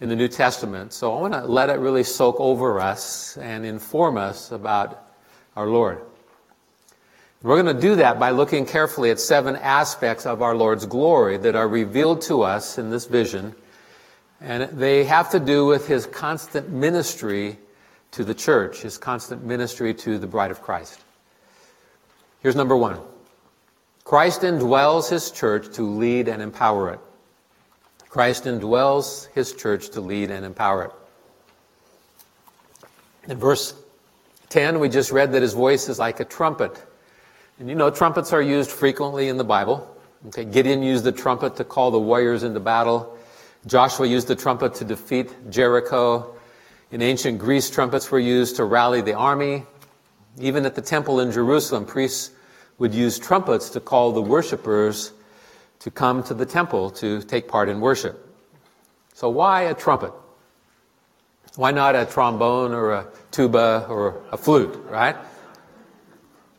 in 0.00 0.08
the 0.08 0.16
New 0.16 0.26
Testament. 0.26 0.94
So 0.94 1.14
I 1.14 1.20
want 1.20 1.34
to 1.34 1.44
let 1.44 1.68
it 1.68 1.80
really 1.80 2.02
soak 2.02 2.40
over 2.40 2.80
us 2.80 3.36
and 3.36 3.66
inform 3.66 4.16
us 4.16 4.52
about 4.52 5.10
our 5.54 5.66
Lord. 5.66 6.00
We're 7.42 7.62
going 7.62 7.76
to 7.76 7.82
do 7.82 7.96
that 7.96 8.18
by 8.18 8.30
looking 8.30 8.64
carefully 8.64 9.10
at 9.10 9.20
seven 9.20 9.54
aspects 9.56 10.24
of 10.24 10.40
our 10.40 10.56
Lord's 10.56 10.86
glory 10.86 11.36
that 11.36 11.56
are 11.56 11.68
revealed 11.68 12.22
to 12.22 12.40
us 12.40 12.78
in 12.78 12.88
this 12.88 13.04
vision. 13.04 13.54
And 14.40 14.62
they 14.78 15.04
have 15.04 15.30
to 15.32 15.40
do 15.40 15.66
with 15.66 15.86
his 15.86 16.06
constant 16.06 16.70
ministry 16.70 17.58
to 18.12 18.24
the 18.24 18.34
church, 18.34 18.82
his 18.82 18.98
constant 18.98 19.44
ministry 19.44 19.94
to 19.94 20.18
the 20.18 20.26
bride 20.26 20.50
of 20.50 20.62
Christ. 20.62 21.00
Here's 22.40 22.56
number 22.56 22.76
one 22.76 23.00
Christ 24.04 24.42
indwells 24.42 25.08
his 25.08 25.30
church 25.30 25.74
to 25.76 25.82
lead 25.82 26.28
and 26.28 26.42
empower 26.42 26.90
it. 26.90 27.00
Christ 28.08 28.44
indwells 28.44 29.28
his 29.34 29.52
church 29.52 29.90
to 29.90 30.00
lead 30.00 30.30
and 30.30 30.44
empower 30.44 30.86
it. 30.86 30.90
In 33.28 33.38
verse 33.38 33.74
10, 34.48 34.80
we 34.80 34.88
just 34.88 35.12
read 35.12 35.30
that 35.32 35.42
his 35.42 35.52
voice 35.52 35.88
is 35.88 36.00
like 36.00 36.18
a 36.18 36.24
trumpet. 36.24 36.84
And 37.60 37.68
you 37.68 37.76
know, 37.76 37.90
trumpets 37.90 38.32
are 38.32 38.42
used 38.42 38.70
frequently 38.70 39.28
in 39.28 39.36
the 39.36 39.44
Bible. 39.44 39.96
Okay, 40.28 40.44
Gideon 40.44 40.82
used 40.82 41.04
the 41.04 41.12
trumpet 41.12 41.56
to 41.56 41.64
call 41.64 41.90
the 41.90 42.00
warriors 42.00 42.42
into 42.42 42.58
battle. 42.58 43.16
Joshua 43.66 44.06
used 44.06 44.26
the 44.26 44.34
trumpet 44.34 44.74
to 44.74 44.84
defeat 44.84 45.50
Jericho. 45.50 46.34
In 46.90 47.02
ancient 47.02 47.38
Greece, 47.38 47.70
trumpets 47.70 48.10
were 48.10 48.18
used 48.18 48.56
to 48.56 48.64
rally 48.64 49.00
the 49.00 49.14
army. 49.14 49.64
Even 50.38 50.66
at 50.66 50.74
the 50.74 50.82
temple 50.82 51.20
in 51.20 51.30
Jerusalem, 51.30 51.84
priests 51.84 52.32
would 52.78 52.92
use 52.92 53.18
trumpets 53.18 53.70
to 53.70 53.80
call 53.80 54.12
the 54.12 54.22
worshippers 54.22 55.12
to 55.80 55.90
come 55.90 56.22
to 56.24 56.34
the 56.34 56.46
temple 56.46 56.90
to 56.90 57.22
take 57.22 57.46
part 57.46 57.68
in 57.68 57.80
worship. 57.80 58.26
So 59.14 59.28
why 59.28 59.62
a 59.62 59.74
trumpet? 59.74 60.12
Why 61.56 61.70
not 61.70 61.94
a 61.94 62.06
trombone 62.06 62.72
or 62.72 62.92
a 62.92 63.06
tuba 63.30 63.86
or 63.88 64.22
a 64.32 64.36
flute, 64.36 64.74
right? 64.88 65.16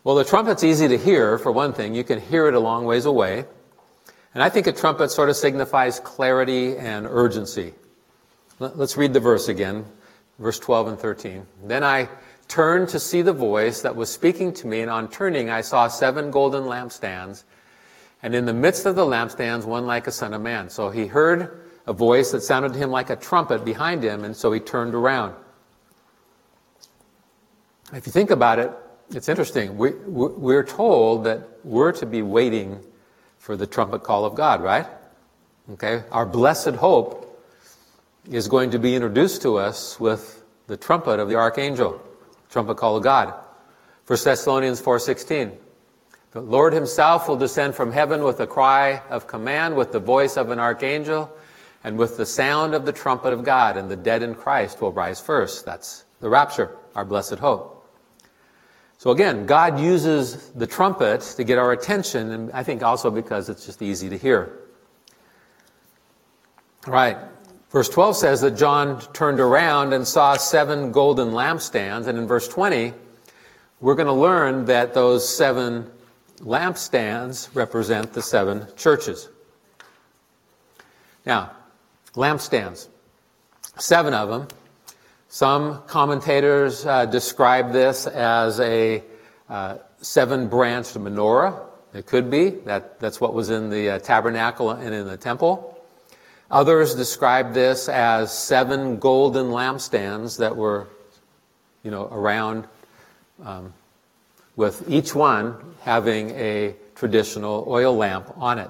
Well, 0.04 0.15
the 0.15 0.26
trumpet's 0.26 0.63
easy 0.63 0.88
to 0.88 0.98
hear, 0.98 1.38
for 1.38 1.52
one 1.52 1.74
thing. 1.74 1.94
You 1.94 2.04
can 2.04 2.20
hear 2.20 2.48
it 2.48 2.54
a 2.54 2.60
long 2.60 2.86
ways 2.86 3.06
away. 3.06 3.46
And 4.34 4.41
I 4.41 4.50
think 4.50 4.65
a 4.67 4.72
trumpet 4.72 5.12
sort 5.12 5.30
of 5.30 5.36
signifies 5.36 6.00
clarity 6.00 6.78
and 6.78 7.06
urgency. 7.06 7.74
Let's 8.60 8.96
read 8.96 9.13
the 9.13 9.20
verse 9.20 9.48
again, 9.48 9.86
verse 10.41 10.60
12 10.60 10.88
and 10.89 10.99
13. 10.99 11.45
Then 11.65 11.84
I 11.84 12.10
turned 12.47 12.89
to 12.89 12.99
see 12.99 13.21
the 13.21 13.32
voice 13.32 13.82
that 13.82 13.95
was 13.95 14.10
speaking 14.10 14.54
to 14.56 14.67
me, 14.67 14.82
and 14.82 14.89
on 14.89 15.08
turning, 15.08 15.49
I 15.49 15.62
saw 15.62 15.88
seven 15.88 16.32
golden 16.32 16.63
lampstands, 16.63 17.43
and 18.23 18.36
in 18.36 18.45
the 18.45 18.54
midst 18.54 18.86
of 18.86 18.95
the 18.95 19.06
lampstands, 19.06 19.65
one 19.65 19.86
like 19.86 20.08
a 20.08 20.12
son 20.12 20.34
of 20.34 20.41
man. 20.41 20.69
So 20.69 20.89
he 20.89 21.08
heard 21.08 21.62
a 21.88 21.93
voice 21.93 22.32
that 22.32 22.41
sounded 22.41 22.73
to 22.73 22.80
him 22.80 22.91
like 22.91 23.10
a 23.10 23.15
trumpet 23.15 23.63
behind 23.63 24.04
him, 24.04 24.23
and 24.23 24.36
so 24.36 24.51
he 24.51 24.60
turned 24.60 24.95
around. 24.95 25.34
If 27.93 28.06
you 28.06 28.12
think 28.12 28.32
about 28.32 28.60
it, 28.60 28.71
it's 29.12 29.30
interesting. 29.30 29.77
We, 29.77 29.91
we're 30.08 30.63
told 30.63 31.25
that 31.25 31.47
we're 31.63 31.91
to 31.93 32.06
be 32.06 32.21
waiting 32.21 32.80
for 33.38 33.56
the 33.56 33.67
trumpet 33.67 34.04
call 34.04 34.25
of 34.25 34.36
God, 34.36 34.62
right? 34.62 34.88
Okay? 35.73 36.04
Our 36.12 36.25
blessed 36.25 36.75
hope 36.75 37.20
is 38.29 38.47
going 38.47 38.71
to 38.71 38.79
be 38.79 38.95
introduced 38.95 39.41
to 39.41 39.57
us 39.57 39.99
with 39.99 40.43
the 40.67 40.77
trumpet 40.77 41.19
of 41.19 41.29
the 41.29 41.36
archangel 41.36 42.01
trumpet 42.51 42.75
call 42.75 42.97
of 42.97 43.03
God. 43.03 43.34
1 44.07 44.19
Thessalonians 44.23 44.81
4.16. 44.81 45.55
The 46.31 46.41
Lord 46.41 46.73
himself 46.73 47.27
will 47.27 47.38
descend 47.38 47.75
from 47.75 47.91
heaven 47.91 48.23
with 48.23 48.39
a 48.39 48.47
cry 48.47 49.01
of 49.10 49.27
command, 49.27 49.75
with 49.75 49.91
the 49.91 49.99
voice 49.99 50.38
of 50.38 50.49
an 50.49 50.60
archangel, 50.60 51.31
and 51.84 51.97
with 51.97 52.17
the 52.17 52.25
sound 52.25 52.73
of 52.73 52.86
the 52.86 52.91
trumpet 52.91 53.34
of 53.34 53.43
God, 53.43 53.77
and 53.77 53.89
the 53.89 53.95
dead 53.95 54.21
in 54.21 54.36
Christ 54.36 54.81
will 54.81 54.91
rise 54.91 55.19
first. 55.19 55.65
That's 55.65 56.05
the 56.19 56.29
rapture, 56.29 56.77
our 56.95 57.05
blessed 57.05 57.39
hope. 57.39 57.77
So 58.97 59.12
again, 59.12 59.45
God 59.45 59.79
uses 59.79 60.51
the 60.51 60.67
trumpet 60.67 61.21
to 61.21 61.43
get 61.43 61.57
our 61.57 61.71
attention, 61.71 62.31
and 62.31 62.51
I 62.51 62.63
think 62.63 62.84
also 62.84 63.10
because 63.10 63.49
it's 63.49 63.65
just 63.65 63.81
easy 63.81 64.10
to 64.10 64.17
hear. 64.17 64.60
All 66.86 66.93
right. 66.93 67.17
Verse 67.71 67.88
12 67.88 68.17
says 68.17 68.41
that 68.41 68.57
John 68.57 68.99
turned 69.13 69.39
around 69.39 69.93
and 69.93 70.05
saw 70.05 70.36
seven 70.36 70.91
golden 70.91 71.29
lampstands. 71.29 72.07
And 72.07 72.17
in 72.17 72.27
verse 72.27 72.47
20, 72.49 72.93
we're 73.79 73.95
going 73.95 74.07
to 74.07 74.13
learn 74.13 74.65
that 74.65 74.93
those 74.93 75.27
seven 75.27 75.89
lampstands 76.39 77.53
represent 77.55 78.12
the 78.12 78.21
seven 78.21 78.67
churches. 78.75 79.29
Now, 81.25 81.51
lampstands, 82.13 82.89
seven 83.77 84.13
of 84.13 84.27
them. 84.27 84.47
Some 85.29 85.84
commentators 85.88 86.86
uh, 86.86 87.05
describe 87.05 87.71
this 87.71 88.05
as 88.05 88.60
a 88.60 89.01
uh, 89.47 89.77
seven 90.01 90.49
branched 90.49 90.95
menorah. 90.95 91.57
It 91.93 92.05
could 92.05 92.29
be. 92.29 92.49
That, 92.49 92.99
that's 92.99 93.21
what 93.21 93.34
was 93.34 93.49
in 93.49 93.69
the 93.69 93.91
uh, 93.91 93.99
tabernacle 93.99 94.71
and 94.71 94.93
in 94.93 95.07
the 95.07 95.15
temple. 95.15 95.70
Others 96.51 96.95
describe 96.95 97.53
this 97.53 97.87
as 97.87 98.37
seven 98.37 98.99
golden 98.99 99.47
lampstands 99.47 100.37
that 100.39 100.57
were, 100.57 100.89
you 101.81 101.91
know, 101.91 102.09
around, 102.11 102.67
um, 103.45 103.73
with 104.57 104.83
each 104.89 105.15
one 105.15 105.55
having 105.79 106.31
a 106.31 106.75
traditional 106.93 107.63
oil 107.69 107.95
lamp 107.95 108.33
on 108.35 108.59
it. 108.59 108.69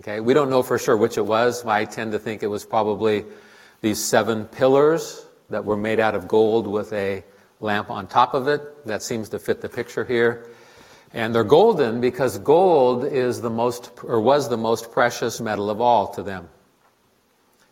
Okay, 0.00 0.20
we 0.20 0.34
don't 0.34 0.50
know 0.50 0.62
for 0.62 0.78
sure 0.78 0.94
which 0.94 1.16
it 1.16 1.24
was. 1.24 1.64
I 1.64 1.86
tend 1.86 2.12
to 2.12 2.18
think 2.18 2.42
it 2.42 2.48
was 2.48 2.66
probably 2.66 3.24
these 3.80 4.04
seven 4.04 4.44
pillars 4.44 5.24
that 5.48 5.64
were 5.64 5.76
made 5.76 5.98
out 5.98 6.14
of 6.14 6.28
gold 6.28 6.66
with 6.66 6.92
a 6.92 7.24
lamp 7.60 7.90
on 7.90 8.06
top 8.06 8.34
of 8.34 8.46
it. 8.46 8.86
That 8.86 9.02
seems 9.02 9.30
to 9.30 9.38
fit 9.38 9.62
the 9.62 9.70
picture 9.70 10.04
here. 10.04 10.50
And 11.14 11.34
they're 11.34 11.44
golden 11.44 12.02
because 12.02 12.38
gold 12.38 13.04
is 13.04 13.40
the 13.40 13.48
most, 13.48 13.90
or 14.04 14.20
was 14.20 14.50
the 14.50 14.58
most 14.58 14.92
precious 14.92 15.40
metal 15.40 15.70
of 15.70 15.80
all 15.80 16.08
to 16.08 16.22
them. 16.22 16.46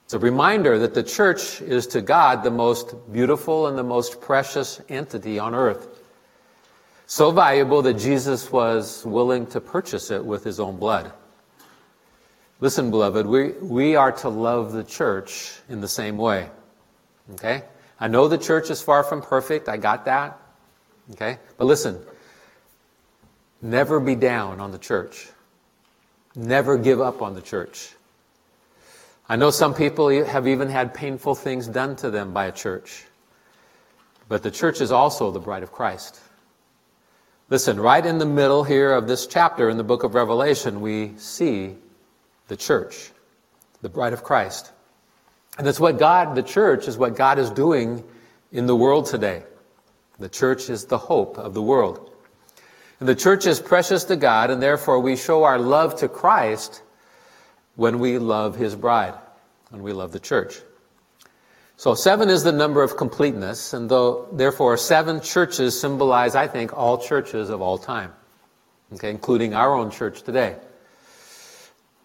It's 0.07 0.15
a 0.15 0.21
reminder 0.21 0.79
that 0.79 0.95
the 0.95 1.03
church 1.03 1.61
is 1.61 1.89
to 1.89 2.01
God 2.01 2.45
the 2.45 2.51
most 2.53 2.95
beautiful 3.13 3.67
and 3.67 3.77
the 3.77 3.83
most 3.83 4.21
precious 4.21 4.81
entity 4.89 5.41
on 5.41 5.53
earth. 5.53 5.89
So 7.07 7.33
valuable 7.33 7.83
that 7.83 7.95
Jesus 7.95 8.53
was 8.53 9.05
willing 9.05 9.47
to 9.47 9.61
purchase 9.61 10.13
it 10.13 10.25
with 10.25 10.45
his 10.45 10.61
own 10.61 10.77
blood. 10.77 11.11
Listen, 12.61 12.93
beloved, 12.93 13.27
we, 13.27 13.49
we 13.55 13.97
are 13.97 14.13
to 14.13 14.29
love 14.29 14.71
the 14.71 14.85
church 14.85 15.55
in 15.69 15.81
the 15.81 15.89
same 15.89 16.17
way. 16.19 16.51
Okay? 17.33 17.65
I 17.99 18.07
know 18.07 18.29
the 18.29 18.39
church 18.39 18.71
is 18.71 18.81
far 18.81 19.03
from 19.03 19.23
perfect. 19.23 19.69
I 19.69 19.77
got 19.77 20.05
that. 20.05 20.41
Okay? 21.15 21.41
But 21.57 21.65
listen, 21.65 22.01
never 23.61 23.99
be 23.99 24.15
down 24.15 24.61
on 24.61 24.71
the 24.71 24.79
church. 24.79 25.27
Never 26.37 26.79
give 26.79 27.01
up 27.01 27.23
on 27.23 27.35
the 27.35 27.43
church. 27.43 27.96
I 29.29 29.37
know 29.37 29.51
some 29.51 29.75
people 29.75 30.09
have 30.25 30.47
even 30.47 30.69
had 30.69 30.95
painful 30.95 31.35
things 31.35 31.67
done 31.67 31.97
to 31.97 32.11
them 32.11 32.33
by 32.33 32.47
a 32.47 32.53
church. 32.53 33.05
But 34.29 34.43
the 34.43 34.51
church 34.51 34.81
is 34.81 34.93
also 34.93 35.31
the 35.31 35.41
bride 35.41 35.63
of 35.63 35.73
Christ. 35.73 36.21
Listen, 37.49 37.79
right 37.79 38.05
in 38.05 38.19
the 38.19 38.27
middle 38.27 38.65
here 38.65 38.93
of 38.93 39.07
this 39.09 39.27
chapter 39.27 39.69
in 39.69 39.77
the 39.77 39.85
book 39.85 40.05
of 40.05 40.15
Revelation, 40.15 40.81
we 40.81 41.13
see 41.17 41.77
the 42.49 42.57
church, 42.57 43.11
the 43.83 43.89
bride 43.89 44.13
of 44.13 44.23
Christ. 44.23 44.73
And 45.59 45.67
that's 45.67 45.81
what 45.81 45.99
God, 45.99 46.35
the 46.35 46.43
church, 46.43 46.87
is 46.87 46.99
what 46.99 47.17
God 47.17 47.39
is 47.39 47.51
doing 47.51 48.05
in 48.53 48.67
the 48.67 48.77
world 48.77 49.07
today. 49.07 49.43
The 50.19 50.29
church 50.29 50.71
is 50.71 50.87
the 50.87 50.99
hope 50.99 51.39
of 51.39 51.55
the 51.55 51.63
world. 51.63 52.13
And 53.01 53.09
the 53.09 53.15
church 53.15 53.47
is 53.47 53.61
precious 53.61 54.05
to 54.05 54.17
God, 54.17 54.51
and 54.51 54.63
therefore 54.63 55.01
we 55.01 55.17
show 55.17 55.45
our 55.45 55.59
love 55.59 55.97
to 55.97 56.09
Christ 56.09 56.83
when 57.77 57.99
we 57.99 58.19
love 58.19 58.57
his 58.57 58.75
bride, 58.75 59.15
when 59.71 59.83
we 59.83 59.93
love 59.93 60.13
the 60.13 60.21
church. 60.21 60.61
So 61.77 61.95
seven 61.95 62.31
is 62.31 62.43
the 62.43 62.53
number 62.53 62.83
of 62.83 62.97
completeness, 62.97 63.75
and 63.75 63.89
though, 63.91 64.29
therefore 64.33 64.79
seven 64.79 65.21
churches 65.21 65.79
symbolize, 65.79 66.35
I 66.35 66.47
think, 66.47 66.77
all 66.77 66.97
churches 66.97 67.51
of 67.51 67.61
all 67.61 67.77
time, 67.77 68.13
okay, 68.95 69.11
including 69.11 69.55
our 69.55 69.75
own 69.75 69.91
church 69.91 70.23
today. 70.23 70.57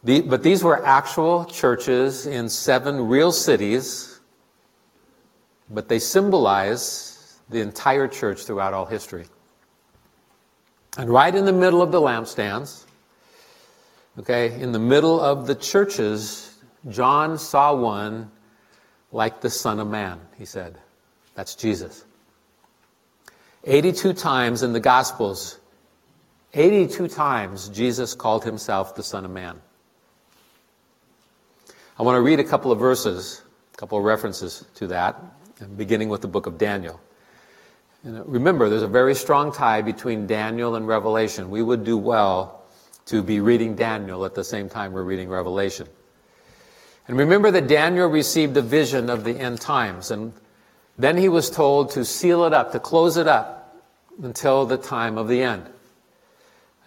The, 0.04 0.22
but 0.22 0.44
these 0.44 0.64
were 0.64 0.86
actual 0.86 1.46
churches 1.46 2.28
in 2.28 2.50
seven 2.50 3.08
real 3.08 3.32
cities, 3.32 4.20
but 5.70 5.88
they 5.88 6.00
symbolize 6.00 7.40
the 7.50 7.62
entire 7.62 8.08
church 8.08 8.44
throughout 8.44 8.74
all 8.74 8.86
history. 8.86 9.26
And 10.98 11.10
right 11.10 11.34
in 11.34 11.46
the 11.46 11.54
middle 11.54 11.82
of 11.82 11.94
the 11.94 12.02
lampstands, 12.02 12.86
okay, 14.19 14.60
in 14.60 14.71
the 14.71 14.80
middle 14.80 15.19
of 15.19 15.47
the 15.47 15.56
churches, 15.56 16.58
John 16.89 17.38
saw 17.38 17.76
one 17.76 18.32
like 19.12 19.41
the 19.41 19.50
Son 19.50 19.80
of 19.80 19.88
Man, 19.88 20.19
he 20.38 20.45
said. 20.45 20.78
That's 21.36 21.56
Jesus. 21.56 22.06
82 23.63 24.13
times 24.13 24.63
in 24.63 24.74
the 24.74 24.80
Gospels, 24.80 25.60
82 26.54 27.08
times 27.08 27.69
Jesus 27.69 28.15
called 28.15 28.43
himself 28.43 28.95
the 28.95 29.04
Son 29.04 29.24
of 29.26 29.32
Man. 29.32 29.62
I 32.00 32.04
want 32.04 32.15
to 32.15 32.21
read 32.21 32.39
a 32.39 32.43
couple 32.43 32.71
of 32.71 32.80
verses, 32.80 33.41
a 33.74 33.78
couple 33.78 33.97
of 33.97 34.04
references 34.04 34.65
to 34.76 34.88
that, 34.88 35.21
beginning 35.78 36.10
with 36.10 36.21
the 36.21 36.28
book 36.28 36.47
of 36.47 36.58
Daniel. 36.58 37.00
And 38.04 38.26
remember, 38.28 38.69
there's 38.69 38.82
a 38.82 38.88
very 38.88 39.13
strong 39.13 39.52
tie 39.52 39.84
between 39.84 40.26
Daniel 40.26 40.76
and 40.76 40.88
Revelation. 40.88 41.52
We 41.52 41.62
would 41.62 41.84
do 41.84 41.97
well 41.97 42.61
to 43.12 43.21
be 43.21 43.41
reading 43.41 43.76
Daniel 43.76 44.24
at 44.24 44.36
the 44.36 44.43
same 44.43 44.69
time 44.69 44.93
we're 44.93 45.04
reading 45.04 45.28
Revelation. 45.28 45.86
And 47.10 47.17
remember 47.17 47.52
that 47.52 47.67
Daniel 47.67 48.08
received 48.08 48.56
a 48.56 48.62
vision 48.62 49.10
of 49.10 49.26
the 49.26 49.38
end 49.38 49.60
times, 49.60 50.12
and 50.12 50.32
then 50.97 51.17
he 51.17 51.28
was 51.28 51.50
told 51.50 51.91
to 51.91 52.06
seal 52.06 52.45
it 52.45 52.54
up, 52.54 52.71
to 52.71 52.80
close 52.80 53.17
it 53.17 53.28
up 53.28 53.76
until 54.24 54.65
the 54.65 54.78
time 54.78 55.17
of 55.17 55.28
the 55.28 55.41
end. 55.43 55.65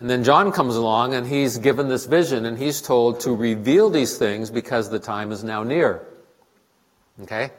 And 0.00 0.08
then 0.08 0.24
John 0.24 0.50
comes 0.50 0.76
along 0.76 1.12
and 1.12 1.26
he's 1.26 1.58
given 1.58 1.88
this 1.88 2.06
vision 2.06 2.46
and 2.46 2.58
he's 2.58 2.80
told 2.80 3.20
to 3.20 3.34
reveal 3.34 3.90
these 3.90 4.18
things 4.18 4.50
because 4.50 4.90
the 4.90 4.98
time 4.98 5.30
is 5.30 5.44
now 5.44 5.62
near. 5.62 6.06
Okay? 7.22 7.50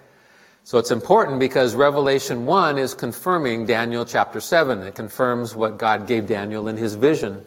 So 0.63 0.77
it's 0.77 0.91
important 0.91 1.39
because 1.39 1.75
Revelation 1.75 2.45
1 2.45 2.77
is 2.77 2.93
confirming 2.93 3.65
Daniel 3.65 4.05
chapter 4.05 4.41
7. 4.41 4.81
It 4.81 4.95
confirms 4.95 5.55
what 5.55 5.77
God 5.77 6.07
gave 6.07 6.27
Daniel 6.27 6.67
in 6.67 6.77
his 6.77 6.95
vision 6.95 7.45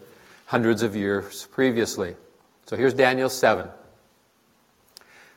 hundreds 0.48 0.82
of 0.82 0.96
years 0.96 1.46
previously. 1.52 2.16
So 2.64 2.74
here's 2.74 2.94
Daniel 2.94 3.28
7. 3.28 3.68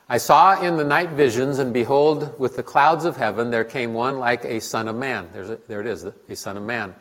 I 0.08 0.16
saw 0.16 0.58
in 0.58 0.78
the 0.78 0.84
night 0.84 1.10
visions, 1.10 1.58
and 1.58 1.70
behold, 1.74 2.38
with 2.40 2.56
the 2.56 2.62
clouds 2.62 3.04
of 3.04 3.18
heaven, 3.18 3.50
there 3.50 3.62
came 3.62 3.92
one 3.92 4.18
like 4.18 4.42
a 4.46 4.58
son 4.58 4.88
of 4.88 4.96
man. 4.96 5.28
A, 5.34 5.58
there 5.68 5.82
it 5.82 5.86
is, 5.86 6.04
a 6.04 6.34
son 6.34 6.56
of 6.56 6.62
man. 6.62 6.94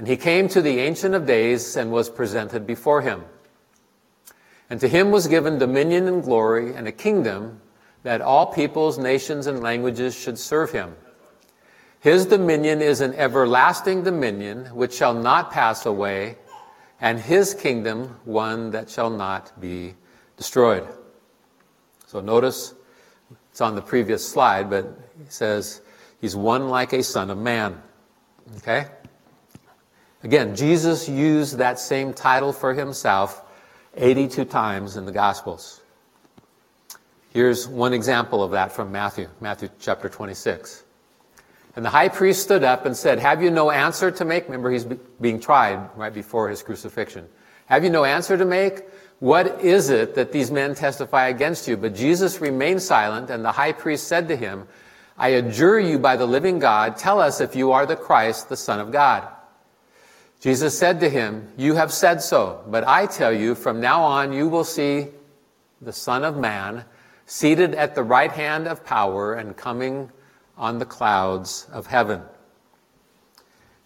And 0.00 0.08
he 0.08 0.16
came 0.16 0.48
to 0.48 0.60
the 0.60 0.80
Ancient 0.80 1.14
of 1.14 1.24
Days 1.24 1.76
and 1.76 1.92
was 1.92 2.10
presented 2.10 2.66
before 2.66 3.00
him. 3.02 3.22
And 4.68 4.80
to 4.80 4.88
him 4.88 5.12
was 5.12 5.28
given 5.28 5.56
dominion 5.56 6.08
and 6.08 6.24
glory 6.24 6.74
and 6.74 6.88
a 6.88 6.92
kingdom 6.92 7.60
that 8.02 8.22
all 8.22 8.46
peoples, 8.46 8.98
nations, 8.98 9.46
and 9.46 9.62
languages 9.62 10.16
should 10.16 10.38
serve 10.38 10.72
him. 10.72 10.96
His 12.00 12.26
dominion 12.26 12.82
is 12.82 13.00
an 13.00 13.14
everlasting 13.14 14.02
dominion 14.02 14.66
which 14.74 14.94
shall 14.94 15.14
not 15.14 15.52
pass 15.52 15.86
away, 15.86 16.38
and 17.00 17.18
his 17.18 17.54
kingdom 17.54 18.16
one 18.24 18.70
that 18.70 18.88
shall 18.88 19.10
not 19.10 19.58
be 19.60 19.94
destroyed. 20.36 20.86
So 22.06 22.20
notice 22.20 22.74
it's 23.50 23.60
on 23.60 23.74
the 23.74 23.82
previous 23.82 24.26
slide, 24.26 24.70
but 24.70 24.84
he 25.18 25.30
says 25.30 25.82
he's 26.20 26.36
one 26.36 26.68
like 26.68 26.92
a 26.92 27.02
son 27.02 27.30
of 27.30 27.38
man. 27.38 27.80
Okay? 28.58 28.86
Again, 30.22 30.56
Jesus 30.56 31.08
used 31.08 31.58
that 31.58 31.78
same 31.78 32.12
title 32.12 32.52
for 32.52 32.74
himself 32.74 33.44
82 33.96 34.44
times 34.44 34.96
in 34.96 35.04
the 35.04 35.12
Gospels. 35.12 35.82
Here's 37.32 37.68
one 37.68 37.92
example 37.92 38.42
of 38.42 38.50
that 38.52 38.72
from 38.72 38.90
Matthew, 38.90 39.28
Matthew 39.40 39.68
chapter 39.78 40.08
26. 40.08 40.84
And 41.76 41.84
the 41.84 41.90
high 41.90 42.08
priest 42.08 42.42
stood 42.42 42.64
up 42.64 42.86
and 42.86 42.96
said, 42.96 43.18
Have 43.18 43.42
you 43.42 43.50
no 43.50 43.70
answer 43.70 44.10
to 44.10 44.24
make? 44.24 44.46
Remember, 44.46 44.70
he's 44.70 44.86
being 45.20 45.38
tried 45.38 45.90
right 45.94 46.12
before 46.12 46.48
his 46.48 46.62
crucifixion. 46.62 47.28
Have 47.66 47.84
you 47.84 47.90
no 47.90 48.04
answer 48.04 48.36
to 48.38 48.46
make? 48.46 48.82
What 49.18 49.60
is 49.62 49.90
it 49.90 50.14
that 50.14 50.32
these 50.32 50.50
men 50.50 50.74
testify 50.74 51.28
against 51.28 51.68
you? 51.68 51.76
But 51.76 51.94
Jesus 51.94 52.40
remained 52.40 52.82
silent, 52.82 53.30
and 53.30 53.44
the 53.44 53.52
high 53.52 53.72
priest 53.72 54.08
said 54.08 54.28
to 54.28 54.36
him, 54.36 54.66
I 55.18 55.28
adjure 55.28 55.78
you 55.78 55.98
by 55.98 56.16
the 56.16 56.26
living 56.26 56.58
God, 56.58 56.96
tell 56.96 57.20
us 57.20 57.40
if 57.40 57.54
you 57.54 57.72
are 57.72 57.86
the 57.86 57.96
Christ, 57.96 58.48
the 58.48 58.56
Son 58.56 58.80
of 58.80 58.90
God. 58.90 59.28
Jesus 60.40 60.78
said 60.78 61.00
to 61.00 61.08
him, 61.08 61.50
You 61.56 61.74
have 61.74 61.92
said 61.92 62.20
so, 62.22 62.62
but 62.68 62.86
I 62.86 63.06
tell 63.06 63.32
you, 63.32 63.54
from 63.54 63.80
now 63.80 64.02
on 64.02 64.32
you 64.32 64.48
will 64.48 64.64
see 64.64 65.08
the 65.80 65.92
Son 65.92 66.24
of 66.24 66.36
Man 66.36 66.84
seated 67.24 67.74
at 67.74 67.94
the 67.94 68.02
right 68.02 68.30
hand 68.30 68.68
of 68.68 68.84
power 68.84 69.34
and 69.34 69.56
coming 69.56 70.10
on 70.56 70.78
the 70.78 70.86
clouds 70.86 71.66
of 71.72 71.86
heaven. 71.86 72.22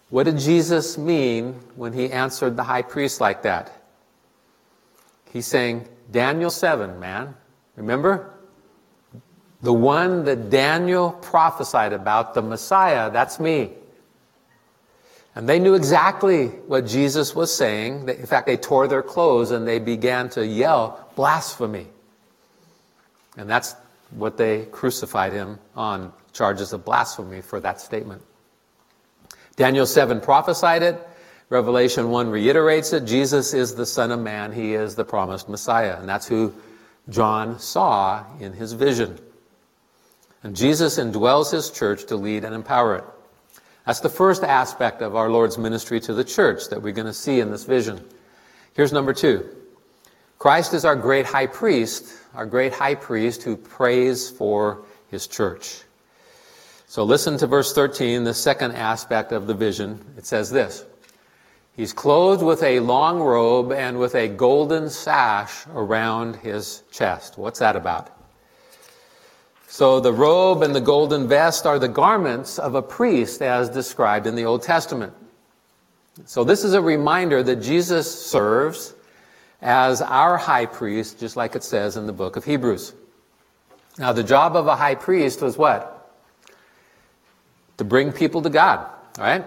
What 0.09 0.23
did 0.23 0.37
Jesus 0.37 0.97
mean 0.97 1.53
when 1.75 1.93
he 1.93 2.11
answered 2.11 2.57
the 2.57 2.63
high 2.63 2.81
priest 2.81 3.21
like 3.21 3.43
that? 3.43 3.71
He's 5.31 5.47
saying, 5.47 5.87
Daniel 6.11 6.49
7, 6.49 6.99
man. 6.99 7.35
Remember? 7.77 8.33
The 9.61 9.71
one 9.71 10.25
that 10.25 10.49
Daniel 10.49 11.11
prophesied 11.11 11.93
about, 11.93 12.33
the 12.33 12.41
Messiah, 12.41 13.09
that's 13.09 13.39
me. 13.39 13.71
And 15.33 15.47
they 15.47 15.59
knew 15.59 15.75
exactly 15.75 16.47
what 16.47 16.85
Jesus 16.85 17.33
was 17.33 17.55
saying. 17.55 18.09
In 18.09 18.25
fact, 18.25 18.47
they 18.47 18.57
tore 18.57 18.87
their 18.89 19.03
clothes 19.03 19.51
and 19.51 19.65
they 19.65 19.79
began 19.79 20.29
to 20.31 20.45
yell, 20.45 21.09
blasphemy. 21.15 21.87
And 23.37 23.49
that's 23.49 23.75
what 24.09 24.35
they 24.35 24.65
crucified 24.65 25.31
him 25.31 25.59
on 25.73 26.11
charges 26.33 26.73
of 26.73 26.85
blasphemy 26.85 27.41
for 27.41 27.59
that 27.59 27.81
statement. 27.81 28.21
Daniel 29.55 29.85
7 29.85 30.21
prophesied 30.21 30.83
it. 30.83 31.07
Revelation 31.49 32.09
1 32.09 32.29
reiterates 32.29 32.93
it. 32.93 33.05
Jesus 33.05 33.53
is 33.53 33.75
the 33.75 33.85
Son 33.85 34.11
of 34.11 34.19
Man. 34.19 34.53
He 34.53 34.73
is 34.73 34.95
the 34.95 35.03
promised 35.03 35.49
Messiah. 35.49 35.97
And 35.99 36.07
that's 36.07 36.27
who 36.27 36.53
John 37.09 37.59
saw 37.59 38.25
in 38.39 38.53
his 38.53 38.73
vision. 38.73 39.19
And 40.43 40.55
Jesus 40.55 40.97
indwells 40.97 41.51
his 41.51 41.69
church 41.69 42.05
to 42.05 42.15
lead 42.15 42.45
and 42.45 42.55
empower 42.55 42.95
it. 42.95 43.03
That's 43.85 43.99
the 43.99 44.09
first 44.09 44.43
aspect 44.43 45.01
of 45.01 45.15
our 45.15 45.29
Lord's 45.29 45.57
ministry 45.57 45.99
to 46.01 46.13
the 46.13 46.23
church 46.23 46.69
that 46.69 46.81
we're 46.81 46.93
going 46.93 47.07
to 47.07 47.13
see 47.13 47.39
in 47.39 47.51
this 47.51 47.65
vision. 47.65 48.03
Here's 48.73 48.93
number 48.93 49.13
two 49.13 49.49
Christ 50.39 50.73
is 50.73 50.85
our 50.85 50.95
great 50.95 51.25
high 51.25 51.47
priest, 51.47 52.13
our 52.33 52.45
great 52.45 52.73
high 52.73 52.95
priest 52.95 53.43
who 53.43 53.57
prays 53.57 54.29
for 54.29 54.83
his 55.09 55.27
church. 55.27 55.83
So 56.91 57.05
listen 57.05 57.37
to 57.37 57.47
verse 57.47 57.71
13, 57.71 58.25
the 58.25 58.33
second 58.33 58.73
aspect 58.73 59.31
of 59.31 59.47
the 59.47 59.53
vision. 59.53 60.03
It 60.17 60.25
says 60.25 60.51
this 60.51 60.83
He's 61.73 61.93
clothed 61.93 62.43
with 62.43 62.61
a 62.63 62.81
long 62.81 63.21
robe 63.21 63.71
and 63.71 63.97
with 63.97 64.13
a 64.13 64.27
golden 64.27 64.89
sash 64.89 65.65
around 65.73 66.35
his 66.35 66.83
chest. 66.91 67.37
What's 67.37 67.59
that 67.59 67.77
about? 67.77 68.09
So 69.69 70.01
the 70.01 70.11
robe 70.11 70.63
and 70.63 70.75
the 70.75 70.81
golden 70.81 71.29
vest 71.29 71.65
are 71.65 71.79
the 71.79 71.87
garments 71.87 72.59
of 72.59 72.75
a 72.75 72.81
priest 72.81 73.41
as 73.41 73.69
described 73.69 74.27
in 74.27 74.35
the 74.35 74.43
Old 74.43 74.61
Testament. 74.61 75.13
So 76.25 76.43
this 76.43 76.65
is 76.65 76.73
a 76.73 76.81
reminder 76.81 77.41
that 77.41 77.61
Jesus 77.61 78.13
serves 78.29 78.93
as 79.61 80.01
our 80.01 80.35
high 80.35 80.65
priest, 80.65 81.21
just 81.21 81.37
like 81.37 81.55
it 81.55 81.63
says 81.63 81.95
in 81.95 82.05
the 82.05 82.11
book 82.11 82.35
of 82.35 82.43
Hebrews. 82.43 82.93
Now 83.97 84.11
the 84.11 84.25
job 84.25 84.57
of 84.57 84.67
a 84.67 84.75
high 84.75 84.95
priest 84.95 85.41
was 85.41 85.57
what? 85.57 85.90
To 87.81 87.85
bring 87.85 88.11
people 88.11 88.43
to 88.43 88.51
God, 88.51 88.87
right? 89.17 89.43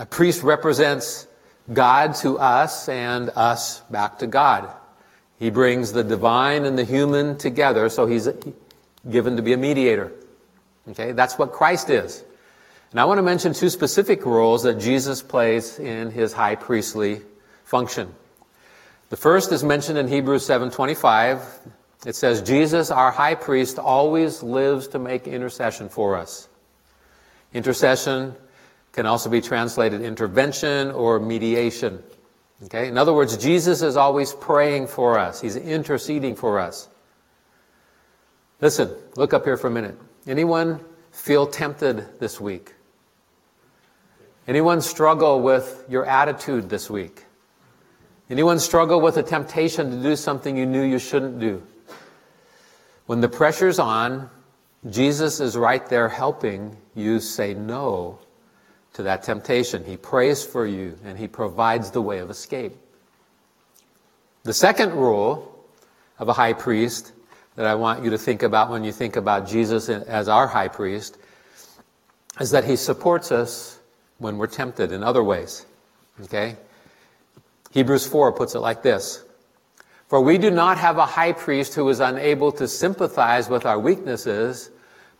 A 0.00 0.04
priest 0.04 0.42
represents 0.42 1.28
God 1.72 2.16
to 2.16 2.36
us 2.36 2.88
and 2.88 3.30
us 3.36 3.82
back 3.82 4.18
to 4.18 4.26
God. 4.26 4.68
He 5.38 5.50
brings 5.50 5.92
the 5.92 6.02
divine 6.02 6.64
and 6.64 6.76
the 6.76 6.82
human 6.82 7.38
together, 7.38 7.88
so 7.88 8.06
he's 8.06 8.28
given 9.08 9.36
to 9.36 9.42
be 9.42 9.52
a 9.52 9.56
mediator. 9.56 10.12
Okay, 10.88 11.12
that's 11.12 11.38
what 11.38 11.52
Christ 11.52 11.88
is. 11.88 12.24
And 12.90 12.98
I 12.98 13.04
want 13.04 13.18
to 13.18 13.22
mention 13.22 13.52
two 13.52 13.70
specific 13.70 14.26
roles 14.26 14.64
that 14.64 14.80
Jesus 14.80 15.22
plays 15.22 15.78
in 15.78 16.10
his 16.10 16.32
high 16.32 16.56
priestly 16.56 17.20
function. 17.62 18.12
The 19.10 19.16
first 19.16 19.52
is 19.52 19.62
mentioned 19.62 19.98
in 19.98 20.08
Hebrews 20.08 20.44
7:25. 20.44 21.60
It 22.04 22.16
says 22.16 22.42
Jesus 22.42 22.90
our 22.90 23.12
high 23.12 23.36
priest 23.36 23.78
always 23.78 24.42
lives 24.42 24.88
to 24.88 24.98
make 24.98 25.28
intercession 25.28 25.88
for 25.88 26.16
us. 26.16 26.47
Intercession 27.52 28.34
can 28.92 29.06
also 29.06 29.30
be 29.30 29.40
translated 29.40 30.02
intervention 30.02 30.90
or 30.90 31.18
mediation. 31.18 32.02
Okay? 32.64 32.88
In 32.88 32.98
other 32.98 33.12
words, 33.12 33.36
Jesus 33.36 33.82
is 33.82 33.96
always 33.96 34.32
praying 34.32 34.88
for 34.88 35.18
us. 35.18 35.40
He's 35.40 35.56
interceding 35.56 36.34
for 36.34 36.58
us. 36.58 36.88
Listen, 38.60 38.92
look 39.16 39.32
up 39.32 39.44
here 39.44 39.56
for 39.56 39.68
a 39.68 39.70
minute. 39.70 39.96
Anyone 40.26 40.80
feel 41.12 41.46
tempted 41.46 42.18
this 42.18 42.40
week? 42.40 42.74
Anyone 44.48 44.80
struggle 44.80 45.42
with 45.42 45.84
your 45.88 46.04
attitude 46.06 46.68
this 46.68 46.90
week? 46.90 47.24
Anyone 48.30 48.58
struggle 48.58 49.00
with 49.00 49.16
a 49.16 49.22
temptation 49.22 49.90
to 49.90 50.02
do 50.02 50.16
something 50.16 50.56
you 50.56 50.66
knew 50.66 50.82
you 50.82 50.98
shouldn't 50.98 51.38
do? 51.38 51.62
When 53.06 53.20
the 53.20 53.28
pressure's 53.28 53.78
on, 53.78 54.28
Jesus 54.90 55.40
is 55.40 55.56
right 55.56 55.86
there 55.88 56.08
helping 56.08 56.76
you 56.98 57.20
say 57.20 57.54
no 57.54 58.18
to 58.94 59.04
that 59.04 59.22
temptation. 59.22 59.84
He 59.84 59.96
prays 59.96 60.44
for 60.44 60.66
you 60.66 60.98
and 61.04 61.16
he 61.16 61.28
provides 61.28 61.90
the 61.90 62.02
way 62.02 62.18
of 62.18 62.30
escape. 62.30 62.74
The 64.42 64.52
second 64.52 64.92
rule 64.92 65.64
of 66.18 66.28
a 66.28 66.32
high 66.32 66.52
priest 66.52 67.12
that 67.56 67.66
I 67.66 67.74
want 67.74 68.04
you 68.04 68.10
to 68.10 68.18
think 68.18 68.42
about 68.42 68.70
when 68.70 68.84
you 68.84 68.92
think 68.92 69.16
about 69.16 69.46
Jesus 69.46 69.88
as 69.88 70.28
our 70.28 70.46
high 70.46 70.68
priest 70.68 71.18
is 72.40 72.50
that 72.50 72.64
he 72.64 72.76
supports 72.76 73.32
us 73.32 73.78
when 74.18 74.38
we're 74.38 74.46
tempted 74.46 74.92
in 74.92 75.02
other 75.02 75.22
ways. 75.22 75.66
Okay? 76.24 76.56
Hebrews 77.70 78.06
4 78.06 78.32
puts 78.32 78.54
it 78.54 78.60
like 78.60 78.82
this 78.82 79.24
For 80.08 80.20
we 80.20 80.38
do 80.38 80.50
not 80.50 80.78
have 80.78 80.98
a 80.98 81.06
high 81.06 81.32
priest 81.32 81.74
who 81.74 81.88
is 81.88 82.00
unable 82.00 82.52
to 82.52 82.66
sympathize 82.66 83.48
with 83.48 83.66
our 83.66 83.78
weaknesses 83.78 84.70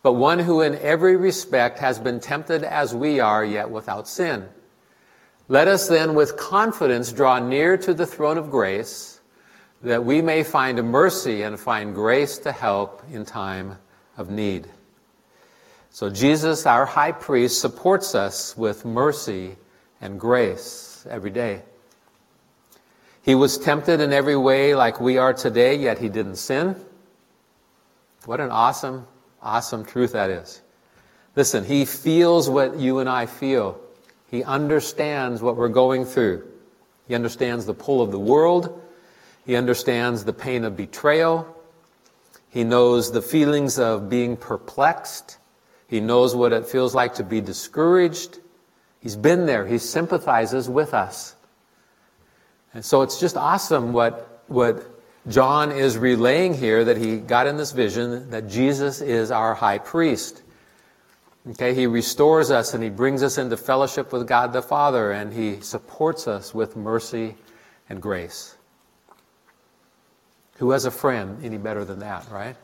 but 0.01 0.13
one 0.13 0.39
who 0.39 0.61
in 0.61 0.75
every 0.75 1.15
respect 1.15 1.79
has 1.79 1.99
been 1.99 2.19
tempted 2.19 2.63
as 2.63 2.95
we 2.95 3.19
are, 3.19 3.43
yet 3.43 3.69
without 3.69 4.07
sin. 4.07 4.47
Let 5.47 5.67
us 5.67 5.87
then 5.87 6.15
with 6.15 6.37
confidence 6.37 7.11
draw 7.11 7.39
near 7.39 7.77
to 7.77 7.93
the 7.93 8.05
throne 8.05 8.37
of 8.37 8.51
grace, 8.51 9.19
that 9.81 10.05
we 10.05 10.21
may 10.21 10.43
find 10.43 10.81
mercy 10.83 11.41
and 11.41 11.59
find 11.59 11.95
grace 11.95 12.37
to 12.39 12.51
help 12.51 13.03
in 13.11 13.25
time 13.25 13.77
of 14.17 14.29
need. 14.29 14.67
So 15.89 16.09
Jesus, 16.09 16.65
our 16.65 16.85
high 16.85 17.11
priest, 17.11 17.59
supports 17.59 18.13
us 18.13 18.55
with 18.55 18.85
mercy 18.85 19.55
and 20.01 20.19
grace 20.19 21.05
every 21.09 21.31
day. 21.31 21.63
He 23.21 23.35
was 23.35 23.57
tempted 23.57 23.99
in 23.99 24.13
every 24.13 24.37
way 24.37 24.75
like 24.75 25.01
we 25.01 25.17
are 25.17 25.33
today, 25.33 25.75
yet 25.75 25.97
he 25.97 26.09
didn't 26.09 26.37
sin. 26.37 26.75
What 28.25 28.39
an 28.39 28.51
awesome 28.51 29.07
Awesome 29.41 29.85
truth 29.85 30.13
that 30.13 30.29
is. 30.29 30.61
Listen, 31.35 31.63
He 31.63 31.85
feels 31.85 32.49
what 32.49 32.77
you 32.77 32.99
and 32.99 33.09
I 33.09 33.25
feel. 33.25 33.79
He 34.29 34.43
understands 34.43 35.41
what 35.41 35.55
we're 35.55 35.69
going 35.69 36.05
through. 36.05 36.47
He 37.07 37.15
understands 37.15 37.65
the 37.65 37.73
pull 37.73 38.01
of 38.01 38.11
the 38.11 38.19
world. 38.19 38.81
He 39.45 39.55
understands 39.55 40.23
the 40.23 40.33
pain 40.33 40.63
of 40.63 40.77
betrayal. 40.77 41.55
He 42.49 42.63
knows 42.63 43.11
the 43.11 43.21
feelings 43.21 43.79
of 43.79 44.09
being 44.09 44.37
perplexed. 44.37 45.37
He 45.87 45.99
knows 45.99 46.35
what 46.35 46.53
it 46.53 46.67
feels 46.67 46.93
like 46.93 47.15
to 47.15 47.23
be 47.23 47.41
discouraged. 47.41 48.39
He's 48.99 49.15
been 49.15 49.45
there. 49.45 49.65
He 49.65 49.77
sympathizes 49.77 50.69
with 50.69 50.93
us. 50.93 51.35
And 52.73 52.85
so 52.85 53.01
it's 53.01 53.19
just 53.19 53.37
awesome 53.37 53.93
what, 53.93 54.43
what 54.47 54.98
John 55.29 55.71
is 55.71 55.97
relaying 55.97 56.55
here 56.55 56.83
that 56.85 56.97
he 56.97 57.17
got 57.17 57.45
in 57.45 57.55
this 57.55 57.71
vision 57.71 58.31
that 58.31 58.47
Jesus 58.47 58.99
is 58.99 59.29
our 59.29 59.53
high 59.53 59.77
priest. 59.77 60.41
Okay, 61.51 61.73
he 61.73 61.87
restores 61.87 62.49
us 62.51 62.73
and 62.73 62.83
he 62.83 62.89
brings 62.89 63.21
us 63.21 63.37
into 63.37 63.55
fellowship 63.55 64.11
with 64.11 64.27
God 64.27 64.53
the 64.53 64.61
Father 64.61 65.11
and 65.11 65.31
he 65.31 65.61
supports 65.61 66.27
us 66.27 66.53
with 66.53 66.75
mercy 66.75 67.35
and 67.89 68.01
grace. 68.01 68.57
Who 70.57 70.71
has 70.71 70.85
a 70.85 70.91
friend 70.91 71.43
any 71.43 71.57
better 71.57 71.85
than 71.85 71.99
that, 71.99 72.27
right? 72.31 72.55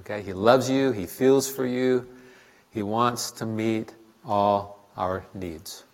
Okay, 0.00 0.22
he 0.22 0.34
loves 0.34 0.68
you, 0.68 0.92
he 0.92 1.06
feels 1.06 1.50
for 1.50 1.66
you, 1.66 2.06
he 2.70 2.82
wants 2.82 3.30
to 3.32 3.46
meet 3.46 3.94
all 4.26 4.86
our 4.96 5.24
needs. 5.34 5.84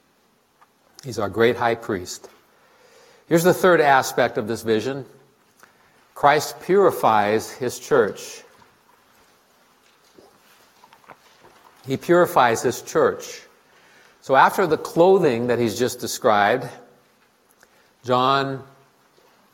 He's 1.04 1.18
our 1.18 1.28
great 1.28 1.56
high 1.56 1.76
priest. 1.76 2.28
Here's 3.28 3.44
the 3.44 3.54
third 3.54 3.80
aspect 3.80 4.38
of 4.38 4.48
this 4.48 4.62
vision 4.62 5.06
Christ 6.22 6.60
purifies 6.60 7.50
his 7.50 7.80
church. 7.80 8.44
He 11.84 11.96
purifies 11.96 12.62
his 12.62 12.80
church. 12.80 13.42
So 14.20 14.36
after 14.36 14.68
the 14.68 14.78
clothing 14.78 15.48
that 15.48 15.58
he's 15.58 15.76
just 15.76 15.98
described, 15.98 16.68
John 18.04 18.62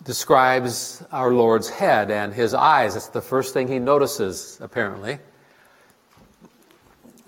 describes 0.04 1.02
our 1.10 1.32
Lord's 1.32 1.70
head 1.70 2.10
and 2.10 2.34
his 2.34 2.52
eyes. 2.52 2.92
That's 2.92 3.06
the 3.06 3.22
first 3.22 3.54
thing 3.54 3.66
he 3.66 3.78
notices, 3.78 4.58
apparently. 4.60 5.20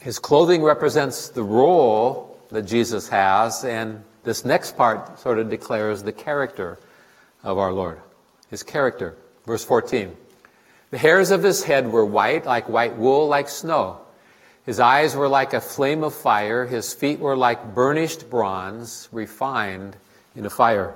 His 0.01 0.19
clothing 0.19 0.63
represents 0.63 1.31
the 1.31 1.45
role 1.45 2.39
that 2.51 2.67
Jesus 2.67 3.09
has, 3.09 3.65
and 3.65 4.05
this 4.23 4.45
next 4.45 4.77
part 4.77 5.19
sort 5.19 5.39
of 5.39 5.49
declares 5.49 6.03
the 6.03 6.13
character 6.13 6.79
of 7.43 7.57
our 7.57 7.73
Lord, 7.73 7.99
his 8.51 8.63
character. 8.63 9.17
Verse 9.51 9.65
14. 9.65 10.17
The 10.93 10.99
hairs 10.99 11.33
of 11.33 11.43
his 11.43 11.65
head 11.65 11.91
were 11.91 12.05
white, 12.05 12.47
like 12.47 12.69
white 12.69 12.97
wool, 12.97 13.27
like 13.27 13.49
snow. 13.49 13.99
His 14.65 14.79
eyes 14.79 15.17
were 15.17 15.27
like 15.27 15.55
a 15.55 15.61
flame 15.61 16.05
of 16.05 16.15
fire. 16.15 16.65
His 16.67 16.95
feet 16.95 17.19
were 17.19 17.37
like 17.37 17.75
burnished 17.75 18.31
bronze, 18.31 19.09
refined 19.11 19.97
in 20.37 20.47
a 20.47 20.51
fire. 20.51 20.95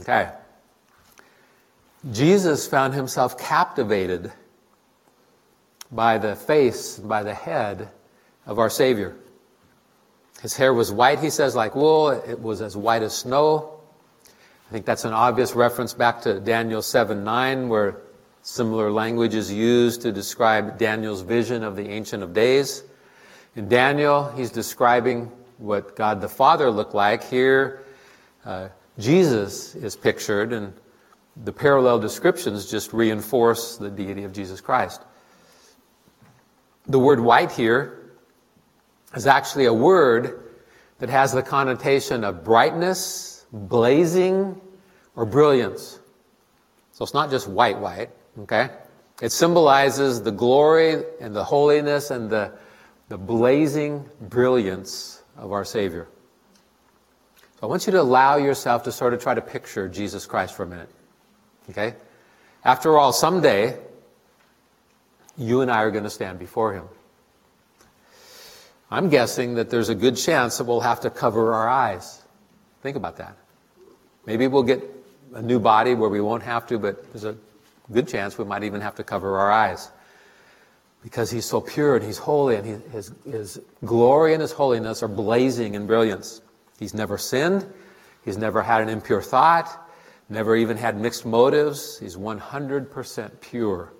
Okay. 0.00 0.32
Jesus 2.10 2.66
found 2.66 2.92
himself 2.92 3.38
captivated 3.38 4.32
by 5.92 6.18
the 6.18 6.34
face, 6.34 6.98
by 6.98 7.22
the 7.22 7.34
head 7.34 7.88
of 8.46 8.58
our 8.58 8.68
Savior. 8.68 9.14
His 10.42 10.56
hair 10.56 10.74
was 10.74 10.90
white, 10.90 11.20
he 11.20 11.30
says, 11.30 11.54
like 11.54 11.76
wool. 11.76 12.10
It 12.10 12.40
was 12.40 12.62
as 12.62 12.76
white 12.76 13.04
as 13.04 13.16
snow. 13.16 13.75
I 14.68 14.72
think 14.72 14.84
that's 14.84 15.04
an 15.04 15.12
obvious 15.12 15.54
reference 15.54 15.94
back 15.94 16.22
to 16.22 16.40
Daniel 16.40 16.82
7 16.82 17.22
9, 17.22 17.68
where 17.68 17.98
similar 18.42 18.90
language 18.90 19.34
is 19.34 19.52
used 19.52 20.02
to 20.02 20.10
describe 20.10 20.76
Daniel's 20.76 21.20
vision 21.20 21.62
of 21.62 21.76
the 21.76 21.88
Ancient 21.88 22.22
of 22.24 22.32
Days. 22.32 22.82
In 23.54 23.68
Daniel, 23.68 24.28
he's 24.32 24.50
describing 24.50 25.30
what 25.58 25.94
God 25.94 26.20
the 26.20 26.28
Father 26.28 26.68
looked 26.68 26.94
like. 26.94 27.22
Here, 27.22 27.84
uh, 28.44 28.68
Jesus 28.98 29.76
is 29.76 29.94
pictured, 29.94 30.52
and 30.52 30.72
the 31.44 31.52
parallel 31.52 32.00
descriptions 32.00 32.68
just 32.68 32.92
reinforce 32.92 33.76
the 33.76 33.88
deity 33.88 34.24
of 34.24 34.32
Jesus 34.32 34.60
Christ. 34.60 35.00
The 36.88 36.98
word 36.98 37.20
white 37.20 37.52
here 37.52 38.10
is 39.14 39.28
actually 39.28 39.66
a 39.66 39.74
word 39.74 40.42
that 40.98 41.08
has 41.08 41.32
the 41.32 41.42
connotation 41.42 42.24
of 42.24 42.42
brightness 42.42 43.35
blazing, 43.52 44.60
or 45.16 45.24
brilliance. 45.24 45.98
So 46.92 47.02
it's 47.02 47.14
not 47.14 47.30
just 47.30 47.48
white, 47.48 47.78
white, 47.78 48.10
okay? 48.40 48.70
It 49.20 49.32
symbolizes 49.32 50.22
the 50.22 50.30
glory 50.30 51.02
and 51.20 51.34
the 51.34 51.44
holiness 51.44 52.10
and 52.10 52.30
the, 52.30 52.52
the 53.08 53.16
blazing 53.18 54.08
brilliance 54.20 55.22
of 55.36 55.52
our 55.52 55.64
Savior. 55.64 56.06
So 57.56 57.60
I 57.62 57.66
want 57.66 57.86
you 57.86 57.92
to 57.92 58.00
allow 58.00 58.36
yourself 58.36 58.82
to 58.84 58.92
sort 58.92 59.14
of 59.14 59.22
try 59.22 59.34
to 59.34 59.40
picture 59.40 59.88
Jesus 59.88 60.26
Christ 60.26 60.54
for 60.54 60.64
a 60.64 60.66
minute. 60.66 60.90
Okay? 61.70 61.94
After 62.64 62.98
all, 62.98 63.12
someday, 63.12 63.78
you 65.38 65.62
and 65.62 65.70
I 65.70 65.82
are 65.82 65.90
going 65.90 66.04
to 66.04 66.10
stand 66.10 66.38
before 66.38 66.74
Him. 66.74 66.84
I'm 68.90 69.08
guessing 69.08 69.54
that 69.54 69.70
there's 69.70 69.88
a 69.88 69.94
good 69.94 70.16
chance 70.16 70.58
that 70.58 70.64
we'll 70.64 70.80
have 70.80 71.00
to 71.00 71.10
cover 71.10 71.54
our 71.54 71.68
eyes. 71.68 72.22
Think 72.86 72.94
about 72.94 73.16
that. 73.16 73.36
Maybe 74.26 74.46
we'll 74.46 74.62
get 74.62 74.80
a 75.34 75.42
new 75.42 75.58
body 75.58 75.94
where 75.94 76.08
we 76.08 76.20
won't 76.20 76.44
have 76.44 76.68
to, 76.68 76.78
but 76.78 77.12
there's 77.12 77.24
a 77.24 77.36
good 77.90 78.06
chance 78.06 78.38
we 78.38 78.44
might 78.44 78.62
even 78.62 78.80
have 78.80 78.94
to 78.94 79.02
cover 79.02 79.40
our 79.40 79.50
eyes. 79.50 79.90
Because 81.02 81.28
he's 81.28 81.44
so 81.44 81.60
pure 81.60 81.96
and 81.96 82.04
he's 82.04 82.16
holy 82.16 82.54
and 82.54 82.64
he, 82.64 82.74
his, 82.92 83.10
his 83.28 83.60
glory 83.84 84.34
and 84.34 84.40
his 84.40 84.52
holiness 84.52 85.02
are 85.02 85.08
blazing 85.08 85.74
in 85.74 85.88
brilliance. 85.88 86.42
He's 86.78 86.94
never 86.94 87.18
sinned. 87.18 87.66
He's 88.24 88.38
never 88.38 88.62
had 88.62 88.82
an 88.82 88.88
impure 88.88 89.20
thought, 89.20 89.90
never 90.28 90.54
even 90.54 90.76
had 90.76 90.96
mixed 90.96 91.26
motives. 91.26 91.98
He's 91.98 92.14
100% 92.14 93.40
pure. 93.40 93.92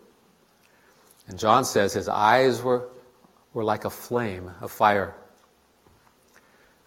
And 1.27 1.37
John 1.37 1.65
says 1.65 1.93
his 1.93 2.07
eyes 2.09 2.63
were, 2.63 2.89
were 3.53 3.65
like 3.65 3.85
a 3.85 3.91
flame 3.91 4.53
of 4.61 4.71
fire. 4.71 5.17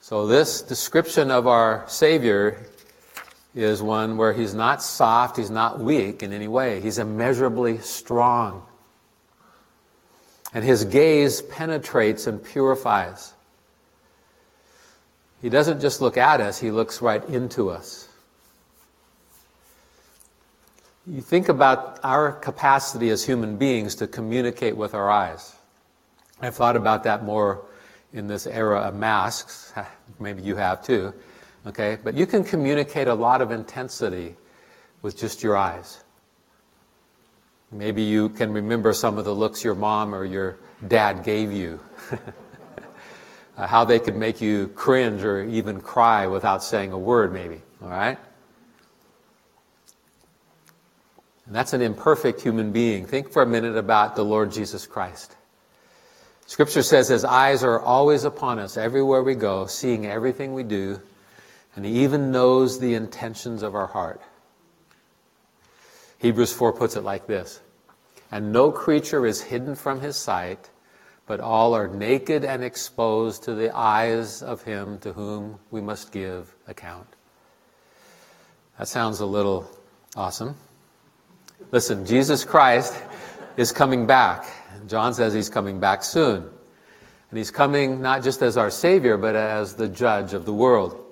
So, 0.01 0.27
this 0.27 0.61
description 0.61 1.29
of 1.29 1.45
our 1.45 1.83
Savior 1.87 2.65
is 3.53 3.81
one 3.81 4.17
where 4.17 4.33
he's 4.33 4.53
not 4.53 4.81
soft, 4.81 5.37
he's 5.37 5.49
not 5.49 5.79
weak 5.79 6.23
in 6.23 6.31
any 6.31 6.47
way. 6.47 6.79
He's 6.79 6.97
immeasurably 6.97 7.79
strong. 7.79 8.63
And 10.53 10.63
his 10.63 10.85
gaze 10.85 11.41
penetrates 11.41 12.27
and 12.27 12.43
purifies. 12.43 13.33
He 15.41 15.49
doesn't 15.49 15.79
just 15.79 16.01
look 16.01 16.17
at 16.17 16.41
us, 16.41 16.59
he 16.59 16.71
looks 16.71 17.01
right 17.01 17.23
into 17.25 17.69
us. 17.69 18.07
You 21.05 21.21
think 21.21 21.49
about 21.49 21.99
our 22.03 22.31
capacity 22.31 23.09
as 23.09 23.25
human 23.25 23.57
beings 23.57 23.95
to 23.95 24.07
communicate 24.07 24.77
with 24.77 24.93
our 24.93 25.09
eyes. 25.09 25.55
I've 26.41 26.55
thought 26.55 26.75
about 26.75 27.03
that 27.03 27.23
more 27.23 27.65
in 28.13 28.27
this 28.27 28.47
era 28.47 28.79
of 28.79 28.95
masks. 28.95 29.73
Maybe 30.19 30.41
you 30.41 30.55
have 30.55 30.83
too. 30.83 31.13
Okay? 31.67 31.97
But 32.03 32.15
you 32.15 32.25
can 32.25 32.43
communicate 32.43 33.07
a 33.07 33.13
lot 33.13 33.41
of 33.41 33.51
intensity 33.51 34.35
with 35.01 35.17
just 35.17 35.43
your 35.43 35.55
eyes. 35.55 36.03
Maybe 37.71 38.01
you 38.01 38.29
can 38.29 38.51
remember 38.51 38.93
some 38.93 39.17
of 39.17 39.25
the 39.25 39.33
looks 39.33 39.63
your 39.63 39.75
mom 39.75 40.15
or 40.15 40.25
your 40.25 40.57
dad 40.87 41.23
gave 41.23 41.51
you. 41.51 41.79
uh, 43.57 43.67
how 43.67 43.85
they 43.85 43.99
could 43.99 44.15
make 44.15 44.41
you 44.41 44.69
cringe 44.69 45.23
or 45.23 45.43
even 45.43 45.79
cry 45.79 46.25
without 46.25 46.63
saying 46.63 46.91
a 46.91 46.97
word, 46.97 47.31
maybe. 47.31 47.61
All 47.83 47.89
right? 47.89 48.17
And 51.45 51.55
that's 51.55 51.73
an 51.73 51.81
imperfect 51.81 52.41
human 52.41 52.71
being. 52.71 53.05
Think 53.05 53.31
for 53.31 53.41
a 53.41 53.45
minute 53.45 53.75
about 53.75 54.15
the 54.15 54.23
Lord 54.23 54.51
Jesus 54.51 54.87
Christ. 54.87 55.35
Scripture 56.49 56.81
says 56.81 57.07
his 57.07 57.23
eyes 57.23 57.63
are 57.63 57.79
always 57.79 58.23
upon 58.23 58.57
us 58.57 58.75
everywhere 58.75 59.21
we 59.21 59.35
go, 59.35 59.67
seeing 59.67 60.07
everything 60.07 60.55
we 60.55 60.63
do, 60.63 60.99
and 61.75 61.85
he 61.85 62.03
even 62.03 62.31
knows 62.31 62.79
the 62.79 62.95
intentions 62.95 63.61
of 63.61 63.75
our 63.75 63.85
heart. 63.85 64.19
Hebrews 66.17 66.51
4 66.51 66.73
puts 66.73 66.95
it 66.95 67.03
like 67.03 67.27
this 67.27 67.61
And 68.31 68.51
no 68.51 68.71
creature 68.71 69.27
is 69.27 69.43
hidden 69.43 69.75
from 69.75 70.01
his 70.01 70.17
sight, 70.17 70.71
but 71.27 71.39
all 71.39 71.75
are 71.75 71.87
naked 71.87 72.43
and 72.43 72.63
exposed 72.63 73.43
to 73.43 73.53
the 73.53 73.69
eyes 73.77 74.41
of 74.41 74.63
him 74.63 74.97
to 75.01 75.13
whom 75.13 75.59
we 75.69 75.81
must 75.81 76.11
give 76.11 76.51
account. 76.67 77.05
That 78.79 78.87
sounds 78.87 79.19
a 79.19 79.25
little 79.27 79.69
awesome. 80.15 80.55
Listen, 81.71 82.07
Jesus 82.07 82.43
Christ 82.43 82.95
is 83.55 83.71
coming 83.71 84.07
back. 84.07 84.47
John 84.89 85.13
says 85.13 85.33
he's 85.33 85.49
coming 85.49 85.79
back 85.79 86.03
soon. 86.03 86.49
And 87.29 87.37
he's 87.37 87.51
coming 87.51 88.01
not 88.01 88.23
just 88.23 88.41
as 88.41 88.57
our 88.57 88.71
Savior, 88.71 89.17
but 89.17 89.35
as 89.35 89.75
the 89.75 89.87
judge 89.87 90.33
of 90.33 90.45
the 90.45 90.53
world. 90.53 91.05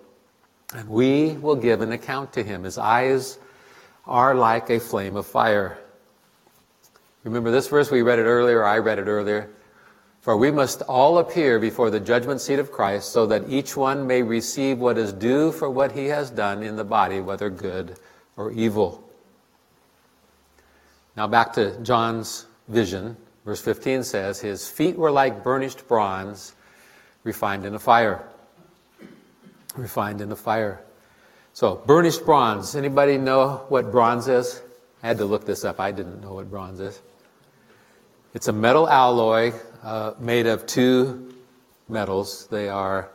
And 0.74 0.90
we 0.90 1.34
will 1.34 1.56
give 1.56 1.82
an 1.82 1.92
account 1.92 2.34
to 2.34 2.44
him. 2.44 2.64
His 2.64 2.78
eyes 2.78 3.38
are 4.06 4.34
like 4.34 4.70
a 4.70 4.80
flame 4.80 5.16
of 5.16 5.28
fire. 5.28 5.78
Remember 7.24 7.52
this 7.52 7.68
verse? 7.68 7.92
We 7.92 8.02
read 8.02 8.20
it 8.20 8.24
earlier. 8.24 8.66
I 8.66 8.80
read 8.80 9.00
it 9.00 9.08
earlier. 9.08 9.50
For 10.22 10.36
we 10.36 10.50
must 10.50 10.82
all 10.84 11.20
appear 11.20 11.60
before 11.60 11.90
the 11.90 12.00
judgment 12.00 12.42
seat 12.42 12.60
of 12.60 12.72
Christ 12.72 13.12
so 13.12 13.28
that 13.28 13.48
each 13.48 13.78
one 13.78 14.08
may 14.08 14.24
receive 14.24 14.80
what 14.80 14.98
is 14.98 15.14
due 15.14 15.52
for 15.52 15.70
what 15.70 15.92
he 15.92 16.06
has 16.08 16.32
done 16.32 16.64
in 16.64 16.76
the 16.76 16.84
body, 16.84 17.22
whether 17.22 17.50
good 17.50 17.98
or 18.36 18.52
evil. 18.52 19.04
Now 21.16 21.28
back 21.28 21.54
to 21.54 21.80
John's 21.82 22.46
vision. 22.68 23.16
Verse 23.48 23.62
15 23.62 24.04
says, 24.04 24.42
His 24.42 24.70
feet 24.70 24.98
were 24.98 25.10
like 25.10 25.42
burnished 25.42 25.88
bronze 25.88 26.54
refined 27.24 27.66
in 27.66 27.76
a 27.76 27.80
fire. 27.80 28.28
Refined 29.78 30.20
in 30.20 30.28
the 30.28 30.36
fire. 30.36 30.82
So, 31.54 31.76
burnished 31.76 32.26
bronze. 32.26 32.76
Anybody 32.76 33.18
know 33.18 33.64
what 33.70 33.90
bronze 33.90 34.28
is? 34.28 34.62
I 35.02 35.08
had 35.08 35.18
to 35.20 35.26
look 35.26 35.46
this 35.46 35.64
up. 35.64 35.80
I 35.80 35.94
didn't 35.94 36.20
know 36.20 36.34
what 36.34 36.52
bronze 36.52 36.82
is. 36.82 37.02
It's 38.34 38.50
a 38.50 38.52
metal 38.52 38.90
alloy 38.90 39.54
uh, 39.82 40.16
made 40.20 40.46
of 40.46 40.66
two 40.66 41.34
metals. 41.88 42.48
They 42.48 42.68
are 42.68 43.10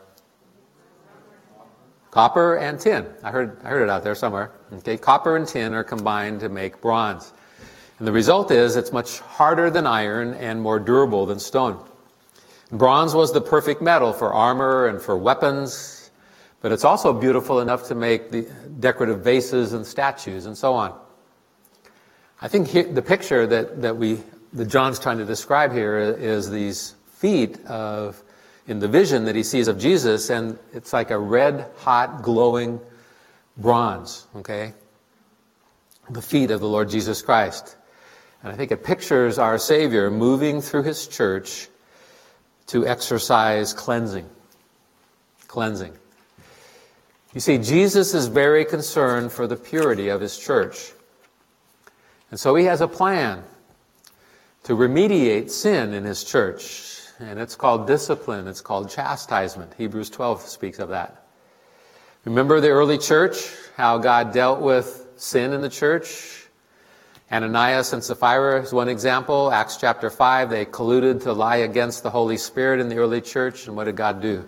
copper 2.09 2.55
and 2.55 2.79
tin. 2.79 3.05
I 3.21 3.29
heard, 3.29 3.59
I 3.63 3.69
heard 3.69 3.83
it 3.83 3.89
out 3.89 4.03
there 4.03 4.15
somewhere. 4.15 4.49
Okay, 4.73 4.97
copper 4.97 5.37
and 5.37 5.47
tin 5.47 5.75
are 5.75 5.83
combined 5.83 6.39
to 6.39 6.49
make 6.49 6.81
bronze. 6.81 7.32
And 8.03 8.07
the 8.09 8.11
result 8.11 8.51
is 8.51 8.75
it's 8.75 8.91
much 8.91 9.19
harder 9.19 9.69
than 9.69 9.87
iron 9.87 10.33
and 10.33 10.61
more 10.61 10.77
durable 10.77 11.25
than 11.25 11.39
stone. 11.39 11.81
Bronze 12.69 13.15
was 13.15 13.31
the 13.31 13.39
perfect 13.39 13.81
metal 13.81 14.11
for 14.11 14.33
armor 14.33 14.87
and 14.87 15.01
for 15.01 15.15
weapons, 15.15 16.11
but 16.59 16.73
it's 16.73 16.83
also 16.83 17.13
beautiful 17.13 17.61
enough 17.61 17.87
to 17.87 17.95
make 17.95 18.29
the 18.29 18.41
decorative 18.81 19.21
vases 19.21 19.71
and 19.71 19.87
statues 19.87 20.47
and 20.47 20.57
so 20.57 20.73
on. 20.73 20.99
I 22.41 22.49
think 22.49 22.67
he, 22.67 22.81
the 22.81 23.01
picture 23.01 23.47
that, 23.47 23.81
that 23.83 23.95
we 23.95 24.21
that 24.51 24.65
John's 24.65 24.99
trying 24.99 25.19
to 25.19 25.25
describe 25.25 25.71
here 25.71 25.97
is 25.97 26.49
these 26.49 26.95
feet 27.07 27.65
of 27.67 28.21
in 28.67 28.79
the 28.79 28.89
vision 28.89 29.23
that 29.23 29.35
he 29.37 29.43
sees 29.43 29.69
of 29.69 29.79
Jesus, 29.79 30.29
and 30.29 30.59
it's 30.73 30.91
like 30.91 31.09
a 31.09 31.17
red 31.17 31.67
hot 31.77 32.21
glowing 32.21 32.81
bronze, 33.55 34.27
okay? 34.35 34.73
The 36.09 36.21
feet 36.21 36.51
of 36.51 36.59
the 36.59 36.67
Lord 36.67 36.89
Jesus 36.89 37.21
Christ. 37.21 37.77
And 38.43 38.51
I 38.51 38.55
think 38.55 38.71
it 38.71 38.83
pictures 38.83 39.39
our 39.39 39.57
Savior 39.57 40.11
moving 40.11 40.61
through 40.61 40.83
his 40.83 41.07
church 41.07 41.69
to 42.67 42.85
exercise 42.85 43.73
cleansing. 43.73 44.29
Cleansing. 45.47 45.93
You 47.33 47.39
see, 47.39 47.57
Jesus 47.57 48.13
is 48.13 48.27
very 48.27 48.65
concerned 48.65 49.31
for 49.31 49.47
the 49.47 49.55
purity 49.55 50.09
of 50.09 50.21
his 50.21 50.37
church. 50.37 50.91
And 52.31 52.39
so 52.39 52.53
he 52.55 52.65
has 52.65 52.81
a 52.81 52.87
plan 52.87 53.43
to 54.63 54.73
remediate 54.73 55.49
sin 55.49 55.93
in 55.93 56.03
his 56.03 56.23
church. 56.23 56.99
And 57.19 57.39
it's 57.39 57.55
called 57.55 57.87
discipline, 57.87 58.47
it's 58.47 58.61
called 58.61 58.89
chastisement. 58.89 59.73
Hebrews 59.77 60.09
12 60.09 60.41
speaks 60.41 60.79
of 60.79 60.89
that. 60.89 61.27
Remember 62.25 62.59
the 62.59 62.69
early 62.69 62.97
church, 62.97 63.51
how 63.75 63.97
God 63.97 64.33
dealt 64.33 64.61
with 64.61 65.07
sin 65.17 65.53
in 65.53 65.61
the 65.61 65.69
church? 65.69 66.42
Ananias 67.33 67.93
and 67.93 68.03
Sapphira 68.03 68.61
is 68.61 68.73
one 68.73 68.87
example. 68.87 69.51
Acts 69.51 69.77
chapter 69.77 70.11
5, 70.11 70.51
they 70.51 70.67
colluded 70.67 71.23
to 71.23 71.33
lie 71.33 71.57
against 71.57 72.03
the 72.03 72.11
Holy 72.11 72.37
Spirit 72.37 72.79
in 72.79 72.89
the 72.89 72.97
early 72.97 73.21
church, 73.21 73.65
and 73.65 73.75
what 73.75 73.85
did 73.85 73.95
God 73.95 74.21
do? 74.21 74.47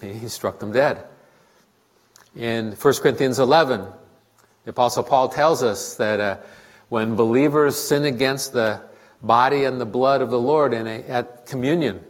He 0.00 0.28
struck 0.28 0.60
them 0.60 0.70
dead. 0.70 1.06
In 2.36 2.70
1 2.70 2.94
Corinthians 3.02 3.40
11, 3.40 3.84
the 4.62 4.70
Apostle 4.70 5.02
Paul 5.02 5.28
tells 5.28 5.64
us 5.64 5.96
that 5.96 6.20
uh, 6.20 6.36
when 6.88 7.16
believers 7.16 7.76
sin 7.76 8.04
against 8.04 8.52
the 8.52 8.80
body 9.20 9.64
and 9.64 9.80
the 9.80 9.86
blood 9.86 10.22
of 10.22 10.30
the 10.30 10.38
Lord 10.38 10.72
in 10.72 10.86
a, 10.86 11.02
at 11.02 11.46
communion, 11.46 12.00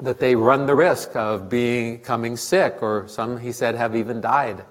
that 0.00 0.18
they 0.18 0.34
run 0.34 0.66
the 0.66 0.74
risk 0.74 1.14
of 1.14 1.48
being 1.48 2.00
coming 2.00 2.36
sick, 2.36 2.78
or 2.82 3.06
some, 3.06 3.38
he 3.38 3.52
said, 3.52 3.76
have 3.76 3.94
even 3.94 4.20
died 4.20 4.64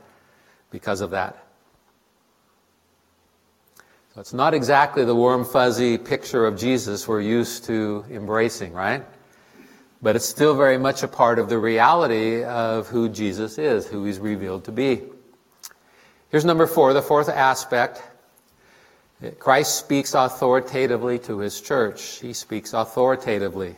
because 0.69 0.99
of 0.99 1.11
that. 1.11 1.45
It's 4.19 4.33
not 4.33 4.53
exactly 4.53 5.05
the 5.05 5.15
warm, 5.15 5.45
fuzzy 5.45 5.97
picture 5.97 6.45
of 6.45 6.57
Jesus 6.57 7.07
we're 7.07 7.21
used 7.21 7.63
to 7.65 8.03
embracing, 8.11 8.73
right? 8.73 9.05
But 10.01 10.17
it's 10.17 10.25
still 10.25 10.57
very 10.57 10.77
much 10.77 11.03
a 11.03 11.07
part 11.07 11.39
of 11.39 11.47
the 11.47 11.57
reality 11.57 12.43
of 12.43 12.87
who 12.87 13.07
Jesus 13.07 13.57
is, 13.57 13.87
who 13.87 14.03
he's 14.03 14.19
revealed 14.19 14.65
to 14.65 14.73
be. 14.73 15.03
Here's 16.31 16.43
number 16.43 16.67
four, 16.67 16.91
the 16.91 17.01
fourth 17.01 17.29
aspect. 17.29 18.03
Christ 19.39 19.77
speaks 19.77 20.13
authoritatively 20.13 21.19
to 21.19 21.39
his 21.39 21.61
church. 21.61 22.19
He 22.19 22.33
speaks 22.33 22.73
authoritatively. 22.73 23.77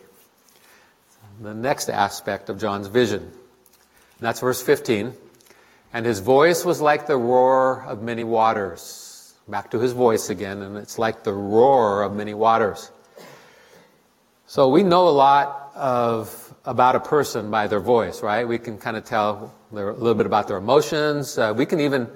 The 1.39 1.53
next 1.53 1.87
aspect 1.87 2.49
of 2.49 2.59
John's 2.59 2.87
vision. 2.87 3.21
And 3.21 3.31
that's 4.19 4.39
verse 4.39 4.63
15. 4.63 5.13
And 5.93 6.03
his 6.03 6.19
voice 6.19 6.65
was 6.65 6.81
like 6.81 7.05
the 7.05 7.17
roar 7.17 7.83
of 7.83 8.01
many 8.01 8.23
waters 8.23 9.00
back 9.47 9.71
to 9.71 9.79
his 9.79 9.93
voice 9.93 10.29
again, 10.29 10.61
and 10.61 10.77
it's 10.77 10.97
like 10.97 11.23
the 11.23 11.33
roar 11.33 12.03
of 12.03 12.13
many 12.13 12.33
waters. 12.33 12.91
So 14.45 14.69
we 14.69 14.83
know 14.83 15.07
a 15.07 15.09
lot 15.09 15.71
of 15.75 16.53
about 16.65 16.95
a 16.95 16.99
person 16.99 17.49
by 17.49 17.67
their 17.67 17.79
voice, 17.79 18.21
right? 18.21 18.47
We 18.47 18.59
can 18.59 18.77
kind 18.77 18.97
of 18.97 19.03
tell 19.05 19.53
a 19.71 19.75
little 19.75 20.13
bit 20.13 20.25
about 20.25 20.47
their 20.47 20.57
emotions. 20.57 21.37
Uh, 21.37 21.53
we 21.55 21.65
can 21.65 21.79
even 21.79 22.07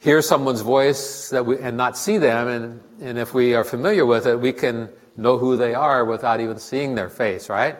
hear 0.00 0.22
someone's 0.22 0.60
voice 0.60 1.30
that 1.30 1.44
we, 1.44 1.58
and 1.58 1.76
not 1.76 1.98
see 1.98 2.18
them, 2.18 2.48
and, 2.48 2.80
and 3.00 3.18
if 3.18 3.34
we 3.34 3.54
are 3.54 3.64
familiar 3.64 4.06
with 4.06 4.26
it, 4.26 4.38
we 4.38 4.52
can 4.52 4.88
know 5.16 5.38
who 5.38 5.56
they 5.56 5.74
are 5.74 6.04
without 6.04 6.40
even 6.40 6.58
seeing 6.58 6.94
their 6.94 7.08
face, 7.08 7.48
right? 7.48 7.76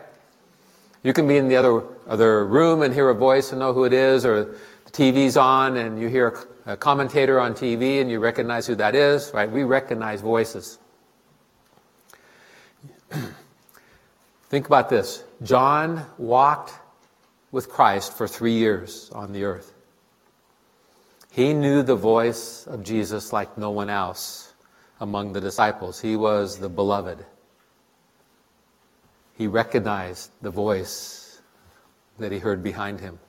You 1.03 1.13
can 1.13 1.27
be 1.27 1.37
in 1.37 1.47
the 1.47 1.55
other 1.55 1.83
other 2.07 2.45
room 2.45 2.81
and 2.81 2.93
hear 2.93 3.09
a 3.09 3.15
voice 3.15 3.51
and 3.51 3.59
know 3.59 3.73
who 3.73 3.83
it 3.83 3.93
is, 3.93 4.25
or 4.25 4.45
the 4.85 4.91
TV's 4.91 5.37
on 5.37 5.77
and 5.77 5.99
you 5.99 6.07
hear 6.07 6.35
a 6.65 6.75
commentator 6.75 7.39
on 7.39 7.53
TV 7.53 8.01
and 8.01 8.09
you 8.09 8.19
recognize 8.19 8.65
who 8.65 8.75
that 8.75 8.95
is, 8.95 9.31
right? 9.33 9.49
We 9.49 9.63
recognize 9.63 10.21
voices. 10.21 10.79
Think 14.49 14.65
about 14.65 14.89
this. 14.89 15.23
John 15.43 16.05
walked 16.17 16.73
with 17.51 17.69
Christ 17.69 18.17
for 18.17 18.27
three 18.27 18.53
years 18.53 19.09
on 19.13 19.31
the 19.31 19.43
earth. 19.43 19.73
He 21.31 21.53
knew 21.53 21.83
the 21.83 21.95
voice 21.95 22.65
of 22.65 22.83
Jesus 22.83 23.33
like 23.33 23.57
no 23.57 23.71
one 23.71 23.89
else 23.89 24.53
among 25.01 25.33
the 25.33 25.41
disciples. 25.41 25.99
He 25.99 26.15
was 26.15 26.57
the 26.57 26.69
beloved. 26.69 27.25
He 29.37 29.47
recognized 29.47 30.31
the 30.41 30.49
voice 30.49 31.41
that 32.17 32.31
he 32.31 32.39
heard 32.39 32.63
behind 32.63 33.01
him. 33.01 33.19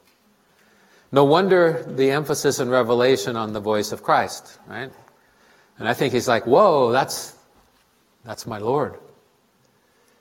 No 1.13 1.25
wonder 1.25 1.85
the 1.87 2.11
emphasis 2.11 2.59
in 2.59 2.69
Revelation 2.69 3.37
on 3.37 3.53
the 3.53 3.61
voice 3.61 3.93
of 3.93 4.03
Christ, 4.03 4.59
right? 4.67 4.91
And 5.79 5.89
I 5.89 5.95
think 5.95 6.13
he's 6.13 6.29
like, 6.29 6.47
whoa, 6.47 6.91
that's, 6.91 7.37
that's 8.25 8.47
my 8.47 8.59
Lord. 8.59 8.99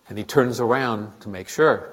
And 0.07 0.17
he 0.17 0.23
turns 0.23 0.59
around 0.59 1.19
to 1.21 1.29
make 1.29 1.49
sure. 1.49 1.91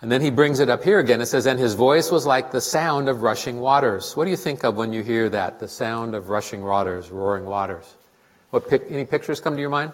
And 0.00 0.10
then 0.10 0.20
he 0.20 0.30
brings 0.30 0.60
it 0.60 0.68
up 0.68 0.82
here 0.82 0.98
again. 0.98 1.20
It 1.20 1.26
says, 1.26 1.46
And 1.46 1.58
his 1.58 1.74
voice 1.74 2.10
was 2.10 2.26
like 2.26 2.50
the 2.50 2.60
sound 2.60 3.08
of 3.08 3.22
rushing 3.22 3.60
waters. 3.60 4.14
What 4.16 4.24
do 4.24 4.30
you 4.30 4.36
think 4.36 4.62
of 4.64 4.76
when 4.76 4.92
you 4.92 5.02
hear 5.02 5.28
that? 5.30 5.60
The 5.60 5.68
sound 5.68 6.14
of 6.14 6.28
rushing 6.28 6.62
waters, 6.62 7.10
roaring 7.10 7.46
waters. 7.46 7.94
What 8.50 8.70
any 8.90 9.04
pictures 9.04 9.40
come 9.40 9.54
to 9.54 9.60
your 9.60 9.70
mind? 9.70 9.92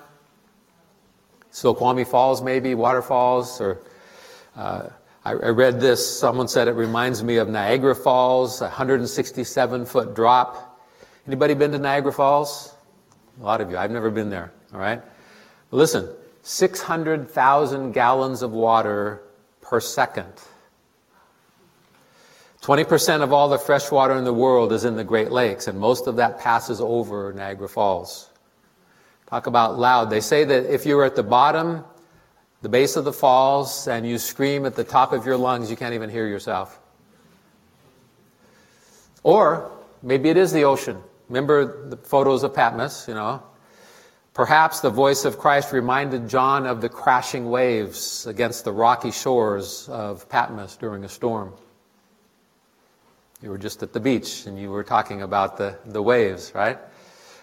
Snoqualmie 1.52 2.04
Falls, 2.04 2.42
maybe, 2.42 2.74
waterfalls, 2.74 3.60
or 3.60 3.78
uh, 4.56 4.88
I, 5.24 5.32
I 5.32 5.48
read 5.48 5.80
this. 5.80 6.18
Someone 6.18 6.48
said 6.48 6.68
it 6.68 6.72
reminds 6.72 7.22
me 7.22 7.36
of 7.36 7.48
Niagara 7.48 7.94
Falls, 7.94 8.60
a 8.60 8.64
167 8.64 9.84
foot 9.86 10.14
drop. 10.14 10.80
Anybody 11.26 11.54
been 11.54 11.72
to 11.72 11.78
Niagara 11.78 12.12
Falls? 12.12 12.74
A 13.40 13.44
lot 13.44 13.60
of 13.60 13.70
you. 13.70 13.76
I've 13.76 13.90
never 13.90 14.10
been 14.10 14.30
there. 14.30 14.52
All 14.72 14.80
right. 14.80 15.02
Listen, 15.70 16.08
600,000 16.42 17.92
gallons 17.92 18.42
of 18.42 18.52
water 18.52 19.22
per 19.60 19.80
second. 19.80 20.32
20% 22.62 23.22
of 23.22 23.32
all 23.32 23.48
the 23.48 23.58
fresh 23.58 23.90
water 23.90 24.16
in 24.16 24.24
the 24.24 24.34
world 24.34 24.72
is 24.72 24.84
in 24.84 24.96
the 24.96 25.04
Great 25.04 25.30
Lakes, 25.30 25.66
and 25.66 25.78
most 25.78 26.06
of 26.06 26.16
that 26.16 26.38
passes 26.38 26.80
over 26.80 27.32
Niagara 27.32 27.68
Falls. 27.68 28.30
Talk 29.26 29.46
about 29.46 29.78
loud. 29.78 30.10
They 30.10 30.20
say 30.20 30.44
that 30.44 30.72
if 30.72 30.84
you're 30.84 31.04
at 31.04 31.14
the 31.14 31.22
bottom, 31.22 31.84
the 32.62 32.68
base 32.68 32.96
of 32.96 33.04
the 33.04 33.12
falls, 33.12 33.88
and 33.88 34.06
you 34.06 34.18
scream 34.18 34.66
at 34.66 34.74
the 34.74 34.84
top 34.84 35.12
of 35.12 35.24
your 35.24 35.36
lungs, 35.36 35.70
you 35.70 35.76
can't 35.76 35.94
even 35.94 36.10
hear 36.10 36.26
yourself. 36.26 36.78
Or 39.22 39.70
maybe 40.02 40.28
it 40.28 40.36
is 40.36 40.52
the 40.52 40.64
ocean. 40.64 41.02
Remember 41.28 41.88
the 41.88 41.96
photos 41.96 42.42
of 42.42 42.54
Patmos, 42.54 43.06
you 43.08 43.14
know? 43.14 43.42
Perhaps 44.34 44.80
the 44.80 44.90
voice 44.90 45.24
of 45.24 45.38
Christ 45.38 45.72
reminded 45.72 46.28
John 46.28 46.66
of 46.66 46.80
the 46.80 46.88
crashing 46.88 47.50
waves 47.50 48.26
against 48.26 48.64
the 48.64 48.72
rocky 48.72 49.10
shores 49.10 49.88
of 49.88 50.28
Patmos 50.28 50.76
during 50.76 51.04
a 51.04 51.08
storm. 51.08 51.52
You 53.42 53.50
were 53.50 53.58
just 53.58 53.82
at 53.82 53.92
the 53.92 54.00
beach 54.00 54.46
and 54.46 54.58
you 54.58 54.70
were 54.70 54.84
talking 54.84 55.22
about 55.22 55.56
the, 55.56 55.78
the 55.86 56.02
waves, 56.02 56.52
right? 56.54 56.78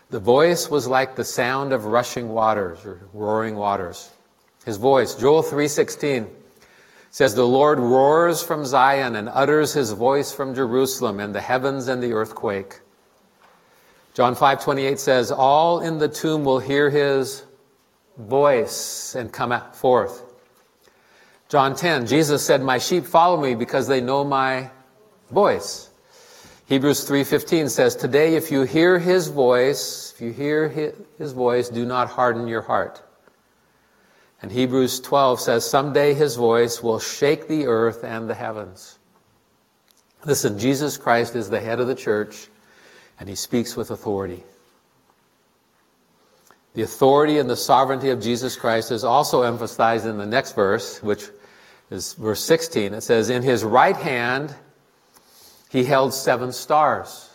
The 0.09 0.19
voice 0.19 0.69
was 0.69 0.87
like 0.87 1.15
the 1.15 1.25
sound 1.25 1.73
of 1.73 1.85
rushing 1.85 2.29
waters 2.29 2.85
or 2.85 3.01
roaring 3.13 3.55
waters. 3.55 4.09
His 4.67 4.75
voice, 4.75 5.15
Joel 5.15 5.43
3:16 5.43 6.27
says 7.09 7.33
the 7.33 7.47
Lord 7.47 7.79
roars 7.79 8.43
from 8.43 8.65
Zion 8.65 9.15
and 9.15 9.29
utters 9.29 9.71
his 9.71 9.93
voice 9.93 10.33
from 10.33 10.53
Jerusalem 10.53 11.21
and 11.21 11.33
the 11.33 11.39
heavens 11.39 11.87
and 11.87 12.03
the 12.03 12.11
earthquake. 12.11 12.81
John 14.13 14.35
5:28 14.35 14.99
says 14.99 15.31
all 15.31 15.79
in 15.79 15.99
the 15.99 16.09
tomb 16.09 16.43
will 16.43 16.59
hear 16.59 16.89
his 16.89 17.43
voice 18.17 19.15
and 19.15 19.31
come 19.31 19.57
forth. 19.71 20.21
John 21.47 21.73
10, 21.73 22.05
Jesus 22.05 22.43
said, 22.43 22.61
"My 22.61 22.77
sheep 22.77 23.05
follow 23.05 23.37
me 23.37 23.55
because 23.55 23.87
they 23.87 24.01
know 24.01 24.25
my 24.25 24.69
voice." 25.31 25.87
Hebrews 26.65 27.05
3:15 27.05 27.69
says, 27.69 27.95
"Today 27.95 28.35
if 28.35 28.51
you 28.51 28.63
hear 28.63 28.99
his 28.99 29.29
voice, 29.29 30.11
if 30.13 30.19
you 30.19 30.33
hear 30.33 30.67
his 31.17 31.31
voice, 31.31 31.69
do 31.69 31.85
not 31.85 32.09
harden 32.09 32.49
your 32.49 32.63
heart." 32.63 33.01
And 34.41 34.51
Hebrews 34.51 34.99
12 34.99 35.41
says, 35.41 35.69
"Someday 35.69 36.13
his 36.13 36.35
voice 36.35 36.83
will 36.83 36.99
shake 36.99 37.47
the 37.47 37.67
earth 37.67 38.03
and 38.03 38.29
the 38.29 38.35
heavens." 38.35 38.99
Listen, 40.25 40.59
Jesus 40.59 40.97
Christ 40.97 41.35
is 41.35 41.49
the 41.49 41.59
head 41.59 41.79
of 41.79 41.87
the 41.87 41.95
church 41.95 42.49
and 43.19 43.27
he 43.27 43.35
speaks 43.35 43.75
with 43.75 43.91
authority. 43.91 44.43
The 46.73 46.83
authority 46.83 47.39
and 47.39 47.49
the 47.49 47.55
sovereignty 47.55 48.09
of 48.09 48.21
Jesus 48.21 48.55
Christ 48.55 48.91
is 48.91 49.03
also 49.03 49.41
emphasized 49.41 50.05
in 50.05 50.19
the 50.19 50.25
next 50.25 50.53
verse, 50.53 51.01
which 51.01 51.27
is 51.89 52.13
verse 52.13 52.43
16. 52.43 52.93
It 52.93 53.01
says, 53.01 53.29
In 53.29 53.41
his 53.41 53.63
right 53.63 53.95
hand 53.95 54.53
he 55.69 55.83
held 55.83 56.13
seven 56.13 56.51
stars. 56.51 57.26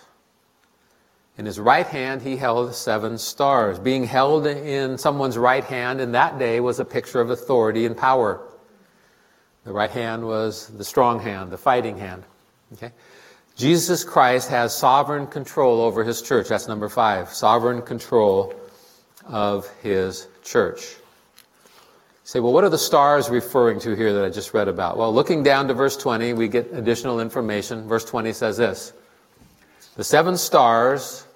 In 1.38 1.46
his 1.46 1.58
right 1.58 1.86
hand 1.86 2.22
he 2.22 2.36
held 2.36 2.74
seven 2.74 3.18
stars. 3.18 3.78
Being 3.78 4.04
held 4.04 4.46
in 4.46 4.98
someone's 4.98 5.38
right 5.38 5.64
hand 5.64 6.00
in 6.00 6.12
that 6.12 6.38
day 6.38 6.60
was 6.60 6.78
a 6.78 6.84
picture 6.84 7.20
of 7.20 7.30
authority 7.30 7.86
and 7.86 7.96
power. 7.96 8.40
The 9.64 9.72
right 9.72 9.90
hand 9.90 10.26
was 10.26 10.68
the 10.68 10.84
strong 10.84 11.20
hand, 11.20 11.50
the 11.50 11.58
fighting 11.58 11.96
hand. 11.96 12.24
Okay? 12.74 12.92
Jesus 13.56 14.02
Christ 14.02 14.48
has 14.50 14.76
sovereign 14.76 15.26
control 15.26 15.80
over 15.80 16.04
his 16.04 16.22
church. 16.22 16.48
That's 16.48 16.68
number 16.68 16.88
five. 16.88 17.28
Sovereign 17.30 17.82
control 17.82 18.54
of 19.26 19.68
his 19.82 20.26
church. 20.42 20.96
Say, 22.24 22.40
well, 22.40 22.52
what 22.52 22.64
are 22.64 22.70
the 22.70 22.78
stars 22.78 23.28
referring 23.28 23.80
to 23.80 23.94
here 23.94 24.12
that 24.14 24.24
I 24.24 24.30
just 24.30 24.54
read 24.54 24.68
about? 24.68 24.96
Well, 24.96 25.12
looking 25.12 25.42
down 25.42 25.68
to 25.68 25.74
verse 25.74 25.96
20, 25.96 26.32
we 26.34 26.48
get 26.48 26.72
additional 26.72 27.20
information. 27.20 27.86
Verse 27.88 28.04
20 28.04 28.32
says 28.32 28.56
this 28.56 28.92
The 29.96 30.04
seven 30.04 30.36
stars, 30.36 31.26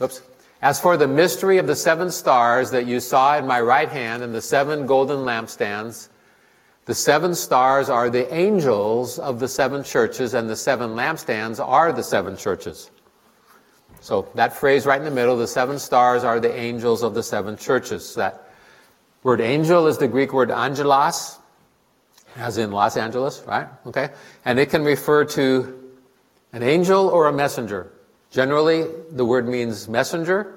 oops, 0.00 0.22
as 0.62 0.80
for 0.80 0.96
the 0.96 1.08
mystery 1.08 1.58
of 1.58 1.66
the 1.66 1.76
seven 1.76 2.10
stars 2.10 2.70
that 2.72 2.86
you 2.86 3.00
saw 3.00 3.38
in 3.38 3.46
my 3.46 3.60
right 3.60 3.88
hand 3.88 4.22
and 4.22 4.34
the 4.34 4.42
seven 4.42 4.86
golden 4.86 5.18
lampstands, 5.18 6.08
the 6.86 6.94
seven 6.94 7.34
stars 7.34 7.88
are 7.88 8.10
the 8.10 8.32
angels 8.34 9.18
of 9.18 9.38
the 9.38 9.46
seven 9.46 9.84
churches, 9.84 10.34
and 10.34 10.50
the 10.50 10.56
seven 10.56 10.90
lampstands 10.90 11.64
are 11.64 11.92
the 11.92 12.02
seven 12.02 12.36
churches. 12.36 12.90
So 14.00 14.28
that 14.34 14.54
phrase 14.56 14.86
right 14.86 14.98
in 14.98 15.04
the 15.04 15.10
middle, 15.10 15.36
the 15.36 15.46
seven 15.46 15.78
stars 15.78 16.24
are 16.24 16.40
the 16.40 16.52
angels 16.52 17.02
of 17.02 17.14
the 17.14 17.22
seven 17.22 17.56
churches. 17.56 18.14
That 18.16 18.48
word 19.22 19.40
angel 19.40 19.86
is 19.86 19.98
the 19.98 20.08
Greek 20.08 20.32
word 20.32 20.50
angelos, 20.50 21.38
as 22.36 22.58
in 22.58 22.72
Los 22.72 22.96
Angeles, 22.96 23.42
right? 23.46 23.68
Okay. 23.86 24.08
And 24.44 24.58
it 24.58 24.70
can 24.70 24.82
refer 24.82 25.24
to 25.26 25.79
an 26.52 26.62
angel 26.62 27.08
or 27.08 27.26
a 27.26 27.32
messenger. 27.32 27.92
Generally, 28.30 28.86
the 29.10 29.24
word 29.24 29.48
means 29.48 29.88
messenger. 29.88 30.54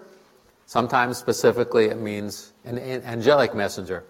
Sometimes 0.65 1.17
specifically 1.17 1.85
it 1.85 1.99
means 1.99 2.53
an 2.65 2.77
angelic 2.79 3.53
messenger. 3.53 4.03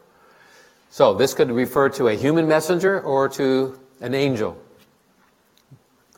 So 0.90 1.14
this 1.14 1.34
could 1.34 1.52
refer 1.52 1.90
to 1.90 2.10
a 2.10 2.14
human 2.14 2.48
messenger 2.48 3.02
or 3.02 3.28
to 3.30 3.80
an 4.02 4.14
angel 4.14 4.58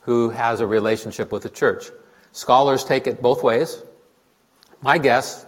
who 0.02 0.30
has 0.30 0.60
a 0.60 0.66
relationship 0.66 1.32
with 1.32 1.42
the 1.42 1.48
church. 1.48 1.90
Scholars 2.32 2.84
take 2.84 3.06
it 3.06 3.22
both 3.22 3.42
ways. 3.42 3.82
My 4.82 4.98
guess 4.98 5.46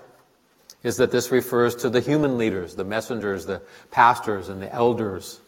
is 0.83 0.97
that 0.97 1.11
this 1.11 1.31
refers 1.31 1.75
to 1.77 1.91
the 1.91 2.01
human 2.01 2.39
leaders, 2.39 2.75
the 2.75 2.85
messengers, 2.85 3.45
the 3.45 3.61
pastors, 3.91 4.49
and 4.49 4.63
the 4.63 4.73
elders 4.73 5.41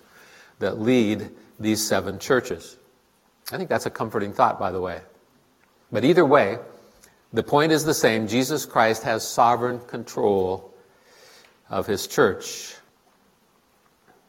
that 0.59 0.81
lead 0.81 1.31
these 1.59 1.85
seven 1.85 2.19
churches. 2.19 2.77
I 3.53 3.57
think 3.57 3.69
that's 3.69 3.87
a 3.87 3.91
comforting 3.91 4.33
thought, 4.33 4.59
by 4.59 4.71
the 4.71 4.81
way. 4.81 5.01
But 5.91 6.05
either 6.05 6.25
way, 6.25 6.59
the 7.33 7.43
point 7.43 7.73
is 7.73 7.85
the 7.85 7.95
same. 7.95 8.29
Jesus 8.29 8.65
Christ 8.65 9.03
has 9.03 9.27
sovereign 9.27 9.81
control 9.81 10.73
of 11.69 11.87
his 11.87 12.07
church. 12.07 12.75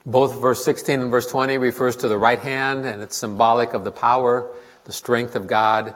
Both 0.06 0.40
verse 0.42 0.66
16 0.66 1.02
and 1.02 1.12
verse 1.12 1.28
20 1.28 1.58
refers 1.60 1.96
to 1.98 2.08
the 2.08 2.18
right 2.18 2.40
hand, 2.40 2.86
and 2.86 3.02
it's 3.02 3.16
symbolic 3.16 3.74
of 3.74 3.84
the 3.84 3.92
power, 3.92 4.52
the 4.86 4.94
strength 4.94 5.36
of 5.36 5.46
God. 5.46 5.94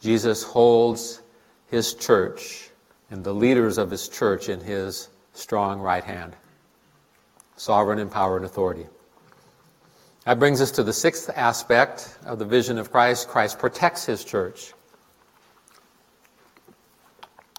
Jesus 0.00 0.42
holds 0.42 1.22
his 1.68 1.94
church 1.94 2.70
and 3.10 3.22
the 3.22 3.32
leaders 3.32 3.78
of 3.78 3.90
his 3.90 4.08
church 4.08 4.48
in 4.48 4.60
his 4.60 5.08
strong 5.32 5.80
right 5.80 6.02
hand. 6.02 6.34
Sovereign 7.56 8.00
in 8.00 8.08
power 8.08 8.36
and 8.36 8.44
authority. 8.44 8.86
That 10.24 10.38
brings 10.38 10.60
us 10.60 10.70
to 10.72 10.82
the 10.82 10.92
sixth 10.92 11.30
aspect 11.34 12.18
of 12.24 12.38
the 12.38 12.44
vision 12.44 12.78
of 12.78 12.90
Christ. 12.90 13.28
Christ 13.28 13.58
protects 13.58 14.04
his 14.04 14.24
church. 14.24 14.72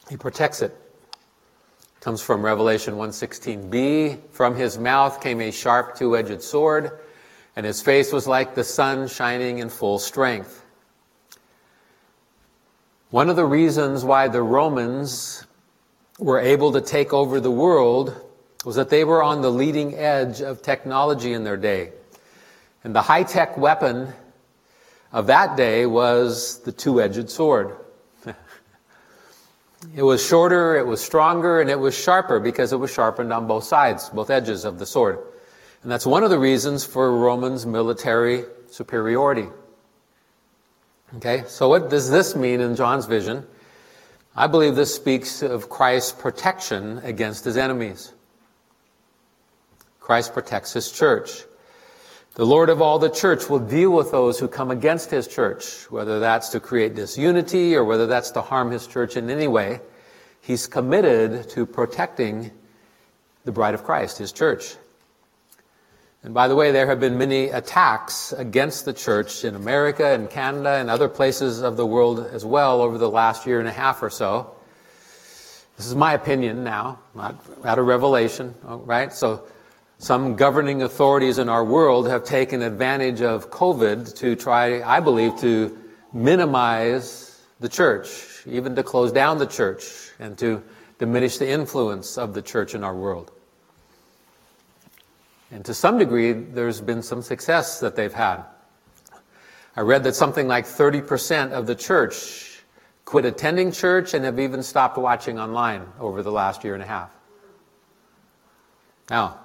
He 0.10 0.18
protects 0.18 0.62
it 0.62 0.76
comes 2.06 2.22
from 2.22 2.46
Revelation 2.46 2.98
1:16b. 2.98 4.20
From 4.30 4.54
his 4.54 4.78
mouth 4.78 5.22
came 5.22 5.42
a 5.42 5.50
sharp 5.50 5.96
two-edged 5.96 6.44
sword, 6.44 6.92
and 7.56 7.66
his 7.66 7.82
face 7.82 8.14
was 8.14 8.28
like 8.28 8.54
the 8.54 8.64
sun 8.64 9.08
shining 9.08 9.58
in 9.58 9.70
full 9.70 9.98
strength. 9.98 10.64
One 13.10 13.28
of 13.28 13.36
the 13.36 13.46
reasons 13.46 14.06
why 14.06 14.28
the 14.28 14.44
Romans 14.44 15.48
were 16.20 16.40
able 16.40 16.72
to 16.74 16.82
take 16.82 17.12
over 17.12 17.40
the 17.40 17.50
world 17.50 18.14
was 18.64 18.76
that 18.76 18.90
they 18.90 19.04
were 19.04 19.24
on 19.24 19.42
the 19.42 19.52
leading 19.52 19.96
edge 19.96 20.42
of 20.42 20.62
technology 20.62 21.34
in 21.34 21.44
their 21.44 21.58
day. 21.58 21.92
And 22.86 22.94
the 22.94 23.02
high-tech 23.02 23.58
weapon 23.58 24.14
of 25.12 25.26
that 25.26 25.58
day 25.58 25.88
was 25.88 26.60
the 26.60 26.72
two-edged 26.72 27.30
sword. 27.32 27.76
It 29.96 30.02
was 30.02 30.26
shorter, 30.26 30.78
it 30.78 30.88
was 30.88 31.04
stronger, 31.04 31.62
and 31.62 31.70
it 31.70 31.80
was 31.80 31.96
sharper 31.96 32.40
because 32.40 32.74
it 32.74 32.78
was 32.78 32.92
sharpened 32.92 33.32
on 33.32 33.46
both 33.46 33.66
sides, 33.66 34.10
both 34.10 34.32
edges 34.32 34.66
of 34.66 34.80
the 34.80 34.86
sword. 34.86 35.20
And 35.84 35.92
that's 35.92 36.08
one 36.08 36.24
of 36.24 36.32
the 36.32 36.40
reasons 36.40 36.84
for 36.84 37.16
Romans' 37.16 37.68
military 37.68 38.46
superiority. 38.72 39.48
Okay, 41.18 41.44
so 41.48 41.70
what 41.70 41.92
does 41.92 42.10
this 42.10 42.36
mean 42.36 42.62
in 42.62 42.76
John's 42.76 43.06
vision? 43.06 43.46
I 44.36 44.48
believe 44.48 44.76
this 44.76 44.94
speaks 44.94 45.44
of 45.44 45.70
Christ's 45.70 46.14
protection 46.14 46.98
against 47.04 47.46
his 47.46 47.58
enemies. 47.58 48.12
Christ 50.00 50.34
protects 50.34 50.74
his 50.74 50.92
church. 50.92 51.46
The 52.36 52.46
Lord 52.46 52.70
of 52.70 52.82
all 52.82 53.00
the 53.00 53.10
church 53.10 53.50
will 53.50 53.60
deal 53.60 53.92
with 53.92 54.12
those 54.12 54.38
who 54.38 54.50
come 54.50 54.70
against 54.70 55.10
his 55.10 55.26
church, 55.26 55.90
whether 55.90 56.20
that's 56.20 56.50
to 56.50 56.60
create 56.60 56.94
disunity 56.94 57.78
or 57.78 57.86
whether 57.86 58.08
that's 58.08 58.32
to 58.32 58.42
harm 58.42 58.72
his 58.72 58.88
church 58.88 59.16
in 59.16 59.30
any 59.30 59.48
way. 59.48 59.80
He's 60.42 60.68
committed 60.68 61.50
to 61.52 61.66
protecting 61.66 62.52
the 63.46 63.54
bride 63.54 63.74
of 63.74 63.86
Christ, 63.86 64.18
his 64.18 64.34
church. 64.34 64.76
And 66.24 66.34
by 66.34 66.50
the 66.50 66.56
way, 66.56 66.74
there 66.74 66.88
have 66.88 67.00
been 67.00 67.18
many 67.18 67.52
attacks 67.52 68.34
against 68.34 68.84
the 68.84 68.92
church 68.92 69.46
in 69.46 69.56
America 69.56 70.06
and 70.06 70.30
Canada 70.30 70.72
and 70.72 70.90
other 70.90 71.08
places 71.08 71.62
of 71.62 71.78
the 71.78 71.86
world 71.86 72.20
as 72.20 72.44
well 72.44 72.82
over 72.82 72.98
the 72.98 73.10
last 73.10 73.48
year 73.48 73.60
and 73.60 73.68
a 73.70 73.72
half 73.72 74.04
or 74.04 74.10
so. 74.10 74.54
This 75.78 75.86
is 75.86 75.96
my 75.96 76.12
opinion 76.14 76.66
now, 76.66 77.00
not 77.14 77.42
out 77.64 77.80
of 77.80 77.86
revelation, 77.86 78.56
right? 78.62 79.14
So 79.14 79.48
some 80.06 80.36
governing 80.36 80.84
authorities 80.84 81.40
in 81.40 81.50
our 81.50 81.66
world 81.66 82.08
have 82.08 82.24
taken 82.24 82.62
advantage 82.62 83.22
of 83.22 83.50
COVID 83.50 84.16
to 84.18 84.36
try, 84.36 84.84
I 84.84 85.00
believe, 85.00 85.36
to 85.40 85.76
minimize 86.14 87.42
the 87.60 87.68
church, 87.68 88.44
even 88.46 88.76
to 88.76 88.84
close 88.84 89.12
down 89.12 89.40
the 89.40 89.48
church 89.48 90.12
and 90.20 90.38
to 90.38 90.62
diminish 91.00 91.40
the 91.40 91.50
influence 91.50 92.20
of 92.20 92.36
the 92.36 92.42
church 92.44 92.76
in 92.76 92.84
our 92.84 92.94
world. 92.96 93.32
And 95.50 95.66
to 95.66 95.74
some 95.74 95.98
degree, 95.98 96.34
there's 96.34 96.82
been 96.82 97.02
some 97.02 97.24
success 97.24 97.80
that 97.80 97.96
they've 97.96 98.14
had. 98.14 98.44
I 99.76 99.82
read 99.82 100.04
that 100.04 100.14
something 100.14 100.48
like 100.48 100.66
30% 100.68 101.50
of 101.52 101.66
the 101.66 101.74
church 101.74 102.62
quit 103.06 103.26
attending 103.26 103.72
church 103.72 104.14
and 104.14 104.24
have 104.24 104.40
even 104.40 104.62
stopped 104.62 105.00
watching 105.00 105.40
online 105.40 105.88
over 106.00 106.22
the 106.22 106.32
last 106.32 106.64
year 106.64 106.76
and 106.76 106.84
a 106.84 106.88
half. 106.88 107.10
Now, 109.10 109.40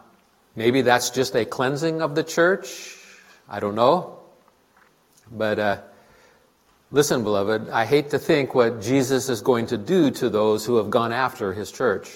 Maybe 0.56 0.82
that's 0.82 1.10
just 1.10 1.36
a 1.36 1.44
cleansing 1.44 2.02
of 2.02 2.14
the 2.14 2.24
church. 2.24 2.96
I 3.48 3.60
don't 3.60 3.74
know. 3.74 4.18
But 5.30 5.58
uh, 5.58 5.78
listen, 6.90 7.22
beloved, 7.22 7.68
I 7.70 7.84
hate 7.84 8.10
to 8.10 8.18
think 8.18 8.54
what 8.54 8.82
Jesus 8.82 9.28
is 9.28 9.42
going 9.42 9.66
to 9.66 9.78
do 9.78 10.10
to 10.12 10.28
those 10.28 10.66
who 10.66 10.76
have 10.76 10.90
gone 10.90 11.12
after 11.12 11.52
his 11.52 11.70
church. 11.70 12.10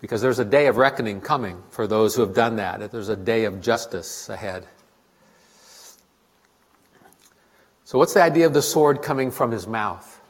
Because 0.00 0.20
there's 0.20 0.38
a 0.38 0.44
day 0.44 0.66
of 0.66 0.76
reckoning 0.76 1.20
coming 1.20 1.62
for 1.70 1.86
those 1.86 2.14
who 2.14 2.22
have 2.22 2.34
done 2.34 2.56
that. 2.56 2.92
There's 2.92 3.08
a 3.08 3.16
day 3.16 3.44
of 3.46 3.60
justice 3.60 4.28
ahead. 4.28 4.66
So, 7.84 7.98
what's 7.98 8.14
the 8.14 8.22
idea 8.22 8.46
of 8.46 8.54
the 8.54 8.62
sword 8.62 9.02
coming 9.02 9.30
from 9.30 9.50
his 9.50 9.66
mouth? 9.66 10.20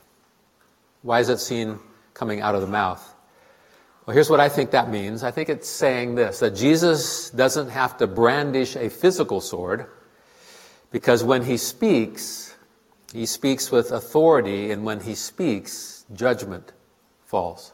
Why 1.03 1.21
is 1.21 1.29
it 1.29 1.39
seen 1.39 1.79
coming 2.13 2.41
out 2.41 2.55
of 2.55 2.61
the 2.61 2.67
mouth? 2.67 3.14
Well, 4.07 4.15
here's 4.15 4.29
what 4.29 4.41
I 4.41 4.51
think 4.51 4.73
that 4.73 4.91
means. 4.91 5.25
I 5.25 5.31
think 5.31 5.49
it's 5.49 5.69
saying 5.69 6.15
this 6.15 6.41
that 6.41 6.55
Jesus 6.55 7.31
doesn't 7.31 7.71
have 7.71 7.97
to 7.99 8.07
brandish 8.07 8.77
a 8.77 8.91
physical 8.91 9.41
sword 9.41 9.87
because 10.91 11.25
when 11.25 11.43
he 11.45 11.57
speaks, 11.57 12.55
he 13.13 13.27
speaks 13.27 13.71
with 13.71 13.93
authority, 13.93 14.71
and 14.71 14.85
when 14.85 15.01
he 15.01 15.15
speaks, 15.15 16.05
judgment 16.13 16.73
falls. 17.25 17.73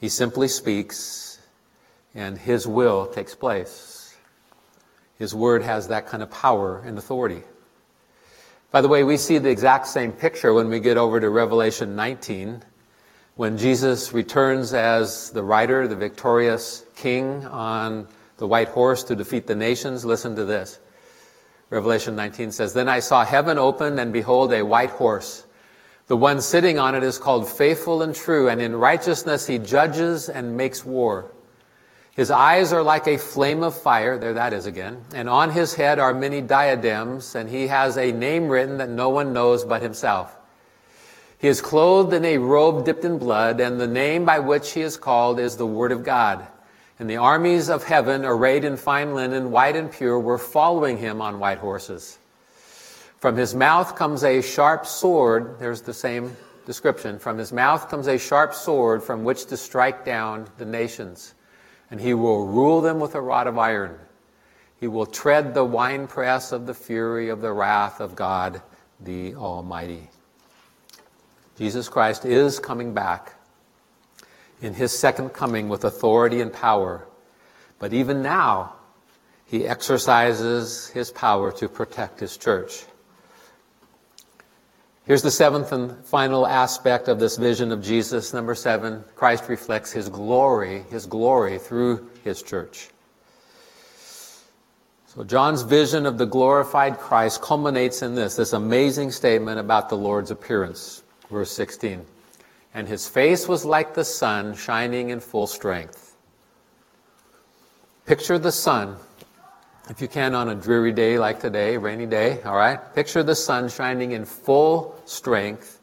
He 0.00 0.08
simply 0.08 0.48
speaks, 0.48 1.38
and 2.14 2.38
his 2.38 2.66
will 2.66 3.06
takes 3.06 3.34
place. 3.34 4.16
His 5.18 5.34
word 5.34 5.62
has 5.62 5.88
that 5.88 6.06
kind 6.06 6.22
of 6.22 6.30
power 6.30 6.82
and 6.84 6.98
authority. 6.98 7.42
By 8.70 8.80
the 8.80 8.88
way, 8.88 9.04
we 9.04 9.16
see 9.16 9.38
the 9.38 9.50
exact 9.50 9.86
same 9.86 10.12
picture 10.12 10.52
when 10.52 10.68
we 10.68 10.80
get 10.80 10.96
over 10.96 11.20
to 11.20 11.30
Revelation 11.30 11.96
19 11.96 12.62
when 13.38 13.56
Jesus 13.56 14.12
returns 14.12 14.74
as 14.74 15.30
the 15.30 15.44
rider, 15.44 15.86
the 15.86 15.94
victorious 15.94 16.84
king 16.96 17.46
on 17.46 18.08
the 18.38 18.48
white 18.48 18.66
horse 18.66 19.04
to 19.04 19.14
defeat 19.14 19.46
the 19.46 19.54
nations, 19.54 20.04
listen 20.04 20.34
to 20.34 20.44
this. 20.44 20.80
Revelation 21.70 22.16
19 22.16 22.50
says, 22.50 22.72
Then 22.72 22.88
I 22.88 22.98
saw 22.98 23.24
heaven 23.24 23.56
open, 23.56 24.00
and 24.00 24.12
behold, 24.12 24.52
a 24.52 24.64
white 24.64 24.90
horse. 24.90 25.46
The 26.08 26.16
one 26.16 26.40
sitting 26.40 26.80
on 26.80 26.96
it 26.96 27.04
is 27.04 27.16
called 27.16 27.48
faithful 27.48 28.02
and 28.02 28.12
true, 28.12 28.48
and 28.48 28.60
in 28.60 28.74
righteousness 28.74 29.46
he 29.46 29.60
judges 29.60 30.28
and 30.28 30.56
makes 30.56 30.84
war. 30.84 31.30
His 32.16 32.32
eyes 32.32 32.72
are 32.72 32.82
like 32.82 33.06
a 33.06 33.18
flame 33.18 33.62
of 33.62 33.80
fire, 33.80 34.18
there 34.18 34.34
that 34.34 34.52
is 34.52 34.66
again, 34.66 35.04
and 35.14 35.28
on 35.28 35.52
his 35.52 35.74
head 35.74 36.00
are 36.00 36.12
many 36.12 36.40
diadems, 36.40 37.36
and 37.36 37.48
he 37.48 37.68
has 37.68 37.98
a 37.98 38.10
name 38.10 38.48
written 38.48 38.78
that 38.78 38.90
no 38.90 39.10
one 39.10 39.32
knows 39.32 39.64
but 39.64 39.80
himself. 39.80 40.37
He 41.38 41.46
is 41.46 41.60
clothed 41.60 42.12
in 42.12 42.24
a 42.24 42.38
robe 42.38 42.84
dipped 42.84 43.04
in 43.04 43.18
blood, 43.18 43.60
and 43.60 43.80
the 43.80 43.86
name 43.86 44.24
by 44.24 44.40
which 44.40 44.72
he 44.72 44.80
is 44.80 44.96
called 44.96 45.38
is 45.38 45.56
the 45.56 45.66
Word 45.66 45.92
of 45.92 46.02
God. 46.02 46.46
And 46.98 47.08
the 47.08 47.18
armies 47.18 47.70
of 47.70 47.84
heaven, 47.84 48.24
arrayed 48.24 48.64
in 48.64 48.76
fine 48.76 49.14
linen, 49.14 49.52
white 49.52 49.76
and 49.76 49.90
pure, 49.90 50.18
were 50.18 50.38
following 50.38 50.98
him 50.98 51.22
on 51.22 51.38
white 51.38 51.58
horses. 51.58 52.18
From 53.18 53.36
his 53.36 53.54
mouth 53.54 53.94
comes 53.94 54.24
a 54.24 54.42
sharp 54.42 54.84
sword. 54.84 55.60
There's 55.60 55.82
the 55.82 55.94
same 55.94 56.36
description. 56.66 57.20
From 57.20 57.38
his 57.38 57.52
mouth 57.52 57.88
comes 57.88 58.08
a 58.08 58.18
sharp 58.18 58.52
sword 58.52 59.02
from 59.02 59.22
which 59.22 59.46
to 59.46 59.56
strike 59.56 60.04
down 60.04 60.48
the 60.58 60.64
nations. 60.64 61.34
And 61.92 62.00
he 62.00 62.14
will 62.14 62.46
rule 62.46 62.80
them 62.80 62.98
with 62.98 63.14
a 63.14 63.20
rod 63.20 63.46
of 63.46 63.58
iron. 63.58 63.96
He 64.80 64.88
will 64.88 65.06
tread 65.06 65.54
the 65.54 65.64
winepress 65.64 66.50
of 66.50 66.66
the 66.66 66.74
fury 66.74 67.28
of 67.28 67.40
the 67.40 67.52
wrath 67.52 68.00
of 68.00 68.16
God 68.16 68.60
the 69.00 69.36
Almighty. 69.36 70.10
Jesus 71.58 71.88
Christ 71.88 72.24
is 72.24 72.60
coming 72.60 72.94
back 72.94 73.34
in 74.62 74.74
his 74.74 74.96
second 74.96 75.30
coming 75.30 75.68
with 75.68 75.84
authority 75.84 76.40
and 76.40 76.52
power. 76.52 77.04
But 77.80 77.92
even 77.92 78.22
now, 78.22 78.74
he 79.44 79.66
exercises 79.66 80.88
his 80.88 81.10
power 81.10 81.50
to 81.52 81.68
protect 81.68 82.20
his 82.20 82.36
church. 82.36 82.84
Here's 85.04 85.22
the 85.22 85.32
seventh 85.32 85.72
and 85.72 86.04
final 86.04 86.46
aspect 86.46 87.08
of 87.08 87.18
this 87.18 87.36
vision 87.36 87.72
of 87.72 87.82
Jesus. 87.82 88.32
Number 88.32 88.54
seven, 88.54 89.02
Christ 89.16 89.48
reflects 89.48 89.90
his 89.90 90.08
glory, 90.08 90.84
his 90.90 91.06
glory 91.06 91.58
through 91.58 92.08
his 92.22 92.40
church. 92.40 92.88
So 95.06 95.24
John's 95.24 95.62
vision 95.62 96.06
of 96.06 96.18
the 96.18 96.26
glorified 96.26 96.98
Christ 96.98 97.42
culminates 97.42 98.02
in 98.02 98.14
this, 98.14 98.36
this 98.36 98.52
amazing 98.52 99.10
statement 99.10 99.58
about 99.58 99.88
the 99.88 99.96
Lord's 99.96 100.30
appearance. 100.30 101.02
Verse 101.30 101.50
16. 101.52 102.04
And 102.74 102.86
his 102.86 103.08
face 103.08 103.48
was 103.48 103.64
like 103.64 103.94
the 103.94 104.04
sun 104.04 104.54
shining 104.54 105.10
in 105.10 105.20
full 105.20 105.46
strength. 105.46 106.16
Picture 108.06 108.38
the 108.38 108.52
sun, 108.52 108.96
if 109.90 110.00
you 110.00 110.08
can, 110.08 110.34
on 110.34 110.48
a 110.48 110.54
dreary 110.54 110.92
day 110.92 111.18
like 111.18 111.40
today, 111.40 111.76
rainy 111.76 112.06
day, 112.06 112.40
all 112.42 112.56
right? 112.56 112.78
Picture 112.94 113.22
the 113.22 113.34
sun 113.34 113.68
shining 113.68 114.12
in 114.12 114.24
full 114.24 114.98
strength, 115.04 115.80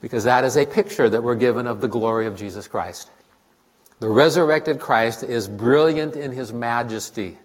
because 0.00 0.24
that 0.24 0.44
is 0.44 0.56
a 0.56 0.66
picture 0.66 1.08
that 1.08 1.22
we're 1.22 1.34
given 1.34 1.66
of 1.66 1.80
the 1.80 1.88
glory 1.88 2.26
of 2.26 2.36
Jesus 2.36 2.68
Christ. 2.68 3.10
The 4.00 4.08
resurrected 4.08 4.80
Christ 4.80 5.22
is 5.22 5.46
brilliant 5.46 6.16
in 6.16 6.32
his 6.32 6.52
majesty. 6.52 7.38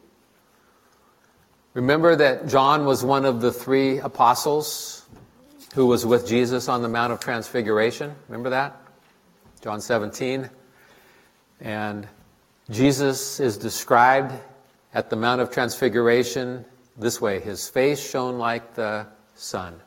Remember 1.75 2.15
that 2.15 2.47
John 2.47 2.85
was 2.85 3.05
one 3.05 3.25
of 3.25 3.41
the 3.41 3.51
three 3.51 3.99
apostles 3.99 4.96
who 5.73 5.85
was 5.85 6.05
with 6.05 6.27
Jesus 6.27 6.67
on 6.67 6.81
the 6.81 6.89
Mount 6.89 7.13
of 7.13 7.19
Transfiguration. 7.19 8.15
Remember 8.27 8.49
that? 8.51 8.79
John 9.61 9.81
17. 9.81 10.49
And 11.61 12.07
Jesus 12.69 13.39
is 13.39 13.57
described 13.57 14.33
at 14.93 15.09
the 15.09 15.15
Mount 15.15 15.41
of 15.41 15.51
Transfiguration 15.51 16.65
this 16.97 17.21
way 17.21 17.39
His 17.39 17.69
face 17.69 17.99
shone 17.99 18.37
like 18.37 18.75
the 18.75 19.07
sun. 19.35 19.79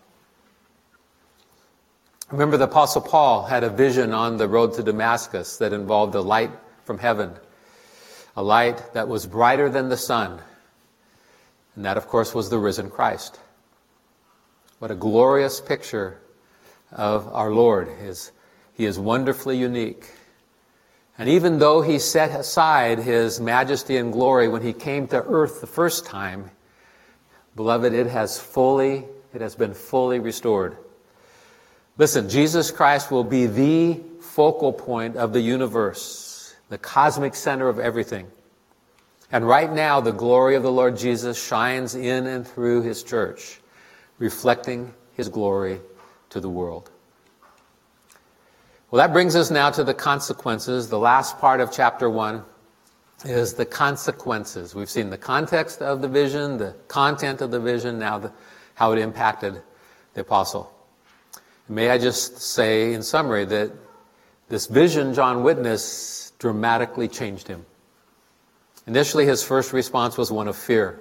Remember, 2.30 2.56
the 2.56 2.64
Apostle 2.64 3.02
Paul 3.02 3.42
had 3.42 3.64
a 3.64 3.70
vision 3.70 4.12
on 4.12 4.36
the 4.36 4.46
road 4.46 4.74
to 4.74 4.84
Damascus 4.84 5.56
that 5.56 5.72
involved 5.72 6.14
a 6.14 6.20
light 6.20 6.52
from 6.84 6.98
heaven, 6.98 7.34
a 8.36 8.42
light 8.42 8.94
that 8.94 9.08
was 9.08 9.26
brighter 9.26 9.68
than 9.68 9.88
the 9.88 9.96
sun. 9.96 10.40
And 11.74 11.84
that, 11.84 11.96
of 11.96 12.06
course, 12.06 12.32
was 12.32 12.48
the 12.48 12.58
risen 12.58 12.88
Christ. 12.88 13.40
What 14.80 14.90
a 14.90 14.94
glorious 14.94 15.60
picture 15.60 16.18
of 16.90 17.28
our 17.34 17.50
Lord. 17.50 17.86
His, 18.00 18.32
he 18.72 18.86
is 18.86 18.98
wonderfully 18.98 19.58
unique. 19.58 20.06
And 21.18 21.28
even 21.28 21.58
though 21.58 21.82
he 21.82 21.98
set 21.98 22.30
aside 22.30 22.98
his 22.98 23.42
majesty 23.42 23.98
and 23.98 24.10
glory 24.10 24.48
when 24.48 24.62
he 24.62 24.72
came 24.72 25.06
to 25.08 25.22
earth 25.22 25.60
the 25.60 25.66
first 25.66 26.06
time, 26.06 26.50
beloved, 27.56 27.92
it 27.92 28.06
has 28.06 28.40
fully, 28.40 29.04
it 29.34 29.42
has 29.42 29.54
been 29.54 29.74
fully 29.74 30.18
restored. 30.18 30.78
Listen, 31.98 32.30
Jesus 32.30 32.70
Christ 32.70 33.10
will 33.10 33.22
be 33.22 33.44
the 33.48 34.00
focal 34.22 34.72
point 34.72 35.16
of 35.16 35.34
the 35.34 35.42
universe, 35.42 36.56
the 36.70 36.78
cosmic 36.78 37.34
center 37.34 37.68
of 37.68 37.78
everything. 37.78 38.26
And 39.30 39.46
right 39.46 39.70
now, 39.70 40.00
the 40.00 40.10
glory 40.10 40.54
of 40.54 40.62
the 40.62 40.72
Lord 40.72 40.96
Jesus 40.96 41.38
shines 41.38 41.94
in 41.94 42.26
and 42.26 42.48
through 42.48 42.80
his 42.80 43.02
church 43.02 43.60
reflecting 44.20 44.94
his 45.14 45.28
glory 45.28 45.80
to 46.28 46.38
the 46.38 46.48
world. 46.48 46.90
Well, 48.90 49.04
that 49.04 49.12
brings 49.12 49.34
us 49.34 49.50
now 49.50 49.70
to 49.70 49.82
the 49.82 49.94
consequences, 49.94 50.88
the 50.88 50.98
last 50.98 51.38
part 51.38 51.60
of 51.60 51.72
chapter 51.72 52.08
1. 52.08 52.44
is 53.24 53.54
the 53.54 53.66
consequences. 53.66 54.74
We've 54.74 54.90
seen 54.90 55.10
the 55.10 55.18
context 55.18 55.82
of 55.82 56.00
the 56.00 56.08
vision, 56.08 56.58
the 56.58 56.74
content 56.88 57.40
of 57.40 57.50
the 57.50 57.60
vision, 57.60 57.98
now 57.98 58.18
the, 58.18 58.32
how 58.74 58.92
it 58.92 58.98
impacted 58.98 59.60
the 60.14 60.20
apostle. 60.20 60.72
May 61.68 61.90
I 61.90 61.98
just 61.98 62.38
say 62.38 62.92
in 62.94 63.02
summary 63.02 63.44
that 63.46 63.72
this 64.48 64.66
vision 64.66 65.14
John 65.14 65.42
witnessed 65.42 66.38
dramatically 66.38 67.08
changed 67.08 67.46
him. 67.46 67.64
Initially, 68.86 69.24
his 69.24 69.42
first 69.42 69.72
response 69.72 70.18
was 70.18 70.32
one 70.32 70.48
of 70.48 70.56
fear. 70.56 70.98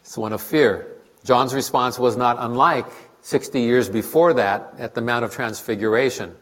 It's 0.00 0.18
one 0.18 0.32
of 0.32 0.42
fear. 0.42 0.93
John's 1.24 1.54
response 1.54 1.98
was 1.98 2.16
not 2.16 2.36
unlike 2.38 2.86
60 3.22 3.60
years 3.60 3.88
before 3.88 4.34
that 4.34 4.74
at 4.78 4.94
the 4.94 5.00
Mount 5.00 5.24
of 5.24 5.32
Transfiguration. 5.32 6.36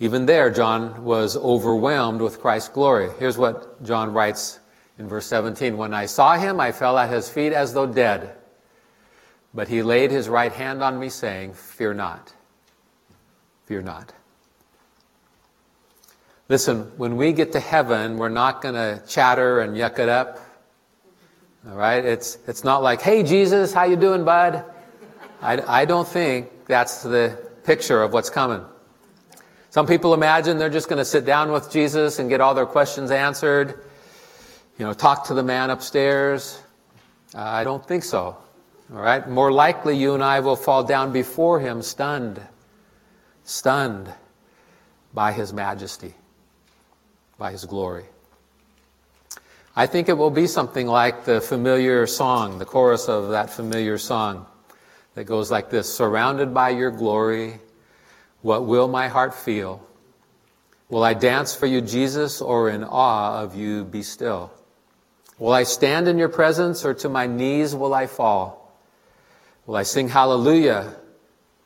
Even 0.00 0.26
there, 0.26 0.50
John 0.50 1.04
was 1.04 1.36
overwhelmed 1.36 2.22
with 2.22 2.40
Christ's 2.40 2.70
glory. 2.70 3.10
Here's 3.18 3.38
what 3.38 3.82
John 3.84 4.12
writes 4.12 4.58
in 4.98 5.06
verse 5.06 5.26
17 5.26 5.76
When 5.76 5.92
I 5.92 6.06
saw 6.06 6.36
him, 6.36 6.58
I 6.58 6.72
fell 6.72 6.98
at 6.98 7.10
his 7.10 7.28
feet 7.28 7.52
as 7.52 7.74
though 7.74 7.86
dead. 7.86 8.34
But 9.54 9.68
he 9.68 9.82
laid 9.82 10.10
his 10.10 10.28
right 10.28 10.52
hand 10.52 10.82
on 10.82 10.98
me, 10.98 11.10
saying, 11.10 11.52
Fear 11.52 11.94
not. 11.94 12.32
Fear 13.66 13.82
not. 13.82 14.12
Listen, 16.48 16.90
when 16.96 17.16
we 17.16 17.32
get 17.32 17.52
to 17.52 17.60
heaven, 17.60 18.16
we're 18.16 18.28
not 18.28 18.62
going 18.62 18.74
to 18.74 19.02
chatter 19.06 19.60
and 19.60 19.76
yuck 19.76 19.98
it 19.98 20.08
up. 20.08 20.38
All 21.68 21.76
right? 21.76 22.04
It's, 22.04 22.38
it's 22.46 22.64
not 22.64 22.82
like, 22.82 23.00
hey, 23.00 23.22
Jesus, 23.22 23.72
how 23.72 23.84
you 23.84 23.96
doing, 23.96 24.24
bud? 24.24 24.64
I, 25.40 25.82
I 25.82 25.84
don't 25.84 26.06
think 26.06 26.66
that's 26.66 27.02
the 27.02 27.38
picture 27.64 28.02
of 28.02 28.12
what's 28.12 28.30
coming. 28.30 28.64
Some 29.70 29.86
people 29.86 30.12
imagine 30.12 30.58
they're 30.58 30.68
just 30.68 30.88
going 30.88 30.98
to 30.98 31.04
sit 31.04 31.24
down 31.24 31.52
with 31.52 31.70
Jesus 31.70 32.18
and 32.18 32.28
get 32.28 32.40
all 32.40 32.54
their 32.54 32.66
questions 32.66 33.10
answered, 33.10 33.84
you 34.78 34.84
know, 34.84 34.92
talk 34.92 35.26
to 35.28 35.34
the 35.34 35.42
man 35.42 35.70
upstairs. 35.70 36.60
Uh, 37.34 37.40
I 37.40 37.64
don't 37.64 37.86
think 37.86 38.04
so. 38.04 38.36
All 38.92 39.00
right? 39.00 39.26
More 39.28 39.50
likely, 39.50 39.96
you 39.96 40.14
and 40.14 40.22
I 40.22 40.40
will 40.40 40.56
fall 40.56 40.84
down 40.84 41.12
before 41.12 41.60
him 41.60 41.80
stunned, 41.80 42.40
stunned 43.44 44.12
by 45.14 45.32
his 45.32 45.52
majesty, 45.52 46.14
by 47.38 47.52
his 47.52 47.64
glory. 47.64 48.04
I 49.74 49.86
think 49.86 50.10
it 50.10 50.18
will 50.18 50.30
be 50.30 50.46
something 50.46 50.86
like 50.86 51.24
the 51.24 51.40
familiar 51.40 52.06
song, 52.06 52.58
the 52.58 52.66
chorus 52.66 53.08
of 53.08 53.30
that 53.30 53.48
familiar 53.48 53.96
song 53.96 54.46
that 55.14 55.24
goes 55.24 55.50
like 55.50 55.70
this 55.70 55.92
Surrounded 55.92 56.52
by 56.52 56.70
your 56.70 56.90
glory, 56.90 57.58
what 58.42 58.66
will 58.66 58.86
my 58.86 59.08
heart 59.08 59.34
feel? 59.34 59.86
Will 60.90 61.02
I 61.02 61.14
dance 61.14 61.54
for 61.54 61.64
you, 61.64 61.80
Jesus, 61.80 62.42
or 62.42 62.68
in 62.68 62.84
awe 62.84 63.40
of 63.40 63.54
you 63.54 63.84
be 63.84 64.02
still? 64.02 64.52
Will 65.38 65.52
I 65.52 65.62
stand 65.62 66.06
in 66.06 66.18
your 66.18 66.28
presence, 66.28 66.84
or 66.84 66.92
to 66.92 67.08
my 67.08 67.26
knees 67.26 67.74
will 67.74 67.94
I 67.94 68.06
fall? 68.06 68.76
Will 69.64 69.76
I 69.76 69.84
sing 69.84 70.08
hallelujah? 70.08 70.94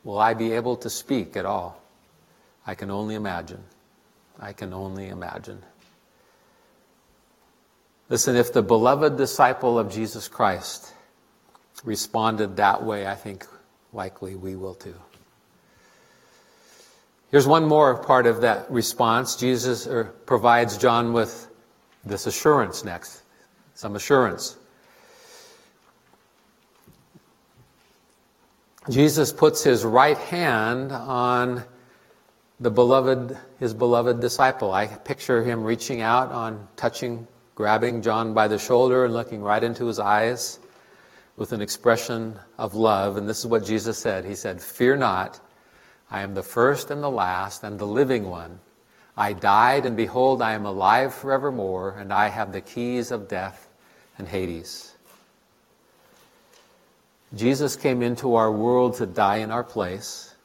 Will 0.05 0.17
I 0.17 0.33
be 0.33 0.53
able 0.53 0.77
to 0.77 0.89
speak 0.89 1.35
at 1.35 1.45
all? 1.45 1.81
I 2.65 2.73
can 2.73 2.89
only 2.89 3.15
imagine. 3.15 3.63
I 4.39 4.53
can 4.53 4.73
only 4.73 5.09
imagine. 5.09 5.61
Listen, 8.09 8.35
if 8.35 8.53
the 8.53 8.61
beloved 8.61 9.17
disciple 9.17 9.77
of 9.77 9.91
Jesus 9.91 10.27
Christ 10.27 10.93
responded 11.83 12.57
that 12.57 12.83
way, 12.83 13.05
I 13.05 13.15
think 13.15 13.45
likely 13.93 14.35
we 14.35 14.55
will 14.55 14.75
too. 14.75 14.95
Here's 17.29 17.45
one 17.45 17.65
more 17.65 17.97
part 17.97 18.25
of 18.25 18.41
that 18.41 18.71
response. 18.71 19.35
Jesus 19.35 19.85
er, 19.85 20.05
provides 20.25 20.77
John 20.77 21.11
with 21.11 21.49
this 22.05 22.25
assurance 22.25 22.85
next, 22.85 23.21
some 23.73 23.97
assurance. 23.97 24.55
Jesus 28.89 29.33
puts 29.33 29.63
his 29.63 29.83
right 29.83 30.17
hand 30.17 30.93
on 30.93 31.63
the 32.61 32.71
beloved, 32.71 33.37
his 33.59 33.73
beloved 33.73 34.21
disciple. 34.21 34.71
I 34.71 34.87
picture 34.87 35.43
him 35.43 35.65
reaching 35.65 35.99
out 35.99 36.31
on 36.31 36.65
touching, 36.77 37.27
grabbing 37.57 38.03
John 38.03 38.35
by 38.35 38.47
the 38.47 38.59
shoulder 38.59 39.03
and 39.03 39.15
looking 39.15 39.41
right 39.41 39.63
into 39.63 39.87
his 39.87 39.97
eyes 39.97 40.59
with 41.37 41.53
an 41.53 41.59
expression 41.59 42.37
of 42.59 42.75
love. 42.75 43.17
And 43.17 43.27
this 43.27 43.39
is 43.39 43.47
what 43.47 43.65
Jesus 43.65 43.97
said. 43.97 44.25
He 44.25 44.35
said, 44.35 44.61
Fear 44.61 44.97
not. 44.97 45.39
I 46.11 46.21
am 46.21 46.35
the 46.35 46.43
first 46.43 46.91
and 46.91 47.01
the 47.01 47.09
last 47.09 47.63
and 47.63 47.79
the 47.79 47.87
living 47.87 48.29
one. 48.29 48.59
I 49.17 49.33
died, 49.33 49.87
and 49.87 49.97
behold, 49.97 50.39
I 50.39 50.53
am 50.53 50.67
alive 50.67 51.15
forevermore, 51.15 51.95
and 51.97 52.13
I 52.13 52.27
have 52.27 52.53
the 52.53 52.61
keys 52.61 53.09
of 53.09 53.27
death 53.27 53.67
and 54.19 54.27
Hades. 54.27 54.93
Jesus 57.33 57.75
came 57.75 58.03
into 58.03 58.35
our 58.35 58.51
world 58.51 58.97
to 58.97 59.07
die 59.07 59.37
in 59.37 59.49
our 59.49 59.63
place. 59.63 60.35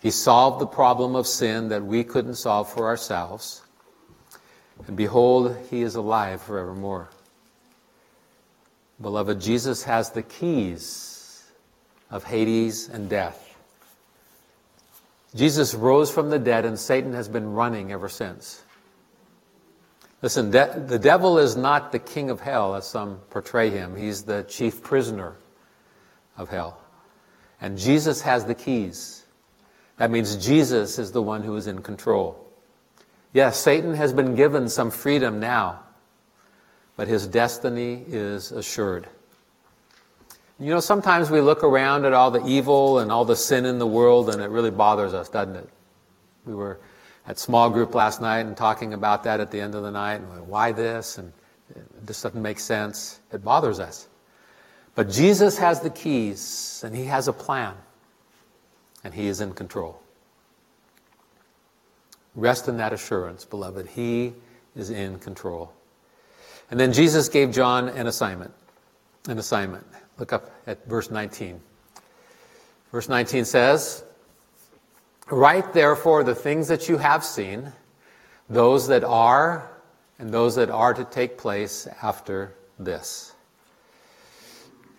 He 0.00 0.10
solved 0.10 0.58
the 0.58 0.66
problem 0.66 1.14
of 1.14 1.26
sin 1.26 1.68
that 1.68 1.84
we 1.84 2.02
couldn't 2.02 2.36
solve 2.36 2.72
for 2.72 2.86
ourselves. 2.86 3.60
And 4.86 4.96
behold, 4.96 5.56
he 5.70 5.82
is 5.82 5.94
alive 5.94 6.42
forevermore. 6.42 7.08
Beloved, 9.00 9.40
Jesus 9.40 9.82
has 9.84 10.10
the 10.10 10.22
keys 10.22 11.44
of 12.10 12.24
Hades 12.24 12.88
and 12.88 13.08
death. 13.08 13.42
Jesus 15.34 15.74
rose 15.74 16.10
from 16.10 16.30
the 16.30 16.38
dead, 16.38 16.64
and 16.64 16.78
Satan 16.78 17.12
has 17.12 17.28
been 17.28 17.52
running 17.52 17.92
ever 17.92 18.08
since. 18.08 18.62
Listen, 20.22 20.50
de- 20.50 20.84
the 20.86 20.98
devil 20.98 21.38
is 21.38 21.56
not 21.56 21.92
the 21.92 21.98
king 21.98 22.30
of 22.30 22.40
hell, 22.40 22.74
as 22.74 22.86
some 22.86 23.20
portray 23.28 23.68
him. 23.70 23.96
He's 23.96 24.22
the 24.22 24.44
chief 24.44 24.82
prisoner 24.82 25.36
of 26.38 26.48
hell. 26.48 26.80
And 27.60 27.76
Jesus 27.76 28.22
has 28.22 28.46
the 28.46 28.54
keys. 28.54 29.26
That 29.98 30.10
means 30.10 30.36
Jesus 30.36 30.98
is 30.98 31.12
the 31.12 31.22
one 31.22 31.42
who 31.42 31.54
is 31.56 31.66
in 31.66 31.82
control. 31.82 32.45
Yes, 33.36 33.58
Satan 33.58 33.92
has 33.92 34.14
been 34.14 34.34
given 34.34 34.66
some 34.66 34.90
freedom 34.90 35.40
now, 35.40 35.80
but 36.96 37.06
his 37.06 37.26
destiny 37.26 38.02
is 38.08 38.50
assured. 38.50 39.06
You 40.58 40.70
know, 40.70 40.80
sometimes 40.80 41.30
we 41.30 41.42
look 41.42 41.62
around 41.62 42.06
at 42.06 42.14
all 42.14 42.30
the 42.30 42.42
evil 42.46 42.98
and 42.98 43.12
all 43.12 43.26
the 43.26 43.36
sin 43.36 43.66
in 43.66 43.78
the 43.78 43.86
world 43.86 44.30
and 44.30 44.40
it 44.40 44.48
really 44.48 44.70
bothers 44.70 45.12
us, 45.12 45.28
doesn't 45.28 45.54
it? 45.54 45.68
We 46.46 46.54
were 46.54 46.80
at 47.26 47.38
small 47.38 47.68
group 47.68 47.94
last 47.94 48.22
night 48.22 48.46
and 48.46 48.56
talking 48.56 48.94
about 48.94 49.24
that 49.24 49.38
at 49.38 49.50
the 49.50 49.60
end 49.60 49.74
of 49.74 49.82
the 49.82 49.90
night. 49.90 50.22
And 50.22 50.48
why 50.48 50.72
this? 50.72 51.18
And 51.18 51.30
this 52.04 52.22
doesn't 52.22 52.40
make 52.40 52.58
sense. 52.58 53.20
It 53.34 53.44
bothers 53.44 53.80
us. 53.80 54.08
But 54.94 55.10
Jesus 55.10 55.58
has 55.58 55.80
the 55.80 55.90
keys 55.90 56.80
and 56.86 56.96
he 56.96 57.04
has 57.04 57.28
a 57.28 57.34
plan 57.34 57.74
and 59.04 59.12
he 59.12 59.26
is 59.26 59.42
in 59.42 59.52
control. 59.52 60.00
Rest 62.36 62.68
in 62.68 62.76
that 62.76 62.92
assurance, 62.92 63.44
beloved. 63.44 63.88
He 63.88 64.34
is 64.76 64.90
in 64.90 65.18
control. 65.18 65.72
And 66.70 66.78
then 66.78 66.92
Jesus 66.92 67.28
gave 67.28 67.50
John 67.50 67.88
an 67.88 68.06
assignment. 68.06 68.52
An 69.28 69.38
assignment. 69.38 69.86
Look 70.18 70.32
up 70.32 70.50
at 70.66 70.86
verse 70.86 71.10
19. 71.10 71.60
Verse 72.92 73.08
19 73.08 73.44
says, 73.44 74.04
Write 75.30 75.72
therefore 75.72 76.22
the 76.22 76.34
things 76.34 76.68
that 76.68 76.88
you 76.88 76.98
have 76.98 77.24
seen, 77.24 77.72
those 78.48 78.86
that 78.88 79.02
are, 79.02 79.70
and 80.18 80.30
those 80.30 80.54
that 80.54 80.70
are 80.70 80.94
to 80.94 81.04
take 81.04 81.36
place 81.36 81.88
after 82.02 82.54
this. 82.78 83.32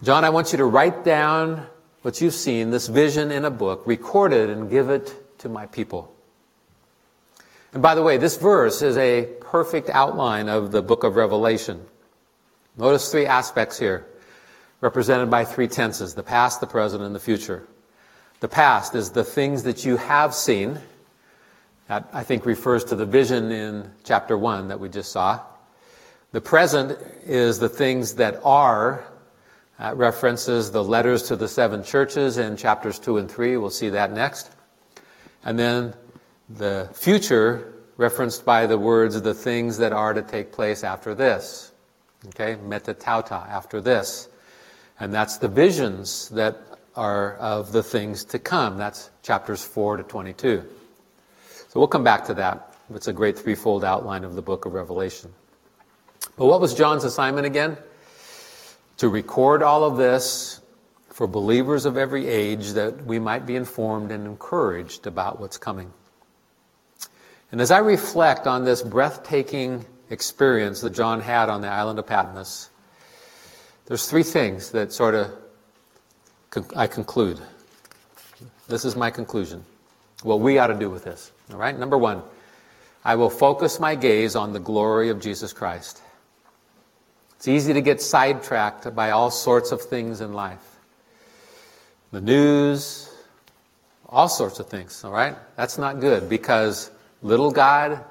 John, 0.03 0.25
I 0.25 0.29
want 0.29 0.51
you 0.51 0.57
to 0.57 0.65
write 0.65 1.03
down 1.03 1.65
what 2.01 2.19
you've 2.21 2.33
seen, 2.33 2.71
this 2.71 2.87
vision 2.87 3.31
in 3.31 3.45
a 3.45 3.51
book, 3.51 3.87
record 3.87 4.33
it 4.33 4.49
and 4.49 4.69
give 4.69 4.89
it 4.89 5.39
to 5.39 5.49
my 5.49 5.65
people. 5.65 6.13
And 7.77 7.81
by 7.83 7.93
the 7.93 8.01
way, 8.01 8.17
this 8.17 8.37
verse 8.37 8.81
is 8.81 8.97
a 8.97 9.27
perfect 9.39 9.91
outline 9.91 10.49
of 10.49 10.71
the 10.71 10.81
book 10.81 11.03
of 11.03 11.15
Revelation. 11.15 11.79
Notice 12.75 13.11
three 13.11 13.27
aspects 13.27 13.77
here 13.77 14.03
represented 14.81 15.29
by 15.29 15.45
three 15.45 15.67
tenses 15.67 16.15
the 16.15 16.23
past, 16.23 16.59
the 16.59 16.65
present, 16.65 17.03
and 17.03 17.13
the 17.13 17.19
future. 17.19 17.67
The 18.39 18.47
past 18.47 18.95
is 18.95 19.11
the 19.11 19.23
things 19.23 19.61
that 19.61 19.85
you 19.85 19.97
have 19.97 20.33
seen. 20.33 20.79
That, 21.87 22.09
I 22.13 22.23
think, 22.23 22.47
refers 22.47 22.83
to 22.85 22.95
the 22.95 23.05
vision 23.05 23.51
in 23.51 23.91
chapter 24.03 24.35
1 24.35 24.69
that 24.69 24.79
we 24.79 24.89
just 24.89 25.11
saw. 25.11 25.41
The 26.31 26.41
present 26.41 26.97
is 27.27 27.59
the 27.59 27.69
things 27.69 28.15
that 28.15 28.41
are. 28.43 29.05
That 29.77 29.97
references 29.97 30.71
the 30.71 30.83
letters 30.83 31.21
to 31.27 31.35
the 31.35 31.47
seven 31.47 31.83
churches 31.83 32.39
in 32.39 32.57
chapters 32.57 32.97
2 32.97 33.19
and 33.19 33.29
3. 33.29 33.55
We'll 33.57 33.69
see 33.69 33.89
that 33.89 34.11
next. 34.11 34.49
And 35.43 35.59
then 35.59 35.93
the 36.49 36.89
future, 36.93 37.73
referenced 37.97 38.45
by 38.45 38.65
the 38.67 38.77
words, 38.77 39.15
of 39.15 39.23
the 39.23 39.33
things 39.33 39.77
that 39.77 39.91
are 39.91 40.13
to 40.13 40.21
take 40.21 40.51
place 40.51 40.83
after 40.83 41.13
this. 41.13 41.71
Okay, 42.27 42.55
metatauta, 42.55 43.47
after 43.49 43.81
this. 43.81 44.29
And 44.99 45.13
that's 45.13 45.37
the 45.37 45.47
visions 45.47 46.29
that 46.29 46.57
are 46.95 47.35
of 47.35 47.71
the 47.71 47.83
things 47.83 48.25
to 48.25 48.39
come. 48.39 48.77
That's 48.77 49.11
chapters 49.21 49.63
4 49.63 49.97
to 49.97 50.03
22. 50.03 50.63
So 51.69 51.79
we'll 51.79 51.87
come 51.87 52.03
back 52.03 52.25
to 52.25 52.33
that. 52.35 52.73
It's 52.93 53.07
a 53.07 53.13
great 53.13 53.37
threefold 53.37 53.83
outline 53.83 54.23
of 54.23 54.35
the 54.35 54.41
book 54.41 54.65
of 54.65 54.73
Revelation. 54.73 55.33
But 56.37 56.45
what 56.45 56.61
was 56.61 56.73
John's 56.73 57.03
assignment 57.03 57.45
again? 57.45 57.77
To 58.97 59.09
record 59.09 59.61
all 59.61 59.83
of 59.83 59.97
this 59.97 60.61
for 61.09 61.27
believers 61.27 61.85
of 61.85 61.97
every 61.97 62.27
age 62.27 62.71
that 62.71 63.05
we 63.05 63.19
might 63.19 63.45
be 63.45 63.55
informed 63.55 64.11
and 64.11 64.25
encouraged 64.25 65.05
about 65.05 65.39
what's 65.39 65.57
coming. 65.57 65.91
And 67.51 67.61
as 67.61 67.71
I 67.71 67.79
reflect 67.79 68.47
on 68.47 68.65
this 68.65 68.81
breathtaking 68.81 69.85
experience 70.09 70.81
that 70.81 70.91
John 70.91 71.21
had 71.21 71.49
on 71.49 71.61
the 71.61 71.69
island 71.69 71.99
of 71.99 72.07
Patmos, 72.07 72.69
there's 73.85 74.07
three 74.09 74.23
things 74.23 74.71
that 74.71 74.91
sort 74.91 75.15
of 75.15 75.31
I 76.75 76.87
conclude. 76.87 77.39
This 78.67 78.83
is 78.83 78.95
my 78.95 79.11
conclusion. 79.11 79.63
What 80.23 80.39
we 80.39 80.57
ought 80.57 80.67
to 80.67 80.77
do 80.77 80.89
with 80.89 81.03
this. 81.03 81.31
All 81.51 81.57
right? 81.57 81.77
Number 81.77 81.97
one, 81.97 82.23
I 83.05 83.15
will 83.15 83.29
focus 83.29 83.79
my 83.79 83.95
gaze 83.95 84.35
on 84.35 84.53
the 84.53 84.59
glory 84.59 85.09
of 85.09 85.21
Jesus 85.21 85.53
Christ. 85.53 86.01
It's 87.35 87.47
easy 87.47 87.73
to 87.73 87.81
get 87.81 88.01
sidetracked 88.01 88.95
by 88.95 89.11
all 89.11 89.29
sorts 89.29 89.71
of 89.71 89.81
things 89.81 90.21
in 90.21 90.33
life 90.33 90.59
the 92.11 92.21
news, 92.21 93.13
all 94.07 94.29
sorts 94.29 94.59
of 94.59 94.67
things, 94.69 95.03
all 95.03 95.11
right? 95.11 95.35
That's 95.57 95.77
not 95.77 95.99
good 95.99 96.29
because 96.29 96.89
little 97.27 97.51
God, 97.51 98.03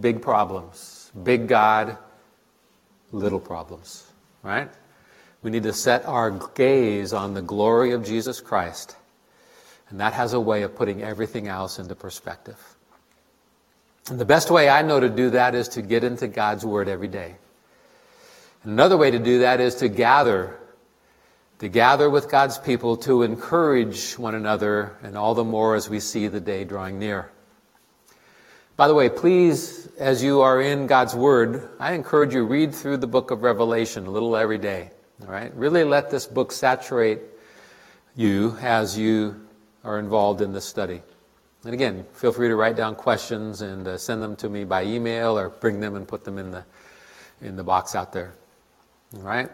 big 0.00 0.22
problems. 0.22 1.10
Big 1.22 1.46
God, 1.46 1.98
little 3.12 3.38
problems, 3.38 4.10
right? 4.42 4.70
We 5.42 5.50
need 5.50 5.64
to 5.64 5.74
set 5.74 6.06
our 6.06 6.30
gaze 6.54 7.12
on 7.12 7.34
the 7.34 7.42
glory 7.42 7.92
of 7.92 8.04
Jesus 8.04 8.40
Christ. 8.40 8.96
And 9.90 10.00
that 10.00 10.14
has 10.14 10.32
a 10.32 10.40
way 10.40 10.62
of 10.62 10.74
putting 10.74 11.02
everything 11.02 11.48
else 11.48 11.78
into 11.78 11.94
perspective. 11.94 12.58
And 14.08 14.18
the 14.18 14.24
best 14.24 14.50
way 14.50 14.70
I 14.70 14.80
know 14.80 14.98
to 14.98 15.10
do 15.10 15.30
that 15.30 15.54
is 15.54 15.68
to 15.70 15.82
get 15.82 16.02
into 16.02 16.28
God's 16.28 16.64
Word 16.64 16.88
every 16.88 17.08
day. 17.08 17.36
Another 18.64 18.96
way 18.96 19.10
to 19.10 19.18
do 19.18 19.40
that 19.40 19.60
is 19.60 19.76
to 19.76 19.88
gather, 19.88 20.58
to 21.58 21.68
gather 21.68 22.08
with 22.08 22.30
God's 22.30 22.56
people 22.56 22.96
to 22.98 23.22
encourage 23.22 24.14
one 24.14 24.34
another, 24.34 24.96
and 25.02 25.18
all 25.18 25.34
the 25.34 25.44
more 25.44 25.74
as 25.74 25.90
we 25.90 26.00
see 26.00 26.28
the 26.28 26.40
day 26.40 26.64
drawing 26.64 26.98
near. 26.98 27.30
By 28.74 28.88
the 28.88 28.94
way, 28.94 29.10
please, 29.10 29.86
as 29.98 30.22
you 30.22 30.40
are 30.40 30.62
in 30.62 30.86
God's 30.86 31.14
Word, 31.14 31.68
I 31.78 31.92
encourage 31.92 32.32
you 32.32 32.44
read 32.44 32.74
through 32.74 32.96
the 32.96 33.06
book 33.06 33.30
of 33.30 33.42
Revelation 33.42 34.06
a 34.06 34.10
little 34.10 34.34
every 34.34 34.56
day. 34.56 34.90
All 35.20 35.28
right? 35.28 35.54
Really 35.54 35.84
let 35.84 36.10
this 36.10 36.26
book 36.26 36.50
saturate 36.50 37.20
you 38.16 38.56
as 38.62 38.96
you 38.96 39.46
are 39.84 39.98
involved 39.98 40.40
in 40.40 40.54
this 40.54 40.64
study. 40.64 41.02
And 41.64 41.74
again, 41.74 42.06
feel 42.14 42.32
free 42.32 42.48
to 42.48 42.56
write 42.56 42.74
down 42.74 42.94
questions 42.94 43.60
and 43.60 43.86
uh, 43.86 43.98
send 43.98 44.22
them 44.22 44.36
to 44.36 44.48
me 44.48 44.64
by 44.64 44.84
email 44.84 45.38
or 45.38 45.50
bring 45.50 45.78
them 45.78 45.94
and 45.94 46.08
put 46.08 46.24
them 46.24 46.38
in 46.38 46.50
the, 46.50 46.64
in 47.42 47.56
the 47.56 47.64
box 47.64 47.94
out 47.94 48.10
there. 48.10 48.32
All 49.16 49.20
right? 49.22 49.50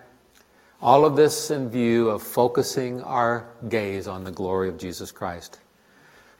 All 0.81 1.05
of 1.05 1.17
this 1.17 1.51
in 1.51 1.69
view 1.69 2.09
of 2.09 2.23
focusing 2.23 3.03
our 3.03 3.49
gaze 3.69 4.07
on 4.07 4.23
the 4.23 4.31
glory 4.31 4.69
of 4.69 4.79
Jesus 4.79 5.11
Christ. 5.11 5.59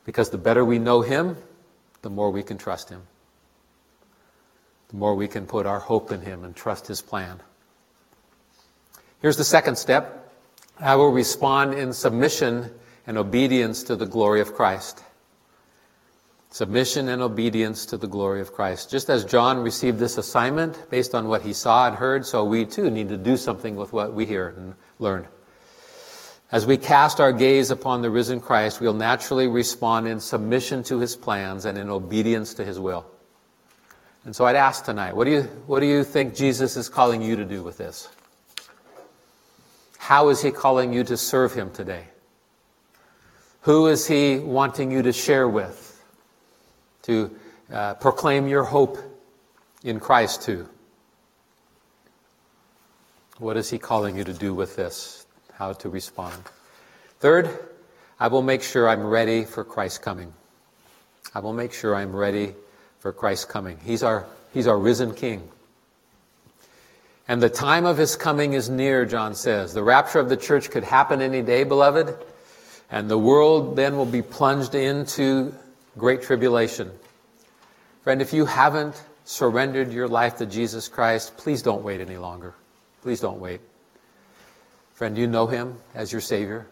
Because 0.05 0.31
the 0.31 0.39
better 0.39 0.65
we 0.65 0.79
know 0.79 1.03
Him, 1.03 1.37
the 2.03 2.11
more 2.11 2.31
we 2.31 2.43
can 2.43 2.59
trust 2.59 2.89
Him. 2.89 3.03
The 4.89 4.97
more 4.97 5.15
we 5.15 5.29
can 5.29 5.47
put 5.47 5.67
our 5.67 5.81
hope 5.81 6.13
in 6.13 6.23
Him 6.23 6.45
and 6.45 6.55
trust 6.55 6.87
His 6.87 7.03
plan. 7.03 7.41
Here's 9.21 9.37
the 9.37 9.45
second 9.45 9.77
step 9.77 10.33
I 10.79 10.97
will 10.97 11.11
respond 11.11 11.75
in 11.75 11.93
submission 11.93 12.71
and 13.07 13.19
obedience 13.19 13.83
to 13.85 13.97
the 13.97 14.07
glory 14.07 14.41
of 14.41 14.55
Christ. 14.55 15.03
Submission 16.51 17.09
and 17.09 17.21
obedience 17.21 17.85
to 17.87 17.97
the 17.97 18.07
glory 18.07 18.41
of 18.41 18.53
Christ. 18.53 18.91
Just 18.91 19.11
as 19.11 19.25
John 19.25 19.59
received 19.59 19.99
this 19.99 20.17
assignment 20.17 20.89
based 20.89 21.15
on 21.15 21.29
what 21.29 21.43
he 21.43 21.53
saw 21.53 21.89
and 21.89 21.97
heard, 21.97 22.25
so 22.25 22.45
we 22.45 22.65
too 22.65 22.91
need 22.91 23.11
to 23.11 23.19
do 23.19 23.37
something 23.37 23.77
with 23.77 23.93
what 23.93 24.15
we 24.15 24.25
hear 24.25 24.55
and 24.57 24.75
learn. 24.99 25.27
As 26.51 26.67
we 26.67 26.77
cast 26.77 27.21
our 27.21 27.33
gaze 27.33 27.71
upon 27.71 28.01
the 28.01 28.11
risen 28.11 28.41
Christ, 28.41 28.81
we'll 28.81 28.95
naturally 28.95 29.49
respond 29.49 30.09
in 30.09 30.19
submission 30.19 30.83
to 30.85 30.99
his 30.99 31.15
plans 31.15 31.67
and 31.67 31.77
in 31.77 31.91
obedience 31.91 32.55
to 32.55 32.65
his 32.65 32.81
will. 32.81 33.05
And 34.25 34.35
so 34.35 34.45
I'd 34.45 34.57
ask 34.57 34.85
tonight, 34.85 35.15
what 35.15 35.25
do 35.25 35.31
you, 35.31 35.43
what 35.67 35.81
do 35.81 35.87
you 35.87 36.05
think 36.05 36.35
Jesus 36.35 36.77
is 36.77 36.89
calling 36.89 37.23
you 37.23 37.37
to 37.37 37.45
do 37.45 37.63
with 37.63 37.79
this? 37.79 38.09
How 40.09 40.31
is 40.31 40.41
He 40.41 40.51
calling 40.51 40.95
you 40.95 41.05
to 41.05 41.19
serve 41.19 41.53
Him 41.53 41.71
today? 41.71 42.05
Who 43.61 43.89
is 43.89 44.07
He 44.07 44.39
wanting 44.39 44.91
you 44.91 45.03
to 45.03 45.13
share 45.13 45.47
with? 45.47 46.03
To 47.03 47.31
uh, 47.71 47.93
proclaim 47.95 48.49
your 48.49 48.65
hope 48.65 48.97
in 49.85 50.01
Christ 50.01 50.43
to? 50.45 50.67
What 53.37 53.59
is 53.59 53.69
He 53.69 53.79
calling 53.79 54.17
you 54.17 54.25
to 54.25 54.33
do 54.33 54.55
with 54.55 54.77
this? 54.77 55.18
How 55.59 55.73
to 55.73 55.89
respond? 55.89 56.41
Third, 57.19 57.51
I 58.21 58.29
will 58.29 58.43
make 58.43 58.63
sure 58.63 58.89
I'm 58.89 59.03
ready 59.05 59.45
for 59.45 59.65
Christ's 59.65 59.99
coming. 59.99 60.33
I 61.35 61.41
will 61.41 61.53
make 61.53 61.73
sure 61.73 61.97
I'm 61.97 62.15
ready 62.15 62.55
for 63.01 63.13
Christ's 63.13 63.45
coming. 63.45 63.77
He's 63.85 64.05
our, 64.05 64.25
he's 64.55 64.69
our 64.69 64.79
risen 64.79 65.15
King. 65.15 65.49
And 67.27 67.43
the 67.43 67.51
time 67.51 67.87
of 67.87 67.99
his 67.99 68.15
coming 68.15 68.53
is 68.53 68.71
near, 68.71 69.05
John 69.05 69.35
says. 69.35 69.75
The 69.75 69.83
rapture 69.83 70.21
of 70.21 70.29
the 70.29 70.37
church 70.37 70.71
could 70.71 70.85
happen 70.85 71.21
any 71.21 71.43
day, 71.43 71.65
beloved. 71.65 72.17
And 72.89 73.11
the 73.11 73.19
world 73.19 73.75
then 73.75 73.97
will 73.97 74.07
be 74.07 74.23
plunged 74.23 74.77
into 74.77 75.53
great 75.99 76.23
tribulation. 76.23 76.93
Friend, 78.03 78.23
if 78.23 78.33
you 78.33 78.47
haven't 78.47 79.03
surrendered 79.25 79.93
your 79.93 80.07
life 80.07 80.37
to 80.37 80.47
Jesus 80.47 80.87
Christ, 80.87 81.37
please 81.37 81.63
don't 81.63 81.83
wait 81.83 82.01
any 82.01 82.17
longer. 82.17 82.55
Please 83.03 83.19
don't 83.19 83.41
wait. 83.41 83.61
Friend, 84.99 85.15
do 85.15 85.21
you 85.21 85.29
know 85.29 85.47
him 85.47 85.77
as 85.95 86.11
your 86.11 86.21
Savior? 86.21 86.67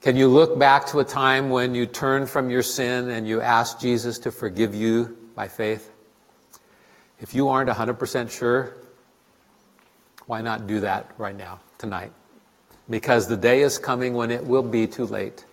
Can 0.00 0.16
you 0.16 0.26
look 0.26 0.58
back 0.58 0.86
to 0.86 0.98
a 0.98 1.04
time 1.04 1.48
when 1.48 1.72
you 1.72 1.86
turned 1.86 2.28
from 2.28 2.50
your 2.50 2.64
sin 2.64 3.10
and 3.10 3.28
you 3.28 3.40
asked 3.40 3.80
Jesus 3.80 4.18
to 4.18 4.32
forgive 4.32 4.74
you 4.74 5.16
by 5.36 5.46
faith? 5.46 5.92
If 7.20 7.32
you 7.32 7.48
aren't 7.48 7.70
100% 7.70 8.28
sure, 8.28 8.74
why 10.26 10.40
not 10.40 10.66
do 10.66 10.80
that 10.80 11.12
right 11.16 11.36
now, 11.36 11.60
tonight? 11.78 12.10
Because 12.88 13.28
the 13.28 13.36
day 13.36 13.60
is 13.60 13.78
coming 13.78 14.14
when 14.14 14.32
it 14.32 14.44
will 14.44 14.64
be 14.64 14.88
too 14.88 15.06
late. 15.06 15.44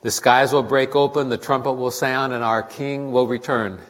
The 0.00 0.10
skies 0.10 0.50
will 0.54 0.62
break 0.62 0.96
open, 0.96 1.28
the 1.28 1.36
trumpet 1.36 1.74
will 1.74 1.90
sound, 1.90 2.32
and 2.32 2.42
our 2.42 2.62
King 2.62 3.12
will 3.12 3.26
return. 3.26 3.80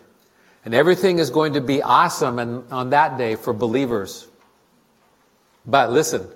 And 0.65 0.75
everything 0.75 1.21
is 1.21 1.31
going 1.31 1.53
to 1.53 1.61
be 1.61 1.83
awesome 1.83 2.65
on 2.73 2.91
that 2.91 3.17
day 3.17 3.37
for 3.37 3.53
believers. 3.53 4.27
But 5.67 5.93
listen, 5.93 6.27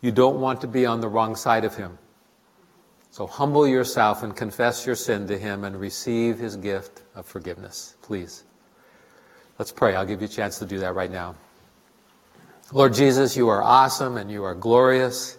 you 0.00 0.12
don't 0.12 0.40
want 0.40 0.60
to 0.60 0.66
be 0.66 0.86
on 0.86 1.00
the 1.00 1.08
wrong 1.08 1.36
side 1.36 1.64
of 1.64 1.76
Him. 1.76 1.98
So 3.10 3.26
humble 3.26 3.66
yourself 3.66 4.22
and 4.22 4.34
confess 4.34 4.86
your 4.86 4.94
sin 4.94 5.26
to 5.28 5.38
Him 5.38 5.64
and 5.64 5.78
receive 5.78 6.38
His 6.38 6.56
gift 6.56 7.02
of 7.14 7.26
forgiveness, 7.26 7.96
please. 8.02 8.44
Let's 9.58 9.72
pray. 9.72 9.94
I'll 9.94 10.06
give 10.06 10.20
you 10.20 10.26
a 10.26 10.30
chance 10.30 10.58
to 10.60 10.66
do 10.66 10.78
that 10.78 10.94
right 10.94 11.10
now. 11.10 11.34
Lord 12.72 12.94
Jesus, 12.94 13.36
you 13.36 13.48
are 13.48 13.62
awesome 13.62 14.16
and 14.16 14.30
you 14.30 14.44
are 14.44 14.54
glorious. 14.54 15.36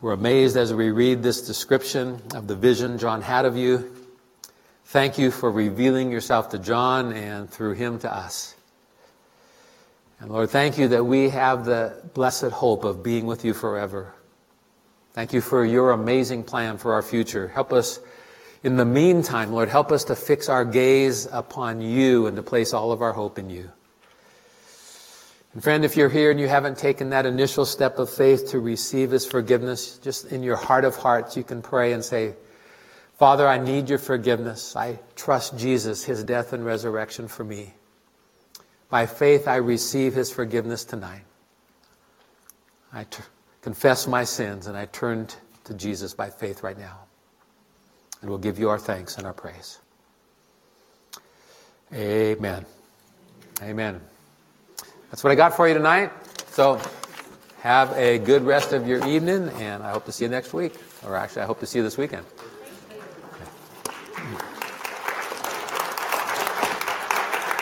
We're 0.00 0.12
amazed 0.12 0.56
as 0.56 0.74
we 0.74 0.90
read 0.90 1.22
this 1.22 1.46
description 1.46 2.20
of 2.34 2.48
the 2.48 2.56
vision 2.56 2.98
John 2.98 3.22
had 3.22 3.44
of 3.44 3.56
you. 3.56 3.94
Thank 4.86 5.16
you 5.16 5.30
for 5.30 5.50
revealing 5.50 6.10
yourself 6.10 6.48
to 6.48 6.58
John 6.58 7.12
and 7.12 7.48
through 7.48 7.74
him 7.74 8.00
to 8.00 8.12
us. 8.12 8.56
And 10.20 10.30
Lord, 10.30 10.50
thank 10.50 10.76
you 10.76 10.88
that 10.88 11.04
we 11.04 11.30
have 11.30 11.64
the 11.64 11.96
blessed 12.14 12.50
hope 12.50 12.84
of 12.84 13.02
being 13.02 13.26
with 13.26 13.44
you 13.44 13.54
forever. 13.54 14.14
Thank 15.14 15.32
you 15.32 15.40
for 15.40 15.64
your 15.64 15.90
amazing 15.90 16.44
plan 16.44 16.76
for 16.76 16.92
our 16.92 17.02
future. 17.02 17.48
Help 17.48 17.72
us 17.72 18.00
in 18.62 18.76
the 18.76 18.84
meantime, 18.84 19.52
Lord, 19.52 19.70
help 19.70 19.90
us 19.90 20.04
to 20.04 20.14
fix 20.14 20.50
our 20.50 20.66
gaze 20.66 21.26
upon 21.32 21.80
you 21.80 22.26
and 22.26 22.36
to 22.36 22.42
place 22.42 22.74
all 22.74 22.92
of 22.92 23.00
our 23.00 23.12
hope 23.12 23.38
in 23.38 23.48
you. 23.48 23.70
And 25.54 25.62
friend, 25.62 25.84
if 25.84 25.96
you're 25.96 26.10
here 26.10 26.30
and 26.30 26.38
you 26.38 26.46
haven't 26.46 26.76
taken 26.76 27.10
that 27.10 27.24
initial 27.24 27.64
step 27.64 27.98
of 27.98 28.10
faith 28.10 28.50
to 28.50 28.60
receive 28.60 29.10
His 29.10 29.26
forgiveness, 29.26 29.98
just 29.98 30.26
in 30.26 30.42
your 30.42 30.56
heart 30.56 30.84
of 30.84 30.94
hearts, 30.94 31.36
you 31.36 31.42
can 31.42 31.62
pray 31.62 31.92
and 31.92 32.04
say, 32.04 32.34
Father, 33.18 33.48
I 33.48 33.58
need 33.58 33.88
your 33.88 33.98
forgiveness. 33.98 34.76
I 34.76 35.00
trust 35.16 35.58
Jesus, 35.58 36.04
His 36.04 36.22
death 36.22 36.52
and 36.52 36.64
resurrection 36.64 37.26
for 37.26 37.42
me. 37.42 37.72
By 38.90 39.06
faith, 39.06 39.46
I 39.46 39.56
receive 39.56 40.14
His 40.14 40.30
forgiveness 40.30 40.84
tonight. 40.84 41.22
I 42.92 43.04
t- 43.04 43.22
confess 43.62 44.06
my 44.06 44.24
sins 44.24 44.66
and 44.66 44.76
I 44.76 44.86
turn 44.86 45.26
t- 45.26 45.36
to 45.64 45.74
Jesus 45.74 46.12
by 46.12 46.28
faith 46.28 46.64
right 46.64 46.78
now. 46.78 46.98
And 48.20 48.28
we'll 48.28 48.40
give 48.40 48.58
you 48.58 48.68
our 48.68 48.78
thanks 48.78 49.16
and 49.16 49.26
our 49.26 49.32
praise. 49.32 49.78
Amen. 51.94 52.66
Amen. 53.62 54.00
That's 55.10 55.24
what 55.24 55.30
I 55.30 55.36
got 55.36 55.54
for 55.54 55.68
you 55.68 55.74
tonight. 55.74 56.10
So 56.48 56.80
have 57.60 57.92
a 57.96 58.18
good 58.18 58.42
rest 58.42 58.72
of 58.72 58.86
your 58.86 59.06
evening, 59.06 59.48
and 59.58 59.82
I 59.82 59.90
hope 59.90 60.04
to 60.06 60.12
see 60.12 60.24
you 60.24 60.30
next 60.30 60.52
week. 60.52 60.74
Or 61.04 61.16
actually, 61.16 61.42
I 61.42 61.46
hope 61.46 61.60
to 61.60 61.66
see 61.66 61.78
you 61.78 61.82
this 61.82 61.96
weekend. 61.98 62.26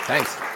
Thanks. 0.07 0.48